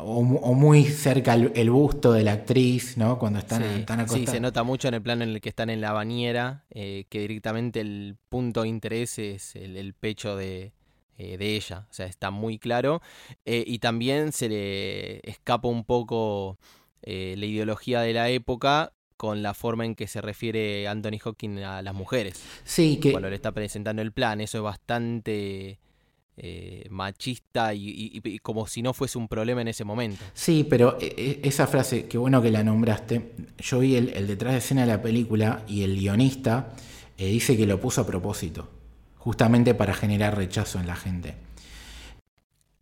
o, 0.00 0.22
muy 0.54 0.84
cerca 0.84 1.34
el, 1.34 1.70
busto 1.70 2.12
de 2.12 2.22
la 2.22 2.32
actriz, 2.32 2.96
¿no? 2.96 3.18
Cuando 3.18 3.38
están, 3.40 3.62
sí, 3.62 3.68
acostadas. 3.68 4.10
Sí, 4.12 4.26
se 4.26 4.40
nota 4.40 4.62
mucho 4.62 4.88
en 4.88 4.94
el 4.94 5.02
plano 5.02 5.24
en 5.24 5.30
el 5.30 5.40
que 5.40 5.48
están 5.48 5.70
en 5.70 5.80
la 5.80 5.92
bañera, 5.92 6.64
eh, 6.70 7.06
que 7.08 7.20
directamente 7.20 7.80
el 7.80 8.16
punto 8.28 8.62
de 8.62 8.68
interés 8.68 9.18
es 9.18 9.56
el, 9.56 9.94
pecho 9.94 10.36
de, 10.36 10.72
eh, 11.16 11.36
de, 11.36 11.56
ella, 11.56 11.86
o 11.90 11.92
sea, 11.92 12.06
está 12.06 12.30
muy 12.30 12.58
claro. 12.58 13.02
Eh, 13.44 13.64
y 13.66 13.78
también 13.78 14.32
se 14.32 14.48
le 14.48 15.18
escapa 15.28 15.68
un 15.68 15.84
poco 15.84 16.58
la 17.02 17.46
ideología 17.46 18.02
de 18.02 18.12
la 18.12 18.28
época 18.28 18.92
con 19.18 19.42
la 19.42 19.52
forma 19.52 19.84
en 19.84 19.94
que 19.94 20.06
se 20.06 20.22
refiere 20.22 20.88
Anthony 20.88 21.18
Hawking 21.22 21.58
a 21.58 21.82
las 21.82 21.92
mujeres. 21.92 22.40
Sí, 22.64 22.98
que... 22.98 23.10
Cuando 23.10 23.28
le 23.28 23.36
está 23.36 23.52
presentando 23.52 24.00
el 24.00 24.12
plan, 24.12 24.40
eso 24.40 24.58
es 24.58 24.64
bastante 24.64 25.78
eh, 26.36 26.86
machista 26.88 27.74
y, 27.74 28.38
como 28.42 28.68
si 28.68 28.80
no 28.80 28.94
fuese 28.94 29.18
un 29.18 29.26
problema 29.26 29.60
en 29.60 29.68
ese 29.68 29.84
momento. 29.84 30.24
Sí, 30.34 30.64
pero 30.70 30.96
eh, 31.00 31.12
eh, 31.18 31.40
esa 31.42 31.66
frase, 31.66 32.06
qué 32.06 32.16
bueno 32.16 32.40
que 32.40 32.52
la 32.52 32.62
nombraste, 32.62 33.32
yo 33.58 33.80
vi 33.80 33.96
el, 33.96 34.26
detrás 34.28 34.52
de 34.52 34.58
escena 34.60 34.82
de 34.82 34.86
la 34.86 35.02
película 35.02 35.64
y 35.66 35.82
el 35.82 35.98
guionista 35.98 36.70
dice 37.16 37.56
que 37.56 37.66
lo 37.66 37.80
puso 37.80 38.02
a 38.02 38.06
propósito, 38.06 38.70
justamente 39.16 39.74
para 39.74 39.94
generar 39.94 40.36
rechazo 40.36 40.78
en 40.78 40.86
la 40.86 40.94
gente. 40.94 41.34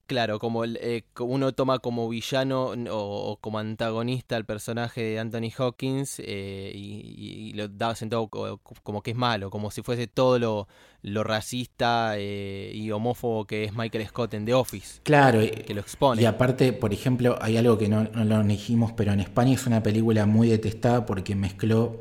Claro, 0.07 0.39
como 0.39 0.63
el, 0.63 0.79
eh, 0.81 1.03
uno 1.19 1.53
toma 1.53 1.81
como 1.81 2.09
villano 2.09 2.75
o, 2.91 3.39
como 3.41 3.59
antagonista 3.59 4.37
al 4.37 4.45
personaje 4.45 5.03
de 5.03 5.19
Anthony 5.19 5.51
Hawkins 5.59 6.23
eh, 6.25 6.71
y, 6.73 7.53
lo 7.55 7.67
da 7.67 7.95
sentado 7.97 8.29
como 8.29 9.03
que 9.03 9.11
es 9.11 9.17
malo, 9.17 9.51
como 9.51 9.73
si 9.73 9.83
fuese 9.83 10.07
todo 10.07 10.39
lo, 10.39 10.69
lo 11.03 11.25
racista 11.25 12.15
eh, 12.19 12.71
y 12.73 12.91
homófobo 12.93 13.47
que 13.47 13.65
es 13.65 13.75
Michael 13.75 14.07
Scott 14.07 14.35
en 14.35 14.45
The 14.45 14.55
Office. 14.55 15.01
Claro, 15.03 15.41
que 15.41 15.75
lo 15.75 15.81
expone. 15.81 16.23
Y 16.23 16.25
aparte, 16.27 16.73
por 16.73 16.93
ejemplo, 16.93 17.37
hay 17.41 17.57
algo 17.57 17.77
que 17.77 17.89
no, 17.89 18.05
no 18.05 18.25
lo 18.25 18.43
dijimos, 18.45 18.93
pero 18.93 19.13
en 19.13 19.19
España 19.19 19.55
es 19.55 19.67
una 19.67 19.83
película 19.83 20.27
muy 20.27 20.49
detestada 20.49 21.05
porque 21.05 21.35
mezcló 21.35 22.01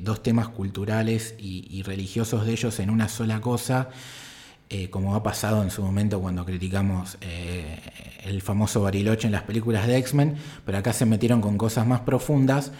dos 0.00 0.22
temas 0.22 0.48
culturales 0.48 1.34
y, 1.38 1.66
y 1.70 1.84
religiosos 1.84 2.44
de 2.44 2.52
ellos 2.52 2.78
en 2.80 2.90
una 2.90 3.08
sola 3.08 3.40
cosa 3.40 3.88
eh, 4.68 4.90
como 4.90 5.14
ha 5.14 5.22
pasado 5.22 5.62
en 5.62 5.70
su 5.70 5.80
momento 5.80 6.20
cuando 6.20 6.44
criticamos 6.44 7.18
eh, 7.20 7.78
el 8.24 8.42
famoso 8.42 8.82
Bariloche 8.82 9.28
en 9.28 9.32
las 9.32 9.42
películas 9.42 9.86
de 9.86 9.96
X-Men, 9.98 10.34
pero 10.64 10.78
acá 10.78 10.92
se 10.92 11.06
metieron 11.06 11.40
con 11.40 11.56
cosas 11.56 11.86
más 11.86 12.00
profundas 12.00 12.72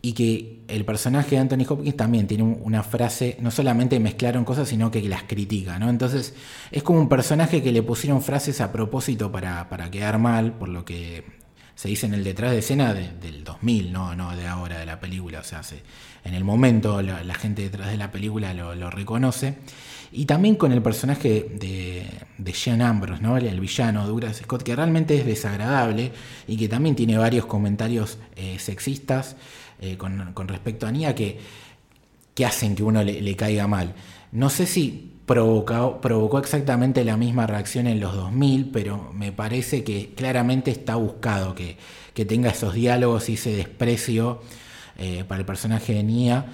y 0.00 0.12
que 0.12 0.60
el 0.68 0.84
personaje 0.84 1.30
de 1.30 1.38
Anthony 1.38 1.66
Hopkins 1.68 1.96
también 1.96 2.28
tiene 2.28 2.44
una 2.44 2.84
frase, 2.84 3.36
no 3.40 3.50
solamente 3.50 3.98
mezclaron 3.98 4.44
cosas, 4.44 4.68
sino 4.68 4.92
que 4.92 5.02
las 5.08 5.24
critica, 5.24 5.78
¿no? 5.80 5.88
Entonces 5.88 6.34
es 6.70 6.82
como 6.84 7.00
un 7.00 7.08
personaje 7.08 7.62
que 7.64 7.72
le 7.72 7.82
pusieron 7.82 8.22
frases 8.22 8.60
a 8.60 8.70
propósito 8.70 9.32
para, 9.32 9.66
quedar 9.90 10.18
mal, 10.18 10.52
por 10.52 10.68
lo 10.68 10.84
que 10.84 11.24
se 11.74 11.88
dice 11.88 12.06
en 12.06 12.14
el 12.14 12.22
detrás 12.22 12.52
de 12.52 12.58
escena 12.58 12.94
del 12.94 13.42
2000, 13.42 13.92
no, 13.92 14.14
no 14.14 14.36
de 14.36 14.46
ahora 14.46 14.78
de 14.78 14.86
la 14.86 15.00
película, 15.00 15.40
o 15.40 15.44
sea, 15.44 15.62
en 16.22 16.34
el 16.34 16.44
momento 16.44 17.02
la, 17.02 17.34
gente 17.34 17.62
detrás 17.62 17.88
de 17.88 17.96
la 17.96 18.12
película 18.12 18.54
lo 18.54 18.90
reconoce. 18.90 19.56
Y 20.16 20.26
también 20.26 20.54
con 20.54 20.70
el 20.70 20.80
personaje 20.80 21.44
de, 21.58 22.06
de 22.38 22.52
Jean 22.52 22.82
Ambrose, 22.82 23.20
¿no? 23.20 23.36
el, 23.36 23.58
villano 23.58 24.06
Douglas 24.06 24.36
Scott, 24.36 24.62
que 24.62 24.76
realmente 24.76 25.16
es 25.16 25.26
desagradable 25.26 26.12
y 26.46 26.56
que 26.56 26.68
también 26.68 26.94
tiene 26.94 27.18
varios 27.18 27.46
comentarios 27.46 28.18
eh, 28.36 28.58
sexistas 28.60 29.34
eh, 29.80 29.96
con, 29.96 30.48
respecto 30.48 30.86
a 30.86 30.92
Nia 30.92 31.16
que, 31.16 31.38
que 32.32 32.46
hacen 32.46 32.76
que 32.76 32.84
uno 32.84 33.02
le, 33.02 33.36
caiga 33.36 33.66
mal. 33.66 33.94
No 34.30 34.50
sé 34.50 34.66
si 34.66 35.12
provocó, 35.26 36.00
provocó 36.00 36.38
exactamente 36.38 37.04
la 37.04 37.16
misma 37.16 37.48
reacción 37.48 37.88
en 37.88 37.98
los 37.98 38.14
2000, 38.14 38.70
pero 38.70 39.12
me 39.12 39.32
parece 39.32 39.82
que 39.82 40.12
claramente 40.14 40.70
está 40.70 40.94
buscado 40.94 41.56
que, 41.56 41.76
tenga 42.24 42.50
esos 42.50 42.74
diálogos 42.74 43.28
y 43.28 43.34
ese 43.34 43.56
desprecio 43.56 44.40
eh, 44.96 45.24
para 45.26 45.40
el 45.40 45.46
personaje 45.46 45.94
de 45.94 46.04
Nia 46.04 46.46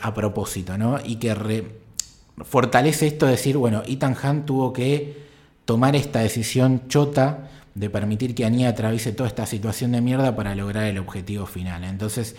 a 0.00 0.14
propósito, 0.14 0.78
¿no? 0.78 0.98
Y 1.04 1.16
que 1.16 1.34
fortalece 2.44 3.06
esto 3.06 3.26
de 3.26 3.32
decir, 3.32 3.56
bueno, 3.56 3.82
Ethan 3.86 4.16
Hunt 4.22 4.46
tuvo 4.46 4.72
que 4.72 5.26
tomar 5.64 5.96
esta 5.96 6.20
decisión 6.20 6.88
chota 6.88 7.50
de 7.74 7.90
permitir 7.90 8.34
que 8.34 8.44
Ania 8.44 8.70
atraviese 8.70 9.12
toda 9.12 9.28
esta 9.28 9.46
situación 9.46 9.92
de 9.92 10.00
mierda 10.00 10.34
para 10.34 10.54
lograr 10.54 10.84
el 10.84 10.98
objetivo 10.98 11.46
final. 11.46 11.84
Entonces, 11.84 12.36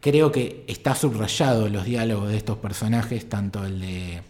creo 0.00 0.32
que 0.32 0.64
está 0.66 0.94
subrayado 0.94 1.68
los 1.68 1.84
diálogos 1.84 2.30
de 2.30 2.36
estos 2.36 2.58
personajes, 2.58 3.28
tanto 3.28 3.64
el 3.64 3.80
de 3.80 4.22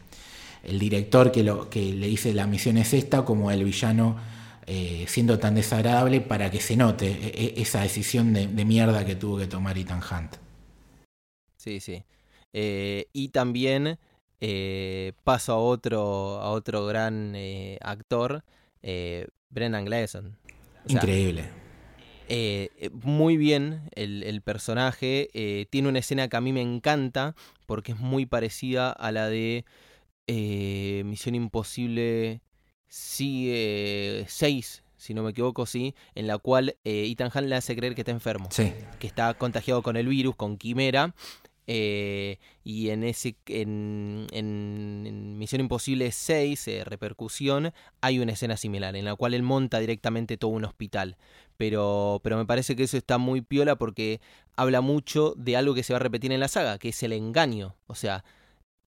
el 0.67 0.79
director 0.81 1.31
que, 1.31 1.45
lo, 1.45 1.71
que 1.71 1.93
le 1.93 2.09
dice 2.09 2.33
la 2.35 2.47
misión 2.47 2.77
es 2.77 2.93
esta, 2.93 3.25
como 3.25 3.51
el 3.51 3.65
villano 3.65 4.17
eh, 4.67 5.05
siendo 5.07 5.39
tan 5.39 5.55
desagradable 5.55 6.21
para 6.21 6.51
que 6.51 6.61
se 6.61 6.77
note 6.77 7.07
e, 7.07 7.55
e, 7.57 7.63
esa 7.63 7.83
decisión 7.83 8.33
de, 8.33 8.65
mierda 8.65 9.05
que 9.05 9.15
tuvo 9.15 9.39
que 9.39 9.47
tomar 9.47 9.79
Ethan 9.79 10.01
Hunt. 10.01 10.37
Sí, 11.57 11.79
sí. 11.79 12.03
Eh, 12.53 13.07
y 13.13 13.29
también 13.29 13.99
eh, 14.41 15.13
paso 15.25 15.53
a 15.55 15.57
otro, 15.57 16.41
a 16.41 16.51
otro 16.51 16.85
gran 16.87 17.35
eh, 17.35 17.79
actor, 17.81 18.45
eh, 18.83 19.27
Brendan 19.49 19.85
Gleeson. 19.87 20.37
Increíble. 20.89 21.49
muy 23.03 23.37
bien 23.37 23.89
el, 23.95 24.41
personaje. 24.43 25.31
tiene 25.71 25.89
una 25.89 26.01
escena 26.01 26.29
que 26.29 26.37
a 26.37 26.41
mí 26.41 26.53
me 26.53 26.63
encanta 26.63 27.35
porque 27.67 27.93
es 27.93 27.99
muy 27.99 28.27
parecida 28.27 28.93
a 28.93 29.11
la 29.11 29.29
de 29.29 29.65
Misión 31.05 31.35
Imposible 31.35 32.41
6, 32.89 34.83
si 34.97 35.15
no 35.15 35.23
me 35.23 35.31
equivoco, 35.31 35.67
sí, 35.67 35.95
en 36.15 36.27
la 36.29 36.39
cual 36.39 36.77
Ethan 36.85 37.33
Hunt 37.35 37.49
le 37.49 37.57
hace 37.57 37.75
creer 37.75 37.95
que 37.95 38.03
está 38.03 38.13
enfermo. 38.13 38.49
Que 38.55 39.07
está 39.07 39.35
contagiado 39.35 39.83
con 39.83 39.97
el 39.97 40.07
virus, 40.07 40.37
con 40.37 40.57
quimera. 40.57 41.15
Eh, 41.67 42.39
y 42.63 42.91
en, 42.91 43.03
ese, 43.03 43.37
en, 43.47 44.27
Misión 45.39 45.61
Imposible 45.61 46.13
6, 46.13 46.69
eh, 46.69 46.85
Repercusión, 46.85 47.73
hay 48.01 48.19
una 48.19 48.33
escena 48.33 48.57
similar 48.57 48.95
en 48.97 49.05
la 49.05 49.17
cual 49.17 49.35
él 49.35 49.43
monta 49.43 49.79
directamente 49.79 50.37
todo 50.37 50.53
un 50.53 50.65
hospital. 50.65 51.17
Pero, 51.57 52.21
pero 52.23 52.37
me 52.37 52.47
parece 52.47 52.77
que 52.77 52.85
eso 52.85 52.97
está 52.97 53.19
muy 53.19 53.41
piola 53.41 53.77
porque 53.77 54.21
habla 54.57 54.81
mucho 54.81 55.35
de 55.37 55.57
algo 55.57 55.75
que 55.75 55.83
se 55.83 55.93
va 55.93 55.99
a 55.99 56.01
repetir 56.01 56.33
en 56.33 56.41
la 56.41 56.49
saga, 56.49 56.79
que 56.79 56.91
es 56.91 57.03
el 57.03 57.13
engaño. 57.13 57.77
O 57.87 57.95
sea, 57.95 58.25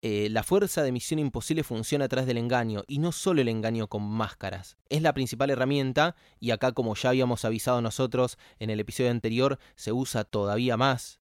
eh, 0.01 0.29
la 0.29 0.43
fuerza 0.43 0.83
de 0.83 0.91
Misión 0.91 1.19
Imposible 1.19 1.63
funciona 1.63 2.05
a 2.05 2.07
través 2.07 2.27
del 2.27 2.37
engaño, 2.37 2.83
y 2.87 2.99
no 2.99 3.11
solo 3.11 3.41
el 3.41 3.49
engaño 3.49 3.87
con 3.87 4.03
máscaras. 4.03 4.77
Es 4.89 5.01
la 5.01 5.13
principal 5.13 5.49
herramienta, 5.49 6.15
y 6.39 6.51
acá 6.51 6.71
como 6.71 6.95
ya 6.95 7.09
habíamos 7.09 7.43
avisado 7.45 7.81
nosotros 7.81 8.37
en 8.59 8.69
el 8.69 8.79
episodio 8.79 9.11
anterior, 9.11 9.59
se 9.75 9.91
usa 9.91 10.23
todavía 10.23 10.77
más 10.77 11.18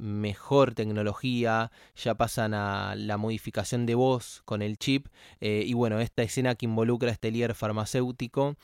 mejor 0.00 0.74
tecnología, 0.74 1.70
ya 1.94 2.14
pasan 2.14 2.54
a 2.54 2.94
la 2.96 3.16
modificación 3.18 3.86
de 3.86 3.94
voz 3.94 4.42
con 4.44 4.62
el 4.62 4.78
chip 4.78 5.06
eh, 5.40 5.62
y 5.66 5.74
bueno, 5.74 6.00
esta 6.00 6.22
escena 6.22 6.54
que 6.54 6.66
involucra 6.66 7.10
a 7.10 7.12
este 7.12 7.30
líder 7.30 7.54
farmacéutico 7.54 8.56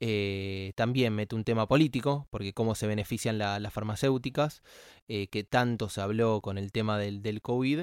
eh, 0.00 0.72
también 0.74 1.14
mete 1.14 1.36
un 1.36 1.44
tema 1.44 1.68
político, 1.68 2.26
porque 2.30 2.52
cómo 2.52 2.74
se 2.74 2.88
benefician 2.88 3.38
las 3.38 3.72
farmacéuticas, 3.72 4.62
eh, 5.06 5.28
que 5.28 5.44
tanto 5.44 5.88
se 5.88 6.00
habló 6.00 6.40
con 6.40 6.58
el 6.58 6.72
tema 6.72 6.98
del, 6.98 7.22
del 7.22 7.40
COVID. 7.40 7.82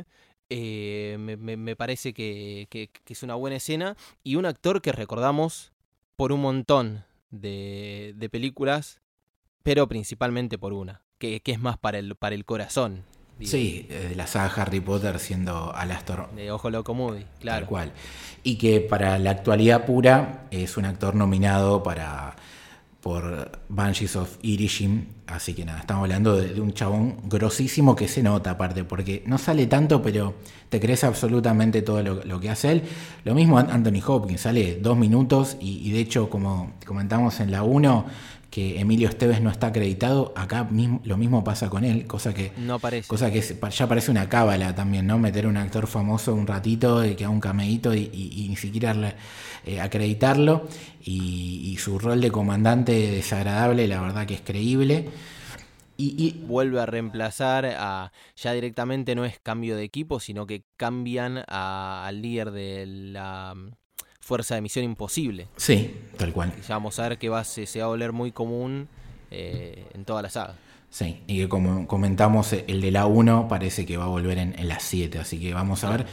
Me, 0.49 1.75
parece 1.77 2.13
que, 2.13 2.67
es 3.07 3.23
una 3.23 3.35
buena 3.35 3.55
escena 3.55 3.95
y 4.21 4.35
un 4.35 4.45
actor 4.45 4.81
que 4.81 4.91
recordamos 4.91 5.71
por 6.17 6.33
un 6.33 6.41
montón 6.41 7.05
de, 7.29 8.13
de 8.17 8.29
películas, 8.29 8.99
pero 9.63 9.87
principalmente 9.87 10.57
por 10.57 10.73
una 10.73 11.01
que, 11.19 11.41
es 11.43 11.59
más 11.59 11.77
para 11.77 11.99
el, 11.99 12.15
para 12.15 12.33
el 12.33 12.45
corazón. 12.45 13.03
Sí, 13.41 13.85
de 13.89 14.15
la 14.15 14.27
saga 14.27 14.63
Harry 14.63 14.81
Potter 14.81 15.17
siendo 15.19 15.73
Alastor. 15.73 16.29
De 16.35 16.51
Ojo 16.51 16.69
Loco 16.69 16.93
Moody, 16.93 17.25
claro. 17.39 17.59
Tal 17.59 17.69
cual. 17.69 17.91
Y 18.43 18.57
que 18.57 18.81
para 18.81 19.17
la 19.17 19.31
actualidad 19.31 19.85
pura 19.85 20.47
es 20.51 20.75
un 20.75 20.85
actor 20.85 21.15
nominado 21.15 21.81
para 21.83 22.35
por 23.01 23.51
Banshees 23.69 24.15
of 24.15 24.37
Irishim. 24.41 25.05
Así 25.27 25.53
que 25.53 25.63
nada, 25.63 25.79
estamos 25.79 26.03
hablando 26.03 26.35
de, 26.35 26.59
un 26.59 26.73
chabón 26.73 27.17
grosísimo 27.25 27.95
que 27.95 28.07
se 28.07 28.23
nota 28.23 28.51
aparte, 28.51 28.83
porque 28.83 29.23
no 29.25 29.37
sale 29.37 29.67
tanto, 29.67 30.01
pero 30.01 30.35
te 30.69 30.79
crees 30.79 31.03
absolutamente 31.03 31.81
todo 31.81 32.01
lo, 32.01 32.39
que 32.39 32.49
hace 32.49 32.71
él. 32.71 32.83
Lo 33.23 33.35
mismo 33.35 33.57
Anthony 33.57 34.01
Hopkins, 34.05 34.41
sale 34.41 34.79
dos 34.81 34.97
minutos 34.97 35.55
y, 35.61 35.87
y 35.87 35.91
de 35.91 35.99
hecho, 35.99 36.29
como 36.29 36.73
comentamos 36.85 37.39
en 37.39 37.51
la 37.51 37.63
1, 37.63 38.05
que 38.49 38.79
Emilio 38.79 39.09
Esteves 39.09 39.41
no 39.41 39.51
está 39.51 39.67
acreditado, 39.67 40.33
acá 40.35 40.63
mismo, 40.63 41.01
lo 41.03 41.17
mismo 41.17 41.43
pasa 41.43 41.69
con 41.69 41.83
él, 41.83 42.07
cosa 42.07 42.33
que, 42.33 42.51
no 42.57 42.79
parece. 42.79 43.07
cosa 43.07 43.31
que 43.31 43.41
ya 43.41 43.87
parece 43.87 44.09
una 44.09 44.27
cábala 44.27 44.73
también, 44.73 45.05
¿no? 45.05 45.19
Meter 45.19 45.45
un 45.45 45.57
actor 45.57 45.85
famoso 45.85 46.33
un 46.33 46.47
ratito 46.47 47.05
y 47.05 47.15
que 47.15 47.25
haga 47.25 47.33
un 47.33 47.39
cameíto 47.39 47.93
y, 47.93 48.47
ni 48.49 48.55
siquiera 48.55 49.15
eh, 49.65 49.79
acreditarlo. 49.79 50.67
Y, 51.03 51.77
su 51.79 51.97
rol 51.97 52.19
de 52.19 52.29
comandante 52.29 52.91
desagradable, 52.91 53.87
la 53.87 54.01
verdad 54.01 54.27
que 54.27 54.33
es 54.33 54.41
creíble. 54.41 55.09
Y, 55.95 56.31
vuelve 56.45 56.81
a 56.81 56.85
reemplazar 56.85 57.65
a. 57.65 58.11
Ya 58.35 58.53
directamente 58.53 59.15
no 59.15 59.25
es 59.25 59.39
cambio 59.39 59.75
de 59.75 59.83
equipo, 59.83 60.19
sino 60.19 60.45
que 60.45 60.63
cambian 60.77 61.43
al 61.47 62.21
líder 62.21 62.51
de 62.51 62.85
la 62.85 63.55
fuerza 64.29 64.53
de 64.55 64.61
misión 64.61 64.85
imposible. 64.85 65.47
Sí, 65.57 65.97
tal 66.17 66.31
cual. 66.31 66.53
ya 66.67 66.75
vamos 66.75 66.97
a 66.99 67.09
ver 67.09 67.17
que 67.17 67.27
va, 67.29 67.43
se, 67.43 67.65
se 67.65 67.79
va 67.79 67.85
a 67.85 67.89
volver 67.89 68.13
muy 68.13 68.31
común 68.31 68.87
eh, 69.31 69.83
en 69.95 70.05
toda 70.05 70.21
la 70.21 70.29
saga. 70.29 70.53
Sí, 70.91 71.19
y 71.27 71.39
que 71.39 71.49
como 71.49 71.87
comentamos, 71.87 72.53
el 72.53 72.79
de 72.81 72.91
la 72.91 73.05
1 73.07 73.47
parece 73.47 73.85
que 73.85 73.97
va 73.97 74.05
a 74.05 74.07
volver 74.07 74.37
en, 74.37 74.57
en 74.57 74.67
la 74.67 74.79
7, 74.79 75.17
así 75.19 75.39
que 75.39 75.53
vamos 75.53 75.83
a 75.83 75.89
ver. 75.89 76.05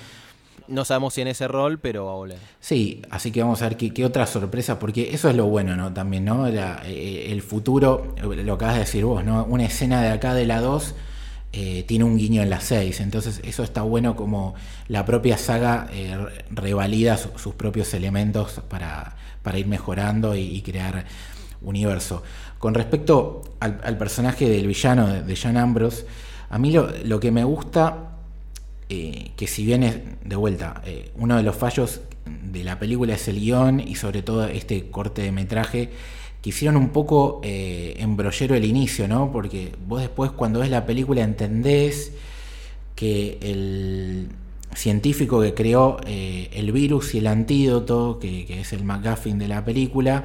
No 0.69 0.85
sabemos 0.85 1.15
si 1.15 1.21
en 1.21 1.29
ese 1.29 1.47
rol, 1.47 1.79
pero 1.79 2.07
va 2.07 2.13
a 2.13 2.17
volver. 2.17 2.39
Sí, 2.61 3.01
así 3.11 3.31
que 3.31 3.41
vamos 3.43 3.63
a 3.63 3.69
ver 3.69 3.77
qué, 3.77 3.93
qué 3.95 4.05
otra 4.05 4.27
sorpresa, 4.27 4.79
porque 4.79 5.11
eso 5.15 5.29
es 5.31 5.37
lo 5.37 5.47
bueno, 5.47 5.77
¿no? 5.77 5.93
También, 5.95 6.25
¿no? 6.25 6.49
La- 6.49 6.83
eh, 6.87 7.31
el 7.31 7.41
futuro, 7.43 8.15
lo 8.23 8.53
acabas 8.55 8.75
de 8.75 8.81
decir 8.81 9.05
vos, 9.05 9.25
¿no? 9.25 9.45
Una 9.45 9.65
escena 9.65 10.03
de 10.03 10.09
acá 10.09 10.35
de 10.35 10.45
la 10.45 10.61
2 10.61 10.95
eh, 11.59 11.85
tiene 11.89 12.05
un 12.05 12.19
guiño 12.19 12.43
en 12.43 12.51
la 12.51 12.61
6, 12.61 13.01
entonces 13.01 13.41
eso 13.43 13.63
está 13.63 13.81
bueno 13.81 14.15
como 14.15 14.55
la 14.89 15.07
propia 15.07 15.39
saga 15.39 15.89
eh, 15.91 16.15
re- 16.15 16.45
revalida 16.51 17.17
su- 17.17 17.31
sus 17.39 17.55
propios 17.55 17.95
elementos 17.95 18.61
para, 18.69 19.17
para 19.43 19.59
ir 19.59 19.67
mejorando 19.67 20.37
y, 20.37 20.61
crear 20.61 21.07
universo. 21.63 22.23
Con 22.59 22.75
respecto 22.75 23.43
al, 23.61 23.97
personaje 23.97 24.47
del 24.51 24.67
villano 24.67 25.07
de, 25.09 25.23
de 25.23 25.35
Jan 25.37 25.57
Ambrose, 25.57 26.05
a 26.51 26.59
mí 26.59 26.71
lo, 26.73 27.21
que 27.21 27.31
me 27.33 27.45
gusta 27.45 28.11
eh, 28.91 29.31
que 29.37 29.47
si 29.47 29.65
bien 29.65 29.83
es, 29.83 29.97
de 30.25 30.37
vuelta, 30.37 30.83
uno 31.17 31.37
de 31.37 31.43
los 31.43 31.57
fallos 31.57 32.03
de 32.27 32.65
la 32.65 32.79
película 32.79 33.15
es 33.15 33.27
el 33.29 33.41
guion 33.41 33.81
y 33.81 33.95
sobre 33.95 34.23
todo 34.23 34.47
este 34.47 34.91
corte 34.91 35.23
de 35.23 35.33
metraje, 35.33 35.91
que 36.47 36.51
hicieron 36.51 36.77
un 36.77 36.91
poco 36.91 37.41
eh, 37.43 37.97
embrollero 37.99 38.55
el 38.55 38.65
inicio, 38.65 39.09
¿no? 39.09 39.33
Porque 39.33 39.73
vos 39.89 40.01
después 40.01 40.31
cuando 40.31 40.61
ves 40.61 40.71
la 40.71 40.87
película 40.87 41.25
entendés 41.25 42.13
que 42.95 43.39
el 43.43 44.29
científico 44.73 45.41
que 45.41 45.55
creó 45.55 45.97
eh, 46.07 46.49
el 46.53 46.71
virus 46.71 47.17
y 47.17 47.19
el 47.19 47.27
antídoto, 47.27 48.21
que, 48.21 48.47
que 48.47 48.61
es 48.61 48.73
el 48.73 48.85
McGuffin 48.85 49.41
de 49.41 49.49
la 49.49 49.65
película, 49.65 50.23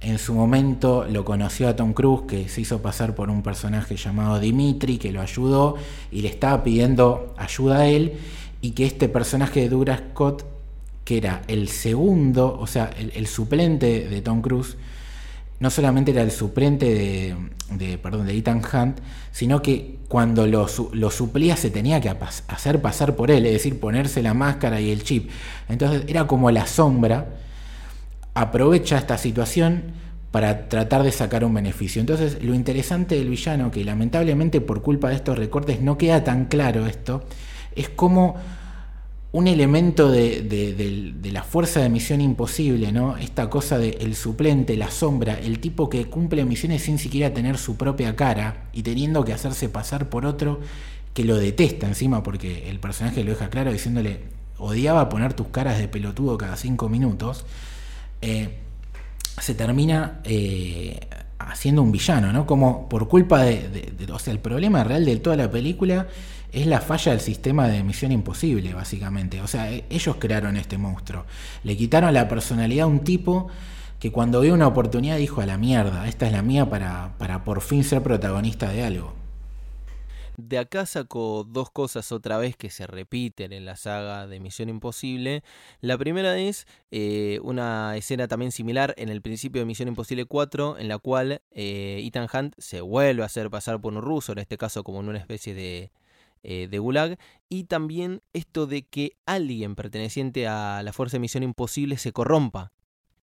en 0.00 0.20
su 0.20 0.34
momento 0.34 1.04
lo 1.10 1.24
conoció 1.24 1.68
a 1.68 1.74
Tom 1.74 1.94
Cruise, 1.94 2.22
que 2.28 2.48
se 2.48 2.60
hizo 2.60 2.80
pasar 2.80 3.16
por 3.16 3.28
un 3.28 3.42
personaje 3.42 3.96
llamado 3.96 4.38
Dimitri, 4.38 4.98
que 4.98 5.10
lo 5.10 5.20
ayudó 5.20 5.74
y 6.12 6.20
le 6.20 6.28
estaba 6.28 6.62
pidiendo 6.62 7.34
ayuda 7.36 7.78
a 7.78 7.88
él, 7.88 8.12
y 8.60 8.70
que 8.70 8.86
este 8.86 9.08
personaje 9.08 9.62
de 9.62 9.68
Douglas 9.70 10.00
Scott, 10.12 10.44
que 11.02 11.16
era 11.16 11.42
el 11.48 11.66
segundo, 11.66 12.56
o 12.56 12.68
sea, 12.68 12.88
el, 12.96 13.10
el 13.16 13.26
suplente 13.26 14.08
de 14.08 14.22
Tom 14.22 14.42
Cruise, 14.42 14.76
no 15.58 15.70
solamente 15.70 16.10
era 16.10 16.22
el 16.22 16.30
suplente 16.30 16.86
de, 16.86 17.36
de, 17.70 17.98
perdón, 17.98 18.26
de 18.26 18.36
Ethan 18.36 18.62
Hunt, 18.72 18.98
sino 19.32 19.62
que 19.62 19.98
cuando 20.08 20.46
lo, 20.46 20.66
lo 20.92 21.10
suplía 21.10 21.56
se 21.56 21.70
tenía 21.70 22.00
que 22.00 22.12
hacer 22.48 22.80
pasar 22.80 23.16
por 23.16 23.30
él, 23.30 23.46
es 23.46 23.52
decir, 23.52 23.80
ponerse 23.80 24.22
la 24.22 24.34
máscara 24.34 24.80
y 24.80 24.90
el 24.90 25.02
chip. 25.02 25.30
Entonces 25.68 26.04
era 26.06 26.26
como 26.26 26.50
la 26.50 26.66
sombra, 26.66 27.26
aprovecha 28.34 28.98
esta 28.98 29.18
situación 29.18 29.94
para 30.30 30.68
tratar 30.68 31.02
de 31.02 31.12
sacar 31.12 31.44
un 31.44 31.54
beneficio. 31.54 32.00
Entonces 32.00 32.42
lo 32.42 32.54
interesante 32.54 33.14
del 33.16 33.30
villano, 33.30 33.70
que 33.70 33.84
lamentablemente 33.84 34.60
por 34.60 34.82
culpa 34.82 35.08
de 35.08 35.16
estos 35.16 35.38
recortes 35.38 35.80
no 35.80 35.96
queda 35.96 36.22
tan 36.22 36.44
claro 36.44 36.86
esto, 36.86 37.24
es 37.74 37.88
como 37.88 38.36
un 39.32 39.48
elemento 39.48 40.10
de, 40.10 40.40
de- 40.42 41.12
de 41.12 41.32
la 41.32 41.42
fuerza 41.42 41.80
de 41.80 41.88
misión 41.90 42.20
imposible, 42.20 42.90
¿no? 42.92 43.16
Esta 43.18 43.50
cosa 43.50 43.76
de 43.78 43.90
el 44.00 44.14
suplente, 44.14 44.76
la 44.76 44.90
sombra, 44.90 45.34
el 45.38 45.58
tipo 45.58 45.90
que 45.90 46.06
cumple 46.06 46.44
misiones 46.44 46.82
sin 46.82 46.98
siquiera 46.98 47.34
tener 47.34 47.58
su 47.58 47.76
propia 47.76 48.16
cara 48.16 48.68
y 48.72 48.82
teniendo 48.82 49.24
que 49.24 49.32
hacerse 49.34 49.68
pasar 49.68 50.08
por 50.08 50.24
otro 50.24 50.60
que 51.12 51.24
lo 51.24 51.36
detesta 51.36 51.86
encima 51.86 52.22
porque 52.22 52.70
el 52.70 52.78
personaje 52.80 53.24
lo 53.24 53.30
deja 53.32 53.48
claro 53.50 53.72
diciéndole 53.72 54.20
odiaba 54.58 55.08
poner 55.08 55.34
tus 55.34 55.48
caras 55.48 55.78
de 55.78 55.88
pelotudo 55.88 56.38
cada 56.38 56.56
cinco 56.56 56.88
minutos. 56.88 57.44
eh, 58.22 58.58
se 59.40 59.54
termina 59.54 60.20
eh, 60.24 60.98
haciendo 61.38 61.82
un 61.82 61.92
villano, 61.92 62.32
¿no? 62.32 62.46
Como 62.46 62.88
por 62.88 63.08
culpa 63.08 63.42
de, 63.42 63.92
O 64.12 64.18
sea, 64.18 64.32
el 64.32 64.38
problema 64.38 64.84
real 64.84 65.04
de 65.04 65.16
toda 65.16 65.36
la 65.36 65.50
película 65.50 66.08
es 66.52 66.66
la 66.66 66.80
falla 66.80 67.12
del 67.12 67.20
sistema 67.20 67.68
de 67.68 67.82
Misión 67.82 68.12
Imposible, 68.12 68.72
básicamente. 68.74 69.40
O 69.42 69.46
sea, 69.46 69.70
e- 69.70 69.84
ellos 69.90 70.16
crearon 70.18 70.56
este 70.56 70.78
monstruo. 70.78 71.24
Le 71.64 71.76
quitaron 71.76 72.14
la 72.14 72.28
personalidad 72.28 72.84
a 72.84 72.88
un 72.88 73.00
tipo 73.00 73.48
que 74.00 74.12
cuando 74.12 74.40
vio 74.40 74.54
una 74.54 74.66
oportunidad 74.66 75.16
dijo 75.16 75.40
a 75.40 75.46
la 75.46 75.58
mierda, 75.58 76.06
esta 76.08 76.26
es 76.26 76.32
la 76.32 76.42
mía 76.42 76.68
para, 76.70 77.14
para 77.18 77.44
por 77.44 77.60
fin 77.60 77.84
ser 77.84 78.02
protagonista 78.02 78.70
de 78.70 78.84
algo. 78.84 79.15
De 80.36 80.58
acá 80.58 80.84
saco 80.84 81.44
dos 81.48 81.70
cosas 81.70 82.12
otra 82.12 82.36
vez 82.36 82.56
que 82.56 82.68
se 82.68 82.86
repiten 82.86 83.54
en 83.54 83.64
la 83.64 83.74
saga 83.76 84.26
de 84.26 84.38
Misión 84.38 84.68
Imposible. 84.68 85.42
La 85.80 85.96
primera 85.96 86.38
es 86.38 86.66
eh, 86.90 87.40
una 87.42 87.96
escena 87.96 88.28
también 88.28 88.52
similar 88.52 88.94
en 88.98 89.08
el 89.08 89.22
principio 89.22 89.62
de 89.62 89.66
Misión 89.66 89.88
Imposible 89.88 90.26
4, 90.26 90.78
en 90.78 90.88
la 90.88 90.98
cual 90.98 91.40
eh, 91.52 92.02
Ethan 92.04 92.28
Hunt 92.30 92.54
se 92.58 92.82
vuelve 92.82 93.22
a 93.22 93.26
hacer 93.26 93.48
pasar 93.48 93.80
por 93.80 93.94
un 93.94 94.02
ruso, 94.02 94.32
en 94.32 94.38
este 94.38 94.58
caso 94.58 94.84
como 94.84 95.00
en 95.00 95.08
una 95.08 95.18
especie 95.18 95.54
de, 95.54 95.90
eh, 96.42 96.68
de 96.70 96.78
gulag. 96.78 97.18
Y 97.48 97.64
también 97.64 98.20
esto 98.34 98.66
de 98.66 98.86
que 98.86 99.16
alguien 99.24 99.74
perteneciente 99.74 100.46
a 100.46 100.82
la 100.82 100.92
Fuerza 100.92 101.16
de 101.16 101.20
Misión 101.20 101.44
Imposible 101.44 101.96
se 101.96 102.12
corrompa. 102.12 102.72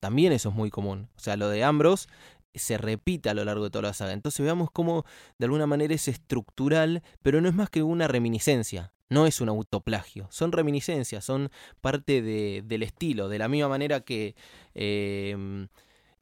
También 0.03 0.33
eso 0.33 0.49
es 0.49 0.55
muy 0.55 0.69
común. 0.69 1.07
O 1.15 1.19
sea, 1.19 1.37
lo 1.37 1.47
de 1.47 1.63
Ambrose 1.63 2.09
se 2.53 2.77
repite 2.77 3.29
a 3.29 3.33
lo 3.33 3.43
largo 3.45 3.63
de 3.65 3.69
toda 3.69 3.83
la 3.89 3.93
saga. 3.93 4.13
Entonces 4.13 4.43
veamos 4.43 4.69
cómo 4.71 5.05
de 5.37 5.45
alguna 5.45 5.67
manera 5.67 5.93
es 5.93 6.07
estructural, 6.07 7.01
pero 7.21 7.41
no 7.41 7.49
es 7.49 7.55
más 7.55 7.69
que 7.69 7.83
una 7.83 8.07
reminiscencia. 8.07 8.93
No 9.09 9.27
es 9.27 9.41
un 9.41 9.49
autoplagio, 9.49 10.27
son 10.31 10.51
reminiscencias, 10.51 11.23
son 11.23 11.51
parte 11.81 12.21
de- 12.23 12.63
del 12.65 12.81
estilo, 12.83 13.29
de 13.29 13.37
la 13.37 13.47
misma 13.47 13.67
manera 13.69 13.99
que, 14.01 14.35
eh, 14.73 15.67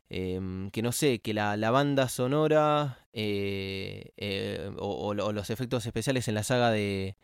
em, 0.09 0.69
que 0.71 0.81
no 0.81 0.91
sé, 0.91 1.19
que 1.19 1.33
la, 1.33 1.55
la 1.57 1.71
banda 1.71 2.09
sonora 2.09 2.99
eh, 3.13 4.11
eh, 4.17 4.71
o 4.77 5.13
los 5.13 5.49
efectos 5.49 5.85
especiales 5.85 6.27
en 6.27 6.35
la 6.35 6.43
saga 6.43 6.69
de, 6.71 7.15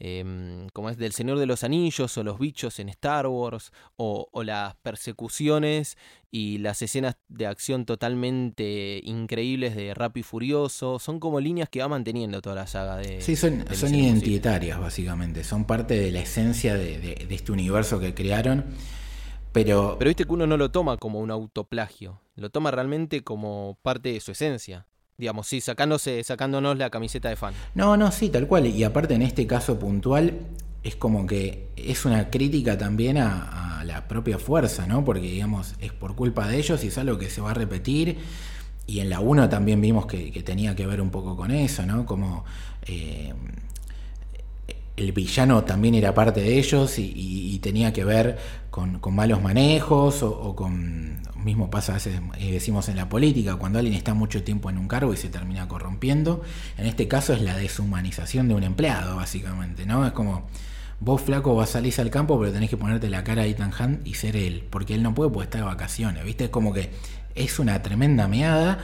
em, 0.00 0.68
como 0.72 0.90
es 0.90 0.96
del 0.96 1.12
Señor 1.12 1.38
de 1.38 1.46
los 1.46 1.62
Anillos 1.62 2.16
o 2.18 2.24
los 2.24 2.38
bichos 2.38 2.78
en 2.80 2.88
Star 2.88 3.26
Wars 3.28 3.70
o, 3.96 4.28
o 4.32 4.42
las 4.42 4.74
persecuciones 4.76 5.96
y 6.32 6.58
las 6.58 6.80
escenas 6.82 7.16
de 7.28 7.46
acción 7.46 7.84
totalmente 7.84 9.00
increíbles 9.04 9.76
de 9.76 9.94
Rápido 9.94 10.20
y 10.20 10.24
Furioso 10.24 10.98
son 10.98 11.20
como 11.20 11.38
líneas 11.40 11.68
que 11.68 11.80
va 11.80 11.88
manteniendo 11.88 12.40
toda 12.40 12.56
la 12.56 12.66
saga 12.66 12.96
de 12.96 13.20
Sí, 13.20 13.36
son, 13.36 13.64
de 13.64 13.74
identitarias, 13.98 14.80
básicamente. 14.80 15.44
Son 15.44 15.64
parte 15.64 15.94
de 15.98 16.10
la 16.10 16.20
esencia 16.20 16.74
de, 16.74 16.98
de- 16.98 17.26
de 17.26 17.34
este 17.34 17.52
universo 17.52 18.00
que 18.00 18.14
crearon. 18.14 18.64
Pero, 19.52 19.96
Pero 19.98 20.08
viste 20.08 20.24
que 20.24 20.32
uno 20.32 20.46
no 20.46 20.56
lo 20.56 20.70
toma 20.70 20.96
como 20.96 21.18
un 21.18 21.30
autoplagio, 21.30 22.20
lo 22.36 22.50
toma 22.50 22.70
realmente 22.70 23.22
como 23.24 23.76
parte 23.82 24.12
de 24.12 24.20
su 24.20 24.30
esencia. 24.32 24.86
Digamos, 25.20 25.46
sí, 25.46 25.60
sacándose, 25.60 26.24
sacándonos 26.24 26.76
la 26.78 26.90
camiseta 26.90 27.28
de 27.28 27.36
fan. 27.36 27.54
No, 27.74 27.96
no, 27.96 28.10
sí, 28.10 28.30
tal 28.30 28.46
cual. 28.48 28.66
Y 28.66 28.82
aparte 28.84 29.14
en 29.14 29.22
este 29.22 29.46
caso 29.46 29.78
puntual 29.78 30.38
es 30.82 30.96
como 30.96 31.26
que 31.26 31.68
es 31.76 32.04
una 32.04 32.30
crítica 32.30 32.78
también 32.78 33.18
a, 33.18 33.82
la 33.84 34.06
propia 34.06 34.38
fuerza, 34.38 34.86
¿no? 34.86 35.04
Porque 35.04 35.22
digamos, 35.22 35.74
es 35.80 35.92
por 35.92 36.14
culpa 36.14 36.46
de 36.46 36.58
ellos 36.58 36.84
y 36.84 36.88
es 36.88 36.98
algo 36.98 37.18
que 37.18 37.30
se 37.30 37.40
va 37.40 37.52
a 37.52 37.54
repetir. 37.54 38.18
Y 38.86 39.00
en 39.00 39.08
la 39.10 39.20
1 39.20 39.48
también 39.48 39.80
vimos 39.80 40.06
que, 40.06 40.30
que 40.30 40.42
tenía 40.42 40.74
que 40.76 40.86
ver 40.86 41.00
un 41.00 41.10
poco 41.10 41.36
con 41.36 41.50
eso, 41.50 41.84
¿no? 41.86 42.04
Como 42.06 42.44
eh, 42.82 43.32
el 45.00 45.12
villano 45.12 45.64
también 45.64 45.94
era 45.94 46.14
parte 46.14 46.40
de 46.40 46.58
ellos 46.58 46.98
y, 46.98 47.58
tenía 47.60 47.92
que 47.92 48.04
ver 48.04 48.38
con, 48.70 49.00
con 49.00 49.14
malos 49.14 49.42
manejos 49.42 50.22
o, 50.22 50.30
o 50.30 50.56
con, 50.56 51.20
mismo 51.44 51.70
pasa 51.70 51.92
a 51.92 51.94
veces, 51.96 52.20
eh, 52.38 52.52
decimos 52.52 52.88
en 52.88 52.96
la 52.96 53.08
política, 53.08 53.56
cuando 53.56 53.78
alguien 53.78 53.96
está 53.96 54.14
mucho 54.14 54.42
tiempo 54.42 54.70
en 54.70 54.78
un 54.78 54.88
cargo 54.88 55.12
y 55.12 55.16
se 55.16 55.28
termina 55.28 55.68
corrompiendo, 55.68 56.42
en 56.78 56.86
este 56.86 57.08
caso 57.08 57.32
es 57.32 57.42
la 57.42 57.56
deshumanización 57.56 58.48
de 58.48 58.54
un 58.54 58.62
empleado, 58.62 59.16
básicamente, 59.16 59.86
¿no? 59.86 60.06
Es 60.06 60.12
como, 60.12 60.46
vos 61.00 61.20
flaco 61.20 61.54
vas 61.54 61.70
a 61.70 61.72
salir 61.74 61.94
al 61.98 62.10
campo, 62.10 62.38
pero 62.38 62.52
tenés 62.52 62.70
que 62.70 62.76
ponerte 62.76 63.10
la 63.10 63.24
cara 63.24 63.42
de 63.42 63.50
Ethan 63.50 63.72
Hunt 63.78 64.06
y 64.06 64.14
ser 64.14 64.36
él, 64.36 64.64
porque 64.70 64.94
él 64.94 65.02
no 65.02 65.14
puede 65.14 65.30
porque 65.30 65.44
está 65.44 65.58
de 65.58 65.64
vacaciones, 65.64 66.24
¿viste? 66.24 66.44
Es 66.44 66.50
como 66.50 66.72
que 66.72 66.90
es 67.34 67.58
una 67.58 67.82
tremenda 67.82 68.28
meada 68.28 68.78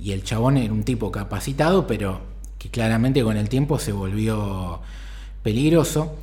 y 0.00 0.12
el 0.12 0.22
chabón 0.22 0.56
era 0.56 0.72
un 0.72 0.84
tipo 0.84 1.10
capacitado, 1.10 1.86
pero 1.86 2.20
que 2.58 2.70
claramente 2.70 3.22
con 3.22 3.36
el 3.36 3.48
tiempo 3.48 3.78
se 3.78 3.92
volvió 3.92 4.80
peligroso 5.48 6.14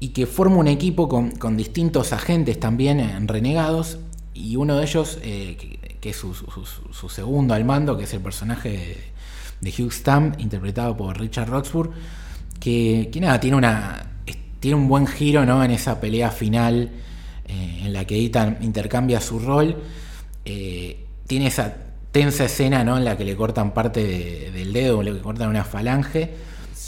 y 0.00 0.08
que 0.08 0.26
forma 0.26 0.56
un 0.56 0.68
equipo 0.68 1.08
con, 1.08 1.30
con 1.32 1.56
distintos 1.56 2.12
agentes 2.12 2.58
también 2.58 2.98
en 3.00 3.28
renegados 3.28 3.98
y 4.34 4.56
uno 4.56 4.76
de 4.78 4.82
ellos, 4.84 5.18
eh, 5.22 5.56
que, 6.00 6.10
es 6.10 6.16
su, 6.16 6.34
su- 6.34 7.08
segundo 7.08 7.54
al 7.54 7.64
mando, 7.64 7.96
que 7.96 8.04
es 8.04 8.12
el 8.12 8.20
personaje 8.20 8.68
de, 8.70 8.96
de 9.60 9.70
Hugh 9.82 9.92
Stamp, 9.92 10.40
interpretado 10.40 10.96
por 10.96 11.18
Richard 11.18 11.48
Roxburgh, 11.48 11.92
que, 12.58 13.08
que 13.12 13.20
nada, 13.20 13.38
tiene, 13.38 13.56
una, 13.56 14.04
tiene 14.60 14.74
un 14.76 14.88
buen 14.88 15.06
giro 15.06 15.46
¿no? 15.46 15.62
en 15.64 15.70
esa 15.70 16.00
pelea 16.00 16.30
final 16.32 16.90
eh, 17.46 17.80
en 17.84 17.92
la 17.92 18.04
que 18.04 18.16
Ethan 18.24 18.58
intercambia 18.62 19.20
su 19.20 19.38
rol. 19.38 19.76
Eh, 20.44 21.04
tiene 21.28 21.46
esa 21.46 21.72
tensa 22.10 22.44
escena 22.44 22.82
¿no? 22.84 22.98
en 22.98 23.04
la 23.04 23.16
que 23.16 23.24
le 23.24 23.36
cortan 23.36 23.72
parte 23.72 24.02
de- 24.02 24.50
del 24.50 24.72
dedo, 24.72 25.00
le 25.02 25.16
cortan 25.20 25.48
una 25.48 25.64
falange. 25.64 26.34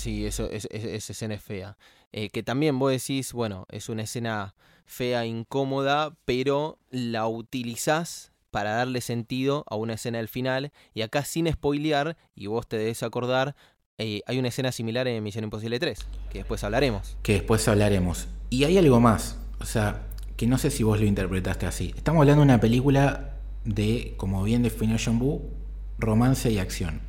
Sí, 0.06 0.24
eso, 0.24 0.48
es, 0.52 0.68
es- 0.70 0.84
esa 0.84 1.12
escena 1.12 1.34
es 1.34 1.42
fea. 1.42 1.76
Eh, 2.12 2.30
que 2.30 2.44
también 2.44 2.78
vos 2.78 2.92
decís, 2.92 3.32
bueno, 3.32 3.66
es 3.72 3.88
una 3.88 4.02
escena 4.04 4.54
fea, 4.84 5.26
incómoda, 5.26 6.14
pero 6.24 6.78
la 6.90 7.26
utilizás 7.26 8.30
para 8.52 8.70
darle 8.76 9.00
sentido 9.00 9.64
a 9.68 9.74
una 9.74 9.94
escena 9.94 10.18
del 10.18 10.28
final. 10.28 10.70
Y 10.94 11.02
acá 11.02 11.24
sin 11.24 11.50
spoilear, 11.52 12.16
y 12.36 12.46
vos 12.46 12.68
te 12.68 12.78
debes 12.78 13.02
acordar, 13.02 13.56
eh, 13.98 14.20
hay 14.26 14.38
una 14.38 14.46
escena 14.46 14.70
similar 14.70 15.08
en 15.08 15.20
Misión 15.24 15.42
Imposible 15.42 15.80
3, 15.80 15.98
que 16.30 16.38
después 16.38 16.62
hablaremos. 16.62 17.16
Que 17.24 17.32
después 17.32 17.66
hablaremos. 17.66 18.28
Y 18.48 18.62
hay 18.62 18.78
algo 18.78 19.00
más, 19.00 19.36
o 19.58 19.64
sea, 19.66 20.06
que 20.36 20.46
no 20.46 20.56
sé 20.56 20.70
si 20.70 20.84
vos 20.84 21.00
lo 21.00 21.06
interpretaste 21.06 21.66
así. 21.66 21.92
Estamos 21.96 22.20
hablando 22.20 22.42
de 22.42 22.44
una 22.44 22.60
película 22.60 23.34
de, 23.64 24.14
como 24.18 24.44
bien 24.44 24.62
definió 24.62 24.98
John 25.04 25.18
Boo, 25.18 25.50
romance 25.98 26.48
y 26.52 26.58
acción. 26.58 27.00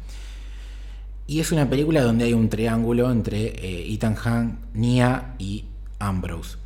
Y 1.28 1.42
es 1.42 1.52
una 1.52 1.70
película 1.70 2.02
donde 2.02 2.26
hay 2.26 2.34
un 2.34 2.50
triángulo 2.50 3.12
entre 3.12 3.48
eh, 3.48 3.94
Ethan 3.94 4.16
Hunt, 4.16 4.60
Nia 4.74 5.36
y 5.38 5.66
Ambrose. 6.00 6.58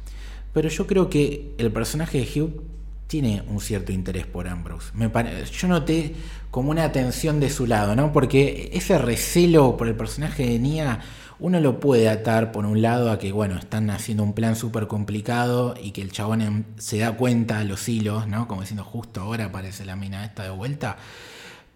Pero 0.53 0.70
yo 0.70 0.86
creo 0.86 1.09
que 1.09 1.55
el 1.57 1.72
personaje 1.72 2.20
de 2.20 2.41
Hugh 2.41 2.64
tiene 3.07 3.43
un 3.49 3.59
cierto 3.59 3.91
interés 3.91 4.26
por 4.26 4.47
Ambrose. 4.47 4.91
Me 4.93 5.12
yo 5.51 5.68
noté 5.68 6.16
como 6.49 6.72
una 6.72 6.91
tensión 6.91 7.39
de 7.39 7.49
su 7.49 7.68
lado, 7.68 7.95
¿no? 7.95 8.14
Porque 8.14 8.70
ese 8.74 8.97
recelo 8.97 9.76
por 9.76 9.88
el 9.88 9.95
personaje 9.95 10.45
de 10.45 10.59
Nia, 10.59 10.99
uno 11.39 11.59
lo 11.59 11.80
puede 11.80 12.07
atar 12.07 12.51
por 12.51 12.66
un 12.66 12.82
lado 12.82 13.12
a 13.12 13.18
que, 13.18 13.32
bueno, 13.32 13.57
están 13.57 13.89
haciendo 13.89 14.24
un 14.24 14.34
plan 14.34 14.55
súper 14.55 14.88
complicado 14.88 15.74
y 15.82 15.91
que 15.91 16.01
el 16.01 16.12
chabón 16.12 16.66
se 16.78 16.99
da 16.99 17.18
cuenta 17.18 17.59
a 17.59 17.64
los 17.64 17.89
hilos, 17.89 18.28
¿no? 18.28 18.47
Como 18.47 18.62
diciendo, 18.62 18.84
justo 18.84 19.22
ahora 19.22 19.45
aparece 19.45 19.84
la 19.84 19.95
mina 19.95 20.24
esta 20.24 20.43
de 20.43 20.51
vuelta. 20.51 20.97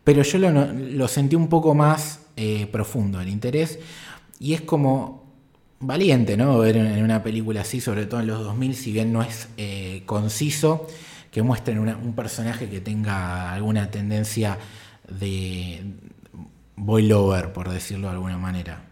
Pero 0.05 0.21
yo 0.21 0.37
lo, 0.37 1.07
sentí 1.07 1.35
un 1.35 1.49
poco 1.49 1.73
más 1.73 2.19
eh, 2.35 2.67
profundo, 2.67 3.21
el 3.21 3.29
interés. 3.29 3.79
Y 4.39 4.53
es 4.53 4.61
como 4.61 5.25
valiente, 5.79 6.37
¿no? 6.37 6.59
Ver 6.59 6.77
en 6.77 7.03
una 7.03 7.23
película 7.23 7.61
así, 7.61 7.81
sobre 7.81 8.05
todo 8.05 8.19
en 8.19 8.27
los 8.27 8.43
2000, 8.43 8.75
si 8.75 8.91
bien 8.91 9.13
no 9.13 9.21
es 9.21 9.49
eh, 9.57 10.03
conciso, 10.05 10.87
que 11.31 11.41
muestren 11.41 11.79
un 11.79 12.13
personaje 12.13 12.69
que 12.69 12.79
tenga 12.79 13.51
alguna 13.51 13.91
tendencia 13.91 14.57
de 15.07 15.83
boy 16.75 17.07
lover, 17.07 17.53
por 17.53 17.69
decirlo 17.69 18.07
de 18.07 18.13
alguna 18.13 18.37
manera. 18.37 18.89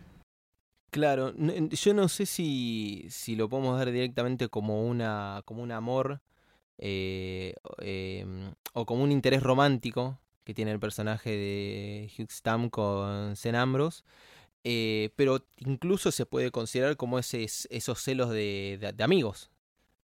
Claro, 0.92 1.34
yo 1.36 1.94
no 1.94 2.08
sé 2.08 2.26
si, 2.28 3.08
si 3.10 3.36
lo 3.36 3.50
podemos 3.50 3.80
ver 3.80 3.92
directamente 3.92 4.48
como 4.48 4.86
una 4.88 5.42
como 5.44 5.64
un 5.64 5.72
amor 5.72 6.22
eh, 6.78 7.56
em, 7.80 8.54
o 8.74 8.86
como 8.86 9.04
un 9.04 9.12
interés 9.12 9.42
romántico 9.42 10.20
que 10.44 10.54
tiene 10.54 10.72
el 10.72 10.80
personaje 10.80 11.30
de 11.30 12.12
Hugh 12.18 12.32
Stam 12.32 12.70
con 12.70 13.36
Zen 13.36 13.56
Ambrose, 13.56 14.04
eh, 14.64 15.10
pero 15.16 15.46
incluso 15.58 16.12
se 16.12 16.26
puede 16.26 16.52
considerar 16.52 16.98
como 16.98 17.20
ese, 17.20 17.44
esos 17.44 18.02
celos 18.02 18.30
de, 18.30 18.94
amigos. 19.00 19.50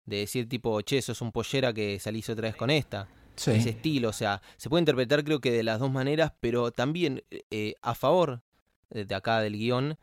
De 0.06 0.18
decir 0.18 0.48
tipo, 0.48 0.82
che, 0.82 0.98
eso 0.98 1.12
es 1.12 1.22
un 1.22 1.32
pollera 1.32 1.74
que 1.74 2.00
salís 2.00 2.30
otra 2.30 2.48
vez 2.48 2.56
con 2.56 2.70
esta. 2.70 3.10
Ese 3.36 3.70
estilo, 3.70 4.10
o 4.10 4.14
sea, 4.14 4.42
se 4.58 4.68
puede 4.68 4.82
interpretar 4.82 5.24
creo 5.24 5.40
que 5.40 5.52
de 5.52 5.62
las 5.62 5.80
dos 5.80 5.92
maneras, 5.92 6.34
pero 6.40 6.72
también 6.72 7.24
eh, 7.52 7.76
a 7.84 7.94
favor 7.94 8.42
de 8.90 9.14
acá 9.14 9.42
del 9.42 9.54
guion, 9.54 9.98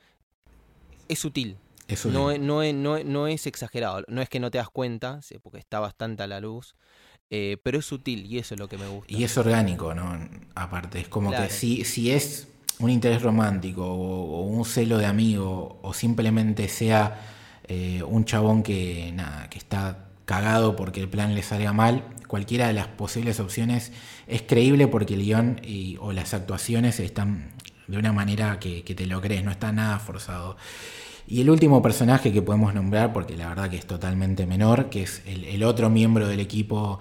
es 1.09 1.19
sutil. 1.19 1.59
No, 2.05 2.37
no, 2.39 2.73
no, 2.73 3.05
no, 3.05 3.27
es 3.27 3.47
exagerado, 3.47 4.05
no 4.09 4.23
es 4.23 4.29
que 4.29 4.41
no 4.41 4.51
te 4.51 4.59
das 4.59 4.71
cuenta, 4.71 5.21
porque 5.43 5.59
está 5.59 5.81
bastante 5.81 6.23
a 6.23 6.27
la 6.27 6.41
luz, 6.41 6.75
eh, 7.37 7.57
pero 7.61 7.81
es 7.81 7.87
sutil 7.87 8.27
y 8.27 8.39
eso 8.39 8.55
es 8.55 8.61
lo 8.61 8.69
que 8.69 8.79
me 8.79 8.87
gusta. 8.87 9.13
Y 9.13 9.25
es 9.25 9.37
orgánico, 9.37 9.93
¿no? 9.93 10.17
Aparte, 10.55 11.01
es 11.01 11.09
como 11.09 11.33
que 11.33 11.51
si, 11.51 11.85
si 11.85 12.13
es 12.13 12.47
un 12.79 12.91
interés 12.91 13.23
romántico 13.23 13.85
o, 13.85 14.43
un 14.43 14.65
celo 14.65 14.99
de 14.99 15.07
amigo 15.07 15.81
o 15.83 15.93
simplemente 15.93 16.69
sea 16.69 17.21
eh, 17.67 18.05
un 18.05 18.25
chabón 18.25 18.63
que, 18.63 19.11
nada, 19.13 19.51
que 19.51 19.59
está 19.59 20.07
cagado 20.27 20.77
porque 20.77 21.01
el 21.01 21.09
plan 21.09 21.35
le 21.35 21.43
salga 21.43 21.73
mal, 21.73 22.05
cualquiera 22.29 22.69
de 22.69 22.75
las 22.75 22.87
posibles 22.87 23.41
opciones 23.41 23.91
es 24.29 24.43
creíble 24.43 24.87
porque 24.87 25.15
el 25.15 25.23
guion 25.25 25.61
y, 25.65 25.97
o 26.01 26.13
las 26.13 26.35
actuaciones 26.35 27.01
están 27.01 27.51
de 27.89 27.99
una 27.99 28.13
manera 28.13 28.61
que, 28.61 28.83
te 28.83 29.07
lo 29.07 29.21
crees, 29.21 29.43
no 29.43 29.51
está 29.51 29.73
nada 29.73 29.99
forzado. 29.99 30.57
Y 31.27 31.41
el 31.41 31.51
último 31.51 31.81
personaje 31.81 32.33
que 32.33 32.43
podemos 32.43 32.75
nombrar, 32.75 33.13
porque 33.13 33.37
la 33.37 33.49
verdad 33.49 33.71
que 33.71 33.77
es 33.77 33.87
totalmente 33.87 34.47
menor, 34.47 34.91
que 34.91 35.03
es 35.03 35.23
el, 35.27 35.63
otro 35.65 35.89
miembro 35.89 36.29
del 36.29 36.41
equipo 36.41 36.99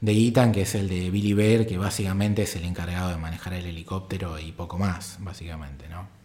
de 0.00 0.12
Ethan, 0.12 0.52
que 0.52 0.62
es 0.62 0.74
el 0.74 0.88
de 0.88 1.10
Billy 1.10 1.34
Bear, 1.34 1.66
que 1.66 1.76
básicamente 1.76 2.42
es 2.42 2.56
el 2.56 2.64
encargado 2.64 3.10
de 3.10 3.16
manejar 3.18 3.52
el 3.52 3.66
helicóptero 3.66 4.38
y 4.38 4.52
poco 4.52 4.78
más, 4.78 5.18
básicamente, 5.20 5.88
¿no? 5.88 6.15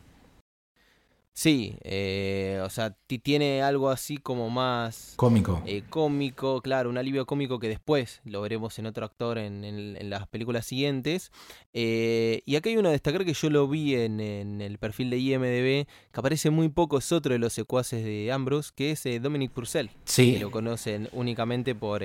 Sí, 1.42 1.76
eh, 1.82 2.62
o 2.64 2.70
sea, 2.70 2.96
tiene 3.24 3.64
algo 3.64 3.90
así 3.90 4.18
como 4.18 4.52
más... 4.52 5.14
Cómico. 5.16 5.64
Eh, 5.66 5.82
cómico, 5.90 6.62
claro, 6.62 6.88
un 6.88 7.00
alivio 7.00 7.26
cómico 7.26 7.58
que 7.58 7.68
después 7.68 8.22
lo 8.26 8.42
veremos 8.42 8.78
en 8.78 8.86
otro 8.86 9.04
actor 9.04 9.40
en, 9.40 9.98
las 10.08 10.28
películas 10.28 10.68
siguientes. 10.68 11.32
Eh, 11.74 12.44
y 12.46 12.58
acá 12.58 12.70
hay 12.70 12.78
uno 12.78 12.90
a 12.90 12.92
destacar 12.92 13.26
que 13.26 13.34
yo 13.34 13.50
lo 13.50 13.68
vi 13.68 13.96
en, 13.96 14.20
el 14.20 14.78
perfil 14.78 15.10
de 15.10 15.18
IMDB, 15.18 15.88
que 16.12 16.20
aparece 16.20 16.52
muy 16.52 16.70
poco, 16.70 17.00
es 17.00 17.12
otro 17.12 17.34
de 17.34 17.40
los 17.40 17.54
secuaces 17.54 18.06
de 18.06 18.32
Ambrose, 18.32 18.70
que 18.76 18.92
es 18.92 19.04
Dominic 19.20 19.50
Purcell. 19.50 19.90
Sí. 20.06 20.34
Que 20.34 20.42
lo 20.42 20.52
conocen 20.52 21.10
únicamente 21.12 21.74
por 21.74 22.04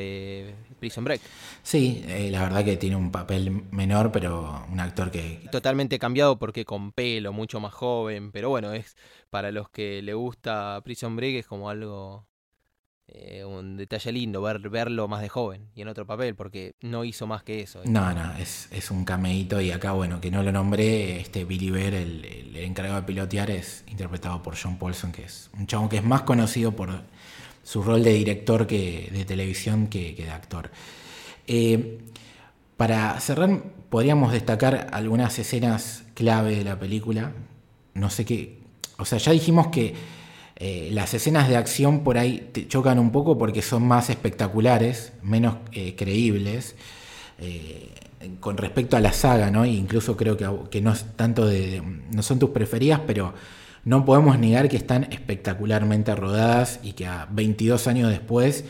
Prison 0.79 1.05
Break. 1.05 1.21
Sí, 1.63 2.03
la 2.31 2.41
verdad 2.41 2.65
que 2.65 2.79
tiene 2.79 2.97
un 2.97 3.13
papel 3.13 3.65
menor, 3.71 4.11
pero 4.13 4.65
un 4.73 4.81
actor 4.81 5.11
que... 5.11 5.47
Totalmente 5.53 5.99
cambiado 5.99 6.39
porque 6.39 6.65
con 6.65 6.93
pelo, 6.93 7.35
mucho 7.35 7.61
más 7.61 7.75
joven, 7.75 8.33
pero 8.33 8.49
bueno, 8.49 8.73
es 8.73 8.97
para 9.31 9.51
los 9.51 9.69
que 9.69 10.03
le 10.03 10.15
gusta 10.15 10.81
Prison 10.85 11.17
Break 11.17 11.37
es 11.37 11.47
como 11.47 11.71
algo, 11.71 12.27
eh, 13.09 13.45
un 13.45 13.77
detalle 13.77 14.13
lindo, 14.13 14.43
ver, 14.43 14.59
verlo 14.69 15.09
más 15.09 15.23
de 15.23 15.29
joven 15.29 15.69
y 15.75 15.83
en 15.83 15.89
otro 15.89 16.07
papel, 16.07 16.35
porque 16.35 16.75
no 16.81 17.05
hizo 17.05 17.27
más 17.27 17.43
que 17.43 17.61
eso. 17.61 17.83
No, 17.85 18.13
no, 18.13 18.33
es, 18.37 18.69
es 18.73 18.91
un 18.91 19.05
cameíto 19.05 19.61
y 19.61 19.71
acá, 19.71 19.93
bueno, 19.93 20.21
que 20.21 20.31
no 20.31 20.43
lo 20.43 20.53
nombré, 20.53 21.21
este 21.21 21.45
Billy 21.45 21.71
Bear, 21.71 21.95
el, 21.95 22.25
el, 22.25 22.57
encargado 22.57 23.01
de 23.01 23.07
pilotear, 23.07 23.51
es 23.51 23.85
interpretado 23.87 24.43
por 24.43 24.57
John 24.61 24.79
Paulson, 24.79 25.13
que 25.13 25.25
es 25.25 25.51
un 25.59 25.67
chabón 25.67 25.89
que 25.89 25.99
es 25.99 26.05
más 26.05 26.23
conocido 26.23 26.73
por 26.73 27.03
su 27.67 27.83
rol 27.83 28.05
de 28.05 28.13
director 28.13 28.69
que 28.69 29.11
de 29.13 29.25
televisión 29.25 29.89
que, 29.89 30.15
de 30.15 30.31
actor. 30.31 30.71
Eh, 31.49 31.99
para 32.77 33.19
cerrar, 33.19 33.61
podríamos 33.91 34.33
destacar 34.33 34.89
algunas 34.93 35.37
escenas 35.41 36.05
clave 36.15 36.55
de 36.55 36.63
la 36.65 36.79
película. 36.79 37.33
No 37.95 38.09
sé 38.09 38.25
qué, 38.25 38.56
o 38.99 39.05
sea, 39.05 39.19
ya 39.19 39.33
dijimos 39.33 39.69
que 39.69 39.95
eh, 40.59 40.89
las 40.93 41.13
escenas 41.13 41.49
de 41.49 41.57
acción 41.57 42.03
por 42.03 42.17
ahí 42.17 42.49
te 42.53 42.67
chocan 42.67 42.99
un 42.99 43.13
poco 43.13 43.37
porque 43.37 43.61
son 43.61 43.87
más 43.87 44.09
espectaculares, 44.09 45.13
menos 45.23 45.57
eh, 45.73 45.95
creíbles. 45.97 46.77
Eh, 47.39 47.91
con 48.41 48.57
respecto 48.57 48.97
a 48.97 49.01
la 49.01 49.13
saga, 49.13 49.51
¿no? 49.51 49.67
incluso 49.67 50.17
creo 50.17 50.37
que, 50.37 50.81
no 50.81 50.93
es 50.93 51.05
tanto 51.17 51.47
de. 51.47 51.83
no 52.11 52.23
son 52.23 52.39
tus 52.39 52.51
preferidas, 52.51 53.01
pero 53.07 53.35
no 53.85 54.05
podemos 54.07 54.39
negar 54.39 54.69
que 54.69 54.79
están 54.79 55.05
espectacularmente 55.13 56.15
rodadas 56.17 56.81
y 56.83 56.95
que 56.95 57.07
a 57.07 57.29
22 57.31 57.87
años 57.87 58.11
después 58.11 58.65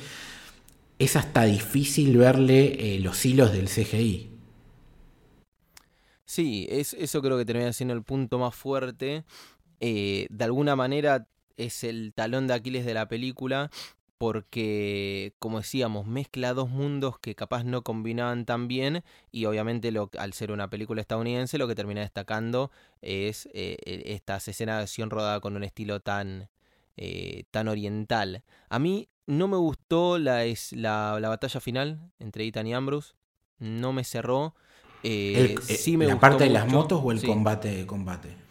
es 0.99 1.16
hasta 1.16 1.45
difícil 1.45 2.18
verle 2.18 2.99
los 3.01 3.24
hilos 3.24 3.53
del 3.53 3.68
CGI. 3.68 4.37
Sí, 6.27 6.66
es, 6.68 6.93
eso 6.95 7.22
creo 7.22 7.39
que 7.39 7.45
termina 7.45 7.72
siendo 7.72 7.95
el 7.95 8.03
punto 8.03 8.39
más 8.39 8.55
fuerte. 8.55 9.24
Eh, 9.81 10.27
de 10.31 10.45
alguna 10.45 10.77
manera 10.77 11.27
es 11.57 11.85
el 11.85 12.12
talón 12.14 12.47
de 12.47 12.55
Aquiles 12.55 12.85
de 12.85 12.95
la 12.95 13.09
película 13.09 13.70
porque, 14.18 15.35
como 15.39 15.59
decíamos, 15.59 16.07
mezcla 16.07 16.55
dos 16.55 16.70
mundos 16.70 17.18
que 17.18 17.35
capaz 17.35 17.64
no 17.64 17.83
combinaban 17.83 18.47
tan 18.47 18.66
bien 18.66 19.05
y 19.31 19.45
obviamente 19.45 19.93
lo, 19.93 20.11
al 20.18 20.33
ser 20.33 20.53
una 20.53 20.70
película 20.70 21.03
estadounidense 21.03 21.59
lo 21.59 21.68
que 21.68 21.74
termina 21.74 22.01
destacando 22.01 22.70
es 23.03 23.47
eh, 23.53 23.77
e, 23.85 24.14
esta 24.14 24.37
escena 24.37 24.77
de 24.77 24.83
acción 24.85 25.11
rodada 25.11 25.41
con 25.41 25.55
un 25.55 25.64
estilo 25.64 26.01
tan, 26.01 26.49
eh, 26.97 27.45
tan 27.51 27.68
oriental. 27.68 28.43
A 28.70 28.79
mí 28.79 29.09
no 29.27 29.49
me 29.49 29.59
gustó 29.59 30.18
la, 30.18 30.45
la, 30.70 31.18
la, 31.20 31.29
batalla 31.29 31.61
final 31.61 32.01
entre 32.18 32.47
Ethan 32.47 32.66
y 32.66 32.74
Ambrose, 32.74 33.12
no 33.59 33.93
me 33.93 34.05
cerró. 34.05 34.55
sí 35.03 35.97
me 35.99 36.07
¿La 36.07 36.18
parte 36.18 36.45
de 36.45 36.51
las 36.51 36.66
motos 36.68 37.03
o 37.05 37.12
el 37.12 37.22
combate? 37.22 37.87
combate? 37.87 38.45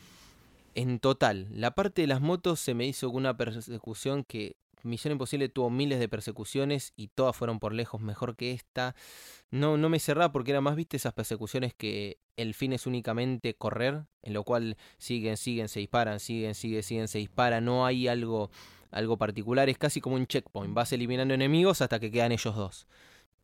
En 0.75 0.99
total. 0.99 1.47
La 1.49 1.73
parte 1.73 2.01
de 2.01 2.07
las 2.07 2.21
motos 2.21 2.59
se 2.59 2.73
me 2.73 2.85
hizo 2.85 3.09
una 3.09 3.35
persecución 3.35 4.23
que 4.23 4.57
Misión 4.83 5.13
Imposible 5.13 5.49
tuvo 5.49 5.69
miles 5.71 5.99
de 5.99 6.07
persecuciones 6.07 6.93
y 6.95 7.07
todas 7.07 7.35
fueron 7.35 7.59
por 7.59 7.73
lejos 7.73 8.01
mejor 8.01 8.35
que 8.35 8.51
esta. 8.51 8.95
No, 9.49 9.77
no 9.77 9.89
me 9.89 9.99
cerraba 9.99 10.31
porque 10.31 10.51
era 10.51 10.61
más, 10.61 10.75
viste, 10.75 10.97
esas 10.97 11.13
persecuciones 11.13 11.73
que 11.73 12.19
el 12.37 12.53
fin 12.53 12.71
es 12.73 12.85
únicamente 12.85 13.55
correr, 13.55 14.05
en 14.21 14.33
lo 14.33 14.43
cual 14.43 14.77
siguen, 14.97 15.37
siguen, 15.37 15.69
se 15.69 15.79
disparan, 15.79 16.19
siguen, 16.19 16.53
siguen, 16.53 16.83
siguen, 16.83 17.07
se 17.07 17.17
disparan. 17.17 17.65
No 17.65 17.85
hay 17.85 18.07
algo, 18.07 18.51
algo 18.91 19.17
particular, 19.17 19.69
es 19.69 19.77
casi 19.77 20.01
como 20.01 20.17
un 20.17 20.27
checkpoint. 20.27 20.73
Vas 20.75 20.93
eliminando 20.93 21.33
enemigos 21.33 21.81
hasta 21.81 21.99
que 21.99 22.11
quedan 22.11 22.31
ellos 22.31 22.55
dos. 22.55 22.87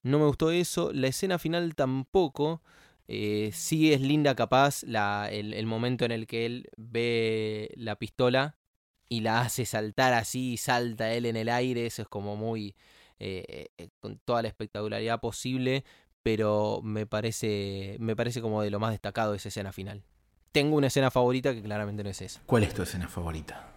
No 0.04 0.20
me 0.20 0.26
gustó 0.26 0.52
eso. 0.52 0.92
La 0.94 1.08
escena 1.08 1.40
final 1.40 1.74
tampoco. 1.76 2.62
Eh, 3.14 3.51
sí 3.51 3.91
es 3.91 3.99
linda 3.99 4.36
capaz 4.36 4.84
la, 4.84 5.28
el, 5.30 5.66
momento 5.66 6.05
en 6.05 6.14
el 6.14 6.28
que 6.28 6.45
él 6.45 6.70
ve 6.78 7.70
la 7.76 7.97
pistola 7.97 8.55
y 9.09 9.20
la 9.20 9.41
hace 9.41 9.66
saltar 9.66 10.14
así, 10.14 10.55
salta 10.55 11.12
él 11.12 11.26
en 11.26 11.36
el 11.36 11.49
aire, 11.49 11.86
eso 11.86 12.03
es 12.03 12.07
como 12.07 12.38
muy... 12.38 12.74
Eh, 13.20 13.68
eh, 13.78 13.89
con 13.99 14.18
toda 14.20 14.41
la 14.41 14.47
espectacularidad 14.47 15.20
posible, 15.20 15.84
pero 16.24 16.80
me 16.84 17.05
parece, 17.05 17.97
me 17.99 18.16
parece 18.16 18.41
como 18.41 18.62
de 18.62 18.72
lo 18.72 18.80
más 18.80 18.91
destacado 18.91 19.36
esa 19.36 19.49
escena 19.49 19.74
final. 19.74 20.03
Tengo 20.53 20.78
una 20.78 20.88
escena 20.88 21.12
favorita 21.12 21.53
que 21.53 21.62
claramente 21.62 22.05
no 22.05 22.09
es 22.09 22.22
esa. 22.22 22.41
¿Cuál 22.45 22.64
es 22.64 22.74
tu 22.74 22.82
escena 22.82 23.09
favorita? 23.09 23.74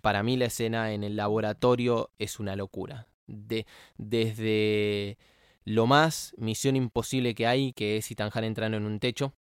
Para 0.00 0.22
mí 0.22 0.36
la 0.36 0.46
escena 0.46 0.92
en 0.92 1.02
el 1.02 1.16
laboratorio 1.16 2.12
es 2.20 2.38
una 2.38 2.54
locura. 2.54 3.08
De, 3.26 3.66
desde 3.98 5.18
lo 5.64 5.86
más 5.86 6.34
misión 6.38 6.76
imposible 6.76 7.34
que 7.34 7.46
hay, 7.46 7.72
que 7.72 7.96
es 7.96 8.10
Itanjan 8.10 8.44
entrando 8.44 8.76
en 8.76 8.84
un 8.84 9.00
techo, 9.00 9.34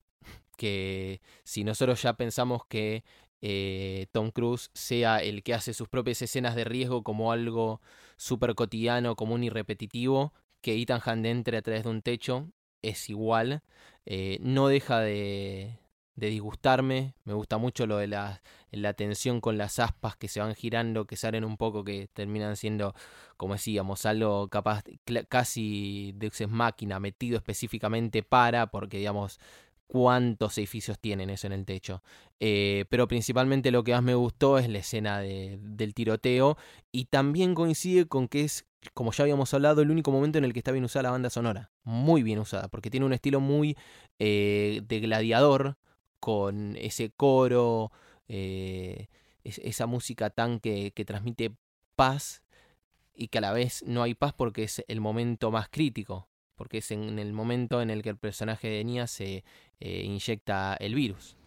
que 0.57 1.22
si 1.43 1.63
nosotros 1.63 2.01
ya 2.01 2.13
pensamos 2.13 2.65
que 2.68 3.03
eh, 3.41 4.07
Tom 4.11 4.32
Cruise 4.32 4.72
sea 4.74 5.20
el 5.20 5.43
que 5.43 5.53
hace 5.53 5.74
sus 5.74 5.88
propias 5.88 6.22
escenas 6.22 6.55
de 6.55 6.63
riesgo 6.63 7.03
como 7.03 7.32
algo 7.32 7.82
súper 8.18 8.55
cotidiano, 8.55 9.15
común 9.15 9.43
y 9.43 9.49
repetitivo, 9.49 10.34
que 10.61 10.76
Ethan 10.82 11.01
Hunt 11.05 11.26
entre 11.26 11.57
a 11.57 11.61
través 11.61 11.84
de 11.84 11.89
un 11.89 12.01
techo 12.01 12.49
es 12.82 13.09
igual. 13.09 13.63
Eh, 14.05 14.39
no 14.41 14.68
deja 14.68 14.99
de, 14.99 15.80
de 16.18 16.28
disgustarme. 16.28 17.13
Me 17.24 17.34
gusta 17.34 17.57
mucho 17.57 17.88
lo 17.88 17.97
de 17.97 18.07
la, 18.07 18.41
la 18.72 18.93
tensión 18.93 19.39
con 19.39 19.57
las 19.57 19.80
aspas 19.80 20.18
que 20.18 20.28
se 20.28 20.41
van 20.41 20.55
girando, 20.55 21.05
que 21.05 21.15
salen 21.15 21.45
un 21.45 21.57
poco, 21.57 21.86
que 21.86 22.09
terminan 22.11 22.57
siendo, 22.57 22.93
como 23.38 23.53
decíamos, 23.53 24.05
algo 24.05 24.49
capaz, 24.49 24.84
casi 25.30 26.13
de 26.15 26.47
máquina, 26.47 26.99
metido 26.99 27.38
específicamente 27.38 28.24
para, 28.24 28.68
porque 28.68 28.97
digamos, 28.97 29.39
cuántos 29.86 30.57
edificios 30.57 30.99
tienen 30.99 31.30
eso 31.30 31.45
en 31.47 31.53
el 31.53 31.65
techo. 31.65 32.01
Eh, 32.39 32.86
pero 32.89 33.07
principalmente 33.07 33.70
lo 33.72 33.84
que 33.84 33.93
más 33.93 34.03
me 34.03 34.15
gustó 34.15 34.57
es 34.57 34.68
la 34.70 34.80
escena 34.80 35.20
de, 35.20 35.59
del 35.61 35.93
tiroteo 35.93 36.57
y 36.91 37.05
también 37.05 37.53
coincide 37.53 38.07
con 38.07 38.28
que 38.28 38.43
es, 38.43 38.65
como 38.95 39.11
ya 39.11 39.24
habíamos 39.24 39.53
hablado, 39.53 39.84
el 39.84 39.91
único 39.91 40.11
momento 40.11 40.39
en 40.39 40.45
el 40.45 40.53
que 40.53 40.59
está 40.59 40.72
bien 40.72 40.84
usada 40.84 41.03
la 41.03 41.11
banda 41.11 41.30
sonora. 41.30 41.70
Muy 41.84 42.24
bien 42.24 42.39
usada, 42.39 42.70
porque 42.70 42.89
tiene 42.89 43.05
un 43.05 43.13
estilo 43.13 43.39
muy 43.39 43.78
eh, 44.18 44.82
de 44.84 44.99
gladiador, 44.99 45.78
con 46.20 46.76
ese 46.78 47.11
coro, 47.11 47.91
eh, 48.28 49.07
esa 49.43 49.86
música 49.88 50.30
tan 50.30 50.59
que, 50.59 50.91
que 50.91 51.05
transmite 51.05 51.55
paz 51.95 52.43
y 53.13 53.30
que 53.30 53.39
a 53.39 53.41
la 53.41 53.53
vez 53.53 53.84
no 53.88 54.03
hay 54.03 54.13
paz 54.13 54.34
porque 54.34 54.63
es 54.63 54.84
el 54.88 55.01
momento 55.01 55.51
más 55.51 55.70
crítico 55.70 56.28
porque 56.57 56.80
es 56.80 56.91
en 56.91 57.20
el 57.20 57.32
momento 57.32 57.82
en 57.82 57.89
el 57.89 58.03
que 58.03 58.09
el 58.09 58.18
personaje 58.18 58.68
de 58.68 58.84
Nia 58.84 59.07
se 59.07 59.45
eh, 59.80 60.01
inyecta 60.03 60.76
el 60.80 60.95
virus. 60.95 61.38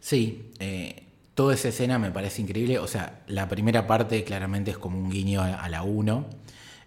Sí, 0.00 0.50
eh, 0.58 1.04
toda 1.34 1.54
esa 1.54 1.68
escena 1.68 1.98
me 1.98 2.10
parece 2.10 2.42
increíble. 2.42 2.78
O 2.78 2.88
sea, 2.88 3.22
la 3.28 3.46
primera 3.48 3.86
parte 3.86 4.24
claramente 4.24 4.72
es 4.72 4.78
como 4.78 4.98
un 4.98 5.10
guiño 5.10 5.42
a, 5.42 5.68
la 5.68 5.82
1. 5.82 6.26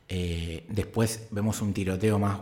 Eh, 0.09 0.65
después 0.69 1.27
vemos 1.31 1.61
un 1.61 1.73
tiroteo 1.73 2.17
más 2.19 2.39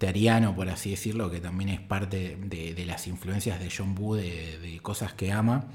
westeriano, 0.00 0.56
por 0.56 0.68
así 0.70 0.90
decirlo, 0.90 1.30
que 1.30 1.40
también 1.40 1.68
es 1.68 1.80
parte 1.80 2.38
de, 2.40 2.84
las 2.86 3.06
influencias 3.06 3.60
de 3.60 3.70
John 3.70 3.94
Woo, 3.98 4.14
de, 4.14 4.58
de, 4.58 4.78
cosas 4.80 5.12
que 5.12 5.30
ama. 5.30 5.66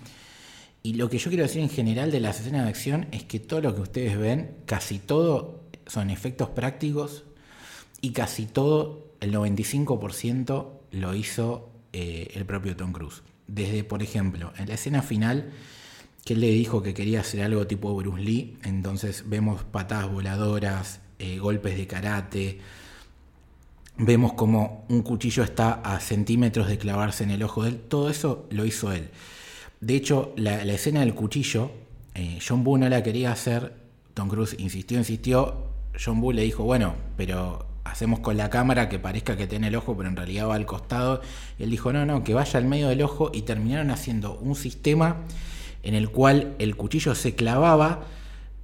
Y 0.81 0.95
lo 0.95 1.09
que 1.09 1.19
yo 1.19 1.29
quiero 1.29 1.43
decir 1.43 1.61
en 1.61 1.69
general 1.69 2.11
de 2.11 2.19
las 2.19 2.39
escenas 2.39 2.63
de 2.63 2.69
acción 2.69 3.07
es 3.11 3.23
que 3.23 3.39
todo 3.39 3.61
lo 3.61 3.75
que 3.75 3.81
ustedes 3.81 4.17
ven, 4.17 4.57
casi 4.65 4.97
todo 4.97 5.61
son 5.85 6.09
efectos 6.09 6.49
prácticos 6.49 7.23
y 8.01 8.11
casi 8.11 8.47
todo, 8.47 9.11
el 9.21 9.31
95%, 9.31 10.69
lo 10.91 11.15
hizo 11.15 11.69
eh, 11.93 12.31
el 12.33 12.45
propio 12.45 12.75
Tom 12.75 12.93
Cruise. 12.93 13.21
Desde, 13.47 13.83
por 13.83 14.01
ejemplo, 14.01 14.53
en 14.57 14.67
la 14.67 14.73
escena 14.73 15.03
final, 15.03 15.51
que 16.23 16.33
él 16.33 16.41
le 16.41 16.49
dijo 16.49 16.81
que 16.81 16.95
quería 16.95 17.19
hacer 17.19 17.43
algo 17.43 17.67
tipo 17.67 17.95
Bruce 17.95 18.23
Lee, 18.23 18.57
entonces 18.63 19.23
vemos 19.27 19.63
patadas 19.63 20.11
voladoras, 20.11 21.01
eh, 21.19 21.37
golpes 21.37 21.77
de 21.77 21.87
karate, 21.87 22.59
vemos 23.97 24.33
como 24.33 24.85
un 24.89 25.01
cuchillo 25.01 25.43
está 25.43 25.73
a 25.73 25.99
centímetros 25.99 26.67
de 26.67 26.77
clavarse 26.77 27.23
en 27.23 27.31
el 27.31 27.43
ojo 27.43 27.63
de 27.63 27.69
él, 27.69 27.79
todo 27.79 28.09
eso 28.09 28.47
lo 28.49 28.65
hizo 28.65 28.91
él. 28.91 29.09
De 29.81 29.95
hecho, 29.95 30.33
la, 30.35 30.61
escena 30.63 31.01
del 31.01 31.13
cuchillo, 31.13 31.71
eh, 32.13 32.39
John 32.45 32.63
Boo 32.63 32.77
no 32.77 32.89
la 32.89 33.03
quería 33.03 33.31
hacer, 33.31 33.73
Tom 34.13 34.29
Cruise 34.29 34.55
insistió, 34.59 34.97
insistió, 34.97 35.67
John 36.03 36.21
Boo 36.21 36.31
le 36.31 36.43
dijo, 36.43 36.63
bueno, 36.63 36.95
pero 37.15 37.67
hacemos 37.83 38.19
con 38.19 38.35
la 38.35 38.49
cámara 38.49 38.89
que 38.89 38.99
parezca 38.99 39.37
que 39.37 39.47
tiene 39.47 39.67
el 39.67 39.75
ojo, 39.75 39.95
pero 39.95 40.09
en 40.09 40.15
realidad 40.15 40.49
va 40.49 40.55
al 40.55 40.65
costado. 40.65 41.21
él 41.59 41.69
dijo, 41.69 41.93
no, 41.93 42.05
no, 42.05 42.23
que 42.23 42.33
vaya 42.33 42.57
al 42.59 42.65
medio 42.65 42.89
del 42.89 43.01
ojo 43.01 43.31
y 43.33 43.43
terminaron 43.43 43.91
haciendo 43.91 44.37
un 44.39 44.55
sistema 44.55 45.17
en 45.83 45.93
el 45.93 46.09
cual 46.09 46.55
el 46.59 46.75
cuchillo 46.75 47.13
se 47.15 47.35
clavaba, 47.35 48.03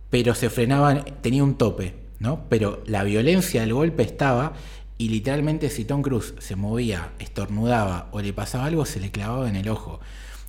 pero 0.10 0.34
se 0.34 0.50
frenaba, 0.50 1.06
tenía 1.22 1.44
un 1.44 1.56
tope, 1.56 1.94
¿no? 2.20 2.46
Pero 2.50 2.84
la 2.88 3.04
violencia 3.04 3.62
del 3.62 3.74
golpe 3.74 4.04
estaba 4.04 4.54
y 5.02 5.10
literalmente 5.10 5.72
si 5.72 5.84
Tom 5.84 6.04
Cruise 6.04 6.36
se 6.38 6.56
movía, 6.56 7.14
estornudaba 7.18 8.10
o 8.12 8.22
le 8.22 8.34
pasaba 8.34 8.66
algo, 8.66 8.86
se 8.86 9.00
le 9.00 9.10
clavaba 9.10 9.50
en 9.50 9.56
el 9.56 9.68
ojo. 9.68 10.00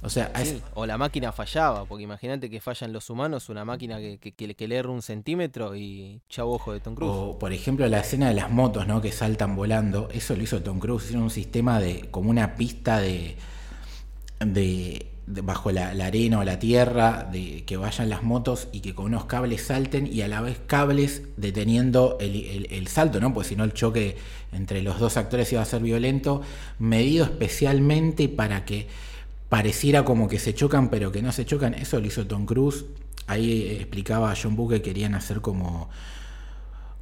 O 0.02 0.10
sea, 0.10 0.30
o 0.74 0.84
la 0.84 0.98
máquina 0.98 1.32
fallaba, 1.32 1.86
porque 1.86 2.04
imagínate 2.04 2.50
que 2.50 2.60
fallan 2.60 2.92
los 2.92 3.08
humanos, 3.08 3.48
una 3.48 3.64
máquina 3.64 3.98
que, 3.98 4.18
que, 4.18 4.54
que, 4.54 4.68
le 4.68 4.76
erra 4.76 4.90
un 4.90 5.00
centímetro 5.00 5.74
y 5.74 6.20
chavo 6.28 6.52
ojo 6.52 6.74
de 6.74 6.80
Tom 6.80 6.94
Cruise. 6.94 7.10
O, 7.10 7.38
por 7.38 7.54
ejemplo, 7.54 7.88
la 7.88 8.00
escena 8.00 8.28
de 8.28 8.34
las 8.34 8.50
motos, 8.50 8.86
¿no? 8.86 9.00
Que 9.00 9.10
saltan 9.10 9.56
volando, 9.56 10.10
eso 10.12 10.36
lo 10.36 10.42
hizo 10.42 10.62
Tom 10.62 10.80
Cruise, 10.80 11.04
hicieron 11.04 11.22
un 11.22 11.30
sistema 11.30 11.80
de, 11.80 12.10
como 12.10 12.28
una 12.28 12.54
pista 12.54 13.00
de, 13.00 13.38
de, 14.44 15.11
bajo 15.26 15.70
la, 15.70 15.90
arena 15.90 16.40
o 16.40 16.44
la 16.44 16.58
tierra, 16.58 17.28
de 17.30 17.64
que 17.64 17.76
vayan 17.76 18.10
las 18.10 18.22
motos 18.22 18.68
y 18.72 18.80
que 18.80 18.94
con 18.94 19.06
unos 19.06 19.26
cables 19.26 19.62
salten 19.62 20.06
y 20.06 20.22
a 20.22 20.28
la 20.28 20.40
vez 20.40 20.60
cables 20.66 21.22
deteniendo 21.36 22.18
el, 22.20 22.66
el 22.70 22.86
salto, 22.88 23.20
¿no? 23.20 23.32
Pues 23.32 23.48
si 23.48 23.56
no 23.56 23.64
el 23.64 23.72
choque 23.72 24.16
entre 24.52 24.82
los 24.82 24.98
dos 24.98 25.16
actores 25.16 25.52
iba 25.52 25.62
a 25.62 25.64
ser 25.64 25.82
violento, 25.82 26.42
medido 26.78 27.24
especialmente 27.24 28.28
para 28.28 28.64
que 28.64 28.88
pareciera 29.52 30.02
como 30.02 30.28
que 30.28 30.38
se 30.38 30.54
chocan, 30.54 30.88
pero 30.88 31.12
que 31.12 31.20
no 31.20 31.30
se 31.30 31.44
chocan. 31.44 31.74
Eso 31.74 32.00
lo 32.00 32.06
hizo 32.06 32.26
Tom 32.26 32.46
Cruise. 32.46 32.86
Ahí 33.26 33.76
explicaba 33.78 34.30
a 34.32 34.34
John 34.34 34.56
Boo 34.56 34.66
que 34.66 34.80
querían 34.80 35.14
hacer 35.14 35.42
como, 35.42 35.90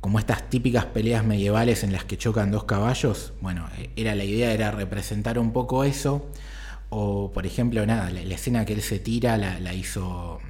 como 0.00 0.18
estas 0.18 0.50
típicas 0.50 0.86
peleas 0.86 1.24
medievales 1.24 1.84
en 1.84 1.92
las 1.92 2.04
que 2.04 2.18
chocan 2.18 2.50
dos 2.50 2.64
caballos. 2.64 3.34
Bueno, 3.40 3.68
era 3.94 4.16
la 4.16 4.24
idea 4.24 4.52
era 4.52 4.72
representar 4.72 5.38
un 5.38 5.52
poco 5.52 5.84
eso. 5.84 6.26
O, 6.90 7.30
por 7.32 7.46
ejemplo, 7.46 7.86
nada, 7.86 8.10
la, 8.10 8.34
escena 8.34 8.64
que 8.64 8.72
él 8.72 8.82
se 8.82 8.98
tira 8.98 9.36
la, 9.36 9.74
hizo 9.74 10.40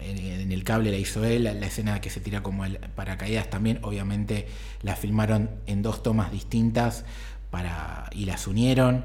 en, 0.00 0.52
el 0.52 0.62
cable 0.62 0.90
la 0.90 0.98
hizo 0.98 1.24
él, 1.24 1.44
la, 1.44 1.52
escena 1.52 2.00
que 2.02 2.10
se 2.10 2.20
tira 2.20 2.42
como 2.42 2.66
el 2.66 2.78
paracaídas 2.78 3.48
también, 3.48 3.78
obviamente 3.82 4.46
la 4.82 4.96
filmaron 4.96 5.50
en 5.66 5.82
dos 5.82 6.02
tomas 6.02 6.30
distintas 6.30 7.04
para, 7.50 8.10
y 8.12 8.26
las 8.26 8.46
unieron. 8.46 9.04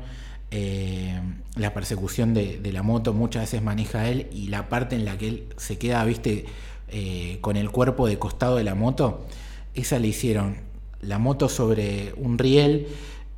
Eh, 0.51 1.19
la 1.55 1.73
persecución 1.73 2.33
de, 2.33 2.59
la 2.71 2.83
moto 2.83 3.13
muchas 3.13 3.43
veces 3.43 3.63
maneja 3.63 4.07
él 4.09 4.27
y 4.31 4.49
la 4.49 4.69
parte 4.69 4.95
en 4.95 5.05
la 5.05 5.17
que 5.17 5.27
él 5.29 5.43
se 5.57 5.77
queda, 5.77 6.03
viste, 6.03 6.45
eh, 6.89 7.37
con 7.39 7.55
el 7.55 7.71
cuerpo 7.71 8.07
de 8.07 8.19
costado 8.19 8.57
de 8.57 8.63
la 8.63 8.75
moto, 8.75 9.25
esa 9.73 9.99
le 9.99 10.09
hicieron 10.09 10.57
la 11.01 11.17
moto 11.17 11.49
sobre 11.49 12.13
un 12.17 12.37
riel 12.37 12.87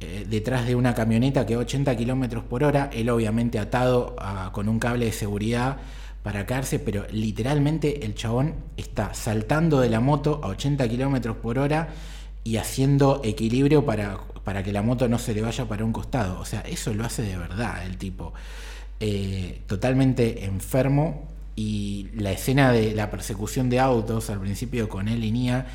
eh, 0.05 0.25
detrás 0.29 0.65
de 0.65 0.75
una 0.75 0.93
camioneta 0.93 1.45
que 1.45 1.55
a 1.55 1.59
80 1.59 1.95
kilómetros 1.95 2.43
por 2.43 2.63
hora, 2.63 2.89
él 2.93 3.09
obviamente 3.09 3.59
atado 3.59 4.15
con 4.51 4.69
un 4.69 4.79
cable 4.79 5.05
de 5.05 5.11
seguridad 5.11 5.77
para 6.23 6.45
caerse, 6.45 6.79
pero 6.79 7.05
literalmente 7.11 8.05
el 8.05 8.15
chabón 8.15 8.55
está 8.77 9.13
saltando 9.13 9.79
de 9.79 9.89
la 9.89 9.99
moto 9.99 10.41
a 10.43 10.47
80 10.47 10.87
kilómetros 10.87 11.37
por 11.37 11.59
hora 11.59 11.89
y 12.43 12.57
haciendo 12.57 13.21
equilibrio 13.23 13.85
para 13.85 14.17
para 14.45 14.63
que 14.63 14.71
la 14.71 14.83
moto 14.83 15.09
no 15.09 15.19
se 15.19 15.33
le 15.33 15.41
vaya 15.41 15.65
para 15.65 15.83
un 15.83 15.91
costado. 15.91 16.39
O 16.39 16.45
sea, 16.45 16.61
eso 16.61 16.93
lo 16.93 17.03
hace 17.03 17.23
de 17.23 17.35
verdad 17.35 17.85
el 17.85 17.97
tipo. 17.97 18.31
Eh, 19.01 19.63
totalmente 19.67 20.45
enfermo. 20.45 21.27
Y 21.57 22.09
la 22.15 22.31
escena 22.31 22.71
de 22.71 22.93
la 22.93 23.09
persecución 23.09 23.69
de 23.69 23.79
autos 23.79 24.29
al 24.29 24.41
principio 24.41 24.89
con 24.89 25.07
él 25.07 25.23
y 25.23 25.31
Nia 25.31 25.65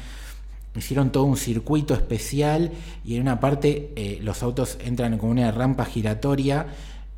hicieron 0.77 1.11
todo 1.11 1.25
un 1.25 1.37
circuito 1.37 1.95
especial 1.95 2.73
y 3.05 3.17
en 3.17 3.23
una 3.23 3.41
parte 3.41 3.93
eh, 3.97 4.19
los 4.23 4.43
autos 4.43 4.79
entran 4.81 5.19
con 5.19 5.31
una 5.31 5.51
rampa 5.51 5.85
giratoria 5.85 6.67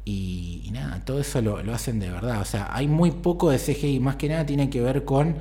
y, 0.05 0.71
nada, 0.73 1.05
todo 1.05 1.21
eso 1.21 1.41
lo, 1.43 1.63
lo, 1.63 1.75
hacen 1.75 2.01
de 2.01 2.11
verdad. 2.11 2.41
O 2.41 2.45
sea, 2.45 2.69
hay 2.75 2.89
muy 2.89 3.13
poco 3.13 3.51
de 3.51 3.59
CGI, 3.59 4.01
más 4.01 4.17
que 4.17 4.29
nada 4.29 4.45
tiene 4.47 4.69
que 4.69 4.81
ver 4.81 5.05
con 5.05 5.37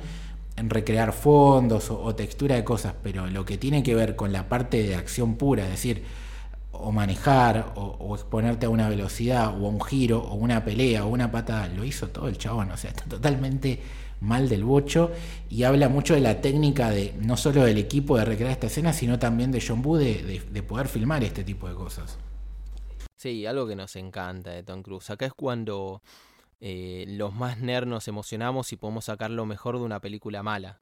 recrear 0.56 1.12
fondos 1.12 1.90
o, 1.90 2.14
textura 2.14 2.56
de 2.56 2.64
cosas, 2.64 2.94
pero 3.02 3.26
lo 3.26 3.44
que 3.44 3.58
tiene 3.58 3.82
que 3.82 3.94
ver 3.94 4.16
con 4.16 4.32
la 4.32 4.48
parte 4.48 4.82
de 4.82 4.94
acción 4.94 5.36
pura, 5.36 5.64
es 5.64 5.70
decir, 5.70 6.04
o 6.72 6.92
manejar, 6.92 7.72
o, 7.76 8.14
exponerte 8.14 8.66
a 8.66 8.68
una 8.68 8.88
velocidad, 8.88 9.48
o 9.48 9.66
a 9.66 9.68
un 9.68 9.80
giro, 9.80 10.20
o 10.20 10.34
una 10.34 10.64
pelea, 10.64 11.04
o 11.04 11.08
una 11.08 11.30
patada, 11.30 11.68
lo 11.68 11.84
hizo 11.84 12.08
todo 12.08 12.28
el 12.28 12.38
chabón, 12.38 12.70
o 12.70 12.76
sea, 12.76 12.90
está 12.90 13.04
totalmente 13.04 13.80
mal 14.22 14.48
del 14.48 14.64
bocho 14.64 15.10
y 15.50 15.64
habla 15.64 15.88
mucho 15.88 16.14
de 16.14 16.20
la 16.20 16.40
técnica 16.40 16.90
de 16.90 17.14
no 17.20 17.36
solo 17.36 17.64
del 17.64 17.76
equipo 17.76 18.16
de 18.16 18.24
recrear 18.24 18.52
esta 18.52 18.68
escena, 18.68 18.92
sino 18.92 19.18
también 19.18 19.52
de 19.52 19.62
John 19.66 19.82
Boo 19.82 19.98
de, 19.98 20.42
de 20.50 20.62
poder 20.62 20.88
filmar 20.88 21.22
este 21.24 21.44
tipo 21.44 21.68
de 21.68 21.74
cosas. 21.74 22.18
Sí, 23.22 23.46
algo 23.46 23.68
que 23.68 23.76
nos 23.76 23.94
encanta 23.94 24.50
de 24.50 24.64
Tom 24.64 24.82
Cruise. 24.82 25.10
Acá 25.10 25.26
es 25.26 25.32
cuando 25.32 26.02
eh, 26.64 27.04
los 27.08 27.34
más 27.34 27.58
nerds 27.58 27.88
nos 27.88 28.06
emocionamos 28.08 28.72
y 28.72 28.76
podemos 28.76 29.04
sacar 29.06 29.30
lo 29.30 29.46
mejor 29.46 29.78
de 29.78 29.84
una 29.84 30.00
película 30.00 30.42
mala. 30.42 30.80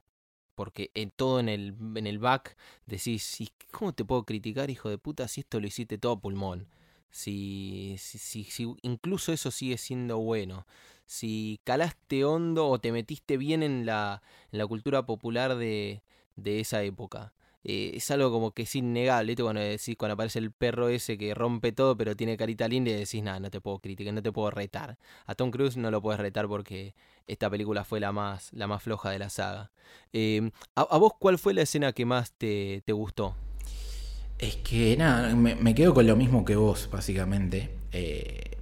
Porque 0.55 0.91
en 0.93 1.09
todo 1.09 1.39
en 1.39 1.49
el, 1.49 1.75
en 1.95 2.07
el 2.07 2.19
back 2.19 2.57
decís, 2.85 3.39
¿cómo 3.71 3.93
te 3.93 4.05
puedo 4.05 4.23
criticar, 4.23 4.69
hijo 4.69 4.89
de 4.89 4.97
puta, 4.97 5.27
si 5.27 5.41
esto 5.41 5.59
lo 5.59 5.67
hiciste 5.67 5.97
todo 5.97 6.19
pulmón? 6.19 6.67
Si, 7.09 7.95
si, 7.97 8.43
si, 8.43 8.75
incluso 8.83 9.33
eso 9.33 9.51
sigue 9.51 9.77
siendo 9.77 10.17
bueno. 10.17 10.65
Si 11.05 11.59
calaste 11.63 12.23
hondo 12.25 12.67
o 12.67 12.79
te 12.79 12.91
metiste 12.91 13.37
bien 13.37 13.63
en 13.63 13.85
la, 13.85 14.21
cultura 14.67 15.05
popular 15.05 15.55
de, 15.55 16.01
esa 16.43 16.83
época. 16.83 17.33
Eh, 17.63 17.91
es 17.95 18.09
algo 18.09 18.31
como 18.31 18.51
que 18.51 18.63
es 18.63 18.75
innegable. 18.75 19.35
Cuando, 19.35 19.61
decís, 19.61 19.95
cuando 19.97 20.13
aparece 20.13 20.39
el 20.39 20.51
perro 20.51 20.89
ese 20.89 21.17
que 21.17 21.33
rompe 21.33 21.71
todo, 21.71 21.95
pero 21.95 22.15
tiene 22.15 22.37
carita 22.37 22.67
linda 22.67 22.91
y 22.91 22.95
decís, 22.95 23.21
nada, 23.21 23.39
no 23.39 23.51
te 23.51 23.61
puedo 23.61 23.79
criticar, 23.79 24.13
no 24.13 24.23
te 24.23 24.31
puedo 24.31 24.49
retar. 24.51 24.97
A 25.25 25.35
Tom 25.35 25.51
Cruise 25.51 25.77
no 25.77 25.91
lo 25.91 26.01
puedes 26.01 26.19
retar 26.19 26.47
porque 26.47 26.95
esta 27.27 27.49
película 27.49 27.83
fue 27.83 27.99
la 27.99 28.11
más, 28.11 28.51
la 28.53 28.67
más 28.67 28.83
floja 28.83 29.09
de 29.11 29.19
la 29.19 29.29
saga. 29.29 29.71
Em, 30.13 30.51
¿a, 30.75 30.97
vos 30.97 31.13
cuál 31.19 31.37
fue 31.37 31.53
la 31.53 31.61
escena 31.61 31.93
que 31.93 32.05
más 32.05 32.33
te, 32.33 32.83
gustó? 32.87 33.35
Es 34.37 34.55
que 34.57 34.97
nada, 34.97 35.35
me, 35.35 35.75
quedo 35.75 35.93
con 35.93 36.07
lo 36.07 36.15
mismo 36.15 36.43
que 36.45 36.55
vos, 36.55 36.89
básicamente. 36.91 37.69
Eh, 37.91 38.57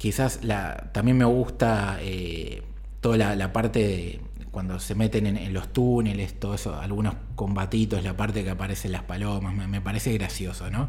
quizás 0.00 0.42
la, 0.44 0.88
también 0.94 1.18
me 1.18 1.26
gusta 1.26 1.98
eh, 2.00 2.62
toda 3.02 3.34
la, 3.36 3.52
parte 3.52 3.80
de 3.80 4.20
cuando 4.50 4.80
se 4.80 4.94
meten 4.94 5.26
en, 5.26 5.52
los 5.52 5.74
túneles, 5.74 6.40
todo 6.40 6.54
eso, 6.54 6.74
algunos 6.74 7.16
combatitos, 7.36 8.02
la 8.02 8.16
parte 8.16 8.42
que 8.42 8.48
aparecen 8.48 8.92
las 8.92 9.02
palomas, 9.02 9.54
me, 9.54 9.80
parece 9.82 10.14
gracioso, 10.14 10.70
¿no? 10.70 10.88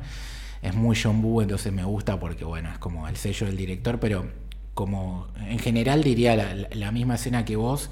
Es 0.61 0.73
muy 0.75 0.95
John 0.95 1.21
Boo, 1.21 1.41
entonces 1.41 1.73
me 1.73 1.83
gusta 1.83 2.21
porque, 2.21 2.45
bueno, 2.45 2.71
es 2.71 2.77
como 2.79 3.05
el 3.09 3.17
sello 3.17 3.47
del 3.47 3.57
director, 3.57 3.99
pero 3.99 4.29
como 4.73 5.27
en 5.45 5.59
general 5.59 6.03
diría 6.03 6.55
la, 6.71 6.91
misma 6.93 7.15
escena 7.15 7.43
que 7.43 7.57
vos, 7.57 7.89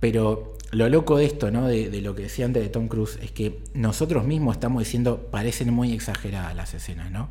pero 0.00 0.56
lo 0.70 0.88
loco 0.88 1.18
de 1.18 1.26
esto, 1.26 1.50
¿no? 1.50 1.68
De, 1.68 1.90
de, 1.90 2.00
lo 2.00 2.14
que 2.14 2.22
decía 2.22 2.46
antes 2.46 2.62
de 2.62 2.70
Tom 2.70 2.88
Cruise, 2.88 3.18
es 3.20 3.32
que 3.32 3.62
nosotros 3.74 4.24
mismos 4.24 4.56
estamos 4.56 4.82
diciendo, 4.82 5.28
parecen 5.30 5.74
muy 5.74 5.92
exageradas 5.92 6.56
las 6.56 6.72
escenas, 6.72 7.10
¿no? 7.10 7.28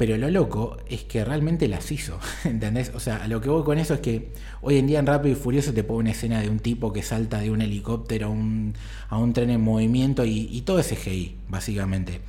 Pero 0.00 0.16
lo 0.16 0.30
loco 0.30 0.78
es 0.88 1.04
que 1.04 1.26
realmente 1.26 1.68
las 1.68 1.92
hizo, 1.92 2.18
¿entendés? 2.44 2.90
O 2.94 3.00
sea, 3.00 3.28
lo 3.28 3.42
que 3.42 3.50
voy 3.50 3.64
con 3.64 3.76
eso 3.76 3.92
es 3.92 4.00
que 4.00 4.32
hoy 4.62 4.78
en 4.78 4.86
día 4.86 4.98
en 4.98 5.04
Rápido 5.04 5.36
y 5.36 5.38
Furioso 5.38 5.74
te 5.74 5.84
pone 5.84 5.98
una 5.98 6.10
escena 6.12 6.40
de 6.40 6.48
un 6.48 6.58
tipo 6.58 6.90
que 6.90 7.02
salta 7.02 7.40
de 7.40 7.50
un 7.50 7.60
helicóptero 7.60 8.28
a 8.28 8.30
un, 8.30 8.74
a 9.10 9.18
un 9.18 9.34
tren 9.34 9.50
en 9.50 9.60
movimiento 9.60 10.24
y, 10.24 10.62
todo 10.62 10.78
es 10.78 10.88
CGI, 10.88 11.36
básicamente. 11.50 12.22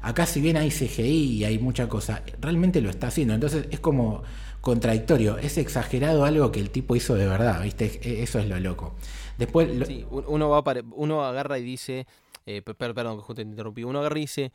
Acá 0.00 0.24
si 0.24 0.40
bien 0.40 0.56
hay 0.56 0.70
CGI 0.70 1.34
y 1.34 1.44
hay 1.44 1.58
mucha 1.58 1.90
cosa, 1.90 2.22
realmente 2.40 2.80
lo 2.80 2.88
está 2.88 3.08
haciendo. 3.08 3.34
Entonces 3.34 3.66
es 3.70 3.80
como 3.80 4.22
contradictorio, 4.62 5.36
es 5.36 5.58
exagerado 5.58 6.24
algo 6.24 6.50
que 6.50 6.60
el 6.60 6.70
tipo 6.70 6.96
hizo 6.96 7.16
de 7.16 7.26
verdad, 7.26 7.62
¿viste? 7.62 8.22
Eso 8.22 8.38
es 8.38 8.48
lo 8.48 8.58
loco. 8.60 8.94
Después... 9.36 9.68
Uno, 10.10 10.48
va 10.48 10.64
uno 10.92 11.22
agarra 11.22 11.58
y 11.58 11.64
dice, 11.64 12.06
eh, 12.46 12.62
perdón 12.62 13.18
justo 13.18 13.34
te 13.34 13.42
interrumpí, 13.42 13.84
uno 13.84 13.98
agarra 13.98 14.16
y 14.16 14.22
dice, 14.22 14.52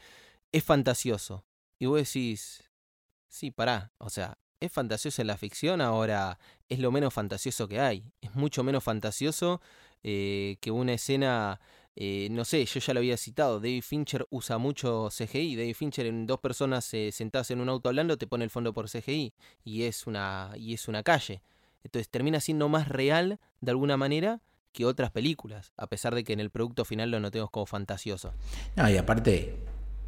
es 0.51 0.63
fantasioso 0.63 1.43
y 1.79 1.85
vos 1.85 1.97
decís, 1.97 2.63
sí, 3.27 3.51
pará, 3.51 3.91
o 3.97 4.09
sea, 4.09 4.37
es 4.59 4.71
fantasioso 4.71 5.21
en 5.21 5.27
la 5.27 5.37
ficción, 5.37 5.81
ahora 5.81 6.39
es 6.69 6.79
lo 6.79 6.91
menos 6.91 7.13
fantasioso 7.13 7.67
que 7.67 7.79
hay. 7.79 8.11
Es 8.21 8.35
mucho 8.35 8.63
menos 8.63 8.83
fantasioso 8.83 9.61
eh, 10.03 10.57
que 10.61 10.71
una 10.71 10.93
escena, 10.93 11.59
eh, 11.95 12.27
no 12.31 12.45
sé, 12.45 12.65
yo 12.65 12.79
ya 12.79 12.93
lo 12.93 12.99
había 12.99 13.17
citado, 13.17 13.59
David 13.59 13.83
Fincher 13.83 14.25
usa 14.29 14.57
mucho 14.57 15.09
CGI, 15.09 15.55
David 15.55 15.75
Fincher 15.75 16.05
en 16.05 16.25
dos 16.25 16.39
personas 16.39 16.93
eh, 16.93 17.11
sentadas 17.11 17.51
en 17.51 17.61
un 17.61 17.69
auto 17.69 17.89
hablando 17.89 18.17
te 18.17 18.27
pone 18.27 18.43
el 18.43 18.49
fondo 18.49 18.73
por 18.73 18.89
CGI 18.89 19.33
y 19.63 19.83
es 19.83 20.07
una, 20.07 20.51
y 20.55 20.73
es 20.73 20.87
una 20.87 21.03
calle. 21.03 21.41
Entonces 21.83 22.09
termina 22.09 22.39
siendo 22.39 22.67
más 22.67 22.87
real 22.87 23.39
de 23.61 23.71
alguna 23.71 23.97
manera 23.97 24.41
que 24.71 24.85
otras 24.85 25.11
películas, 25.11 25.71
a 25.77 25.87
pesar 25.87 26.15
de 26.15 26.23
que 26.23 26.33
en 26.33 26.39
el 26.39 26.49
producto 26.49 26.83
final 26.83 27.11
lo 27.11 27.19
notemos 27.19 27.49
como 27.49 27.65
fantasioso. 27.65 28.33
No, 28.75 28.89
y 28.89 28.97
aparte, 28.97 29.55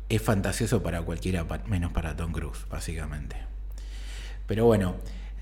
es 0.09 0.21
fantasioso 0.21 0.81
para 0.81 1.01
cualquiera, 1.01 1.45
menos 1.67 1.91
para 1.91 2.15
Tom 2.15 2.31
Cruise, 2.31 2.65
básicamente. 2.69 3.35
Pero 4.45 4.65
bueno, 4.65 4.95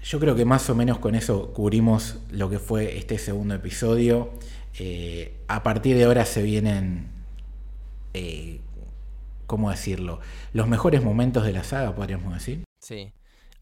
yo 0.03 0.20
creo 0.20 0.36
que 0.36 0.45
más 0.45 0.70
o 0.70 0.76
menos 0.76 0.99
con 0.99 1.16
eso 1.16 1.53
cubrimos 1.53 2.20
lo 2.32 2.49
que 2.49 2.59
fue 2.59 2.97
este 2.97 3.18
segundo 3.18 3.55
episodio. 3.55 4.32
Eh, 4.78 5.36
a 5.47 5.63
partir 5.63 5.95
de 5.95 6.05
ahora 6.05 6.26
se 6.26 6.41
vienen, 6.41 7.09
eh, 8.13 8.61
¿cómo 9.45 9.70
decirlo? 9.70 10.20
Los 10.53 10.68
mejores 10.68 11.03
momentos 11.03 11.45
de 11.45 11.53
la 11.53 11.63
saga, 11.63 11.95
podríamos 11.95 12.34
decir. 12.34 12.63
Sí. 12.80 13.13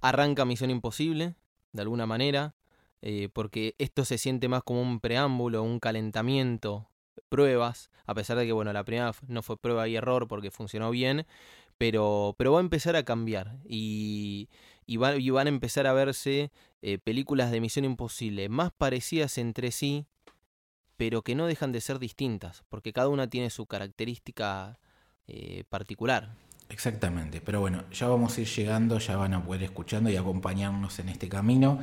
Arranca 0.01 0.45
Misión 0.45 0.69
Imposible, 0.69 1.35
de 1.71 1.81
alguna 1.81 2.05
manera, 2.05 2.55
eh, 3.01 3.29
porque 3.33 3.75
esto 3.77 4.05
se 4.05 4.17
siente 4.17 4.47
más 4.47 4.63
como 4.63 4.81
un 4.81 4.99
preámbulo, 4.99 5.63
un 5.63 5.79
calentamiento 5.79 6.87
pruebas, 7.29 7.89
a 8.05 8.13
pesar 8.13 8.37
de 8.37 8.45
que 8.45 8.51
bueno, 8.51 8.73
la 8.73 8.83
primera 8.83 9.13
no 9.27 9.41
fue 9.41 9.57
prueba 9.57 9.87
y 9.87 9.95
error 9.95 10.27
porque 10.27 10.51
funcionó 10.51 10.91
bien, 10.91 11.25
pero, 11.77 12.35
pero 12.37 12.53
va 12.53 12.59
a 12.59 12.61
empezar 12.61 12.95
a 12.95 13.03
cambiar 13.03 13.57
y, 13.65 14.49
y, 14.85 14.97
van 14.97 15.47
a 15.47 15.49
empezar 15.49 15.87
a 15.87 15.93
verse 15.93 16.51
eh, 16.81 16.97
películas 16.97 17.51
de 17.51 17.61
Misión 17.61 17.85
Imposible 17.85 18.49
más 18.49 18.71
parecidas 18.71 19.37
entre 19.37 19.71
sí, 19.71 20.05
pero 20.97 21.23
que 21.23 21.35
no 21.35 21.47
dejan 21.47 21.71
de 21.71 21.81
ser 21.81 21.99
distintas, 21.99 22.63
porque 22.69 22.93
cada 22.93 23.09
una 23.09 23.29
tiene 23.29 23.49
su 23.49 23.65
característica 23.65 24.79
eh, 25.27 25.63
particular. 25.69 26.35
Exactamente, 26.69 27.41
pero 27.41 27.59
bueno, 27.59 27.83
ya 27.91 28.07
vamos 28.07 28.37
a 28.37 28.41
ir 28.41 28.47
llegando, 28.47 28.97
ya 28.99 29.15
van 29.17 29.33
a 29.33 29.43
poder 29.43 29.63
escuchando 29.63 30.09
y 30.09 30.15
acompañarnos 30.15 30.97
en 30.99 31.09
este 31.09 31.29
camino. 31.29 31.79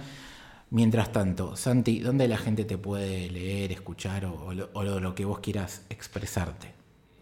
Mientras 0.72 1.10
tanto, 1.10 1.56
Santi, 1.56 1.98
¿dónde 1.98 2.28
la 2.28 2.38
gente 2.38 2.64
te 2.64 2.78
puede 2.78 3.28
leer, 3.28 3.72
escuchar 3.72 4.24
o, 4.24 4.52
lo, 4.54 5.14
que 5.16 5.24
vos 5.24 5.40
quieras 5.40 5.84
expresarte? 5.90 6.72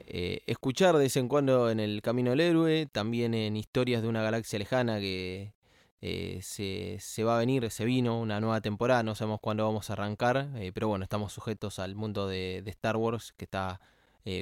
Eh, 0.00 0.42
escuchar 0.46 0.94
de 0.96 1.04
vez 1.04 1.16
en 1.16 1.28
cuando 1.28 1.70
en 1.70 1.80
El 1.80 2.02
Camino 2.02 2.30
del 2.30 2.40
Héroe, 2.40 2.86
también 2.92 3.32
en 3.32 3.56
Historias 3.56 4.02
de 4.02 4.08
una 4.08 4.20
Galaxia 4.20 4.58
Lejana 4.58 5.00
que 5.00 5.54
eh, 6.02 6.40
se, 6.42 7.24
va 7.24 7.36
a 7.36 7.38
venir, 7.38 7.70
se 7.70 7.86
vino 7.86 8.20
una 8.20 8.38
nueva 8.38 8.60
temporada, 8.60 9.02
no 9.02 9.14
sabemos 9.14 9.40
cuándo 9.40 9.64
vamos 9.64 9.88
a 9.88 9.94
arrancar, 9.94 10.50
eh, 10.56 10.70
pero 10.74 10.88
bueno, 10.88 11.04
estamos 11.04 11.32
sujetos 11.32 11.78
al 11.78 11.94
mundo 11.94 12.28
de, 12.28 12.62
Star 12.66 12.98
Wars 12.98 13.32
que 13.34 13.46
está 13.46 13.80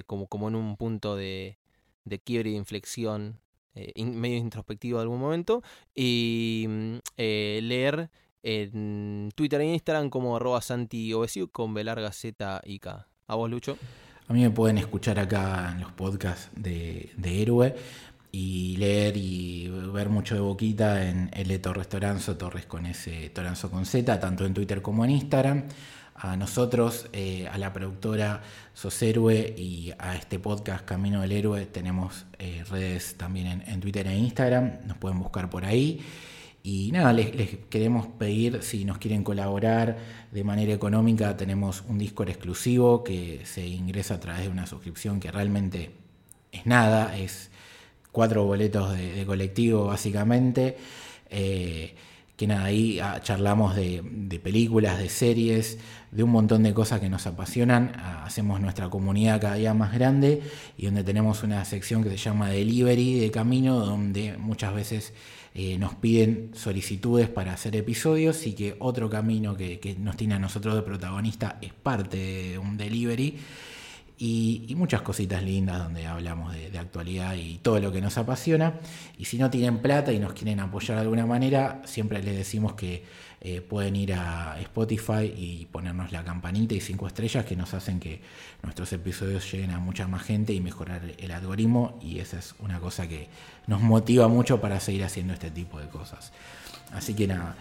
como, 0.06 0.26
como 0.26 0.48
en 0.48 0.56
un 0.56 0.76
punto 0.76 1.14
de, 1.14 1.58
de 2.04 2.18
quiebre 2.18 2.50
y 2.50 2.52
de 2.54 2.58
inflexión 2.58 3.38
medio 3.94 4.38
introspectivo 4.38 4.98
de 4.98 5.02
algún 5.02 5.20
momento, 5.20 5.62
y 5.94 6.66
mm, 6.68 6.96
leer 7.16 8.10
en 8.46 9.32
Twitter 9.34 9.60
e 9.60 9.64
Instagram 9.64 10.08
como 10.08 10.36
arroba 10.36 10.60
Santi 10.60 11.12
con 11.50 11.74
B 11.74 11.84
Z 12.12 12.62
y 12.64 12.78
K. 12.78 13.08
¿A 13.26 13.34
vos, 13.34 13.50
Lucho? 13.50 13.76
A 14.28 14.32
mí 14.32 14.42
me 14.42 14.50
pueden 14.50 14.78
escuchar 14.78 15.18
acá 15.18 15.72
en 15.72 15.80
los 15.80 15.90
podcasts 15.92 16.50
de, 16.54 17.10
Héroe 17.24 17.74
y 18.30 18.76
leer 18.76 19.16
y 19.16 19.68
ver 19.92 20.10
mucho 20.10 20.36
de 20.36 20.42
boquita 20.42 21.08
en 21.08 21.28
L 21.32 21.58
Torres 21.58 21.88
Toranzo, 21.88 22.36
Torres 22.36 22.66
con 22.66 22.86
ese 22.86 23.30
Toranzo 23.30 23.68
con 23.68 23.84
Z, 23.84 24.20
tanto 24.20 24.46
en 24.46 24.54
Twitter 24.54 24.80
como 24.80 25.04
en 25.04 25.10
Instagram. 25.10 25.64
A 26.14 26.36
nosotros, 26.36 27.08
eh, 27.12 27.48
a 27.52 27.58
la 27.58 27.72
productora 27.72 28.42
Sos 28.74 29.02
Héroe 29.02 29.54
y 29.58 29.92
a 29.98 30.14
este 30.14 30.38
podcast 30.38 30.84
Camino 30.84 31.20
del 31.20 31.32
Héroe 31.32 31.66
tenemos 31.66 32.26
eh, 32.38 32.64
redes 32.70 33.16
también 33.16 33.64
en 33.66 33.80
Twitter 33.80 34.06
e 34.06 34.16
Instagram, 34.16 34.86
nos 34.86 34.96
pueden 34.98 35.18
buscar 35.18 35.50
por 35.50 35.64
ahí. 35.64 36.00
Y 36.68 36.90
nada, 36.90 37.12
les, 37.12 37.30
queremos 37.70 38.08
pedir 38.08 38.60
si 38.60 38.84
nos 38.84 38.98
quieren 38.98 39.22
colaborar 39.22 39.98
de 40.32 40.42
manera 40.42 40.72
económica. 40.72 41.36
Tenemos 41.36 41.84
un 41.86 41.96
Discord 41.96 42.30
exclusivo 42.30 43.04
que 43.04 43.42
se 43.44 43.64
ingresa 43.64 44.14
a 44.14 44.18
través 44.18 44.42
de 44.42 44.48
una 44.48 44.66
suscripción 44.66 45.20
que 45.20 45.30
realmente 45.30 45.92
es 46.50 46.66
nada, 46.66 47.16
es 47.16 47.52
cuatro 48.10 48.42
boletos 48.42 48.98
de, 48.98 49.24
colectivo 49.24 49.84
básicamente. 49.84 50.76
Eh, 51.30 51.94
que 52.36 52.48
nada, 52.48 52.64
ahí 52.64 52.98
ah, 52.98 53.20
charlamos 53.22 53.76
de, 53.76 54.40
películas, 54.42 54.98
de 54.98 55.08
series, 55.08 55.78
de 56.10 56.24
un 56.24 56.30
montón 56.30 56.64
de 56.64 56.74
cosas 56.74 56.98
que 56.98 57.08
nos 57.08 57.28
apasionan. 57.28 57.92
Ah, 57.94 58.24
hacemos 58.26 58.60
nuestra 58.60 58.90
comunidad 58.90 59.40
cada 59.40 59.54
día 59.54 59.72
más 59.72 59.94
grande 59.94 60.42
y 60.76 60.86
donde 60.86 61.04
tenemos 61.04 61.44
una 61.44 61.64
sección 61.64 62.02
que 62.02 62.10
se 62.10 62.16
llama 62.16 62.50
Delivery 62.50 63.20
de 63.20 63.30
Camino, 63.30 63.78
donde 63.78 64.36
muchas 64.36 64.74
veces 64.74 65.14
eh, 65.58 65.78
nos 65.78 65.94
piden 65.94 66.50
solicitudes 66.52 67.30
para 67.30 67.54
hacer 67.54 67.76
episodios 67.76 68.46
y 68.46 68.52
que 68.52 68.76
otro 68.78 69.08
camino 69.08 69.56
que, 69.56 69.96
nos 69.98 70.14
tiene 70.14 70.34
a 70.34 70.38
nosotros 70.38 70.74
de 70.74 70.82
protagonista 70.82 71.56
es 71.62 71.72
parte 71.72 72.18
de 72.18 72.58
un 72.58 72.76
delivery. 72.76 73.38
Y, 74.18 74.74
muchas 74.76 75.00
cositas 75.00 75.42
lindas 75.42 75.78
donde 75.78 76.06
hablamos 76.06 76.54
de, 76.54 76.78
actualidad 76.78 77.36
y 77.36 77.56
todo 77.62 77.80
lo 77.80 77.90
que 77.90 78.02
nos 78.02 78.18
apasiona. 78.18 78.80
Y 79.16 79.24
si 79.24 79.38
no 79.38 79.48
tienen 79.48 79.78
plata 79.78 80.12
y 80.12 80.18
nos 80.18 80.34
quieren 80.34 80.60
apoyar 80.60 80.98
de 80.98 81.02
alguna 81.04 81.24
manera, 81.24 81.80
siempre 81.86 82.22
les 82.22 82.36
decimos 82.36 82.74
que 82.74 83.04
eh, 83.40 83.60
pueden 83.60 83.96
ir 83.96 84.14
a 84.14 84.58
Spotify 84.60 85.32
y 85.36 85.68
ponernos 85.70 86.10
la 86.10 86.24
campanita 86.24 86.74
y 86.74 86.80
cinco 86.80 87.06
estrellas 87.06 87.44
que 87.44 87.54
nos 87.54 87.74
hacen 87.74 88.00
que 88.00 88.20
nuestros 88.62 88.92
episodios 88.92 89.50
lleguen 89.52 89.70
a 89.70 89.78
mucha 89.78 90.08
más 90.08 90.22
gente 90.22 90.52
y 90.52 90.60
mejorar 90.60 91.02
el 91.18 91.30
algoritmo 91.30 91.98
y 92.02 92.18
esa 92.18 92.38
es 92.38 92.54
una 92.60 92.80
cosa 92.80 93.06
que 93.06 93.28
nos 93.66 93.82
motiva 93.82 94.28
mucho 94.28 94.60
para 94.60 94.80
seguir 94.80 95.04
haciendo 95.04 95.34
este 95.34 95.50
tipo 95.50 95.78
de 95.78 95.88
cosas. 95.88 96.32
Así 96.92 97.14
que 97.14 97.26
nada, 97.26 97.56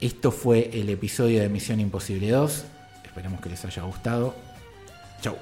Esto 0.00 0.30
fue 0.30 0.70
el 0.72 0.88
episodio 0.90 1.40
de 1.40 1.48
Misión 1.48 1.80
Imposible 1.80 2.30
2. 2.30 2.64
Esperemos 3.04 3.40
que 3.40 3.48
les 3.48 3.64
haya 3.64 3.82
gustado. 3.82 4.34
Chau. 5.20 5.36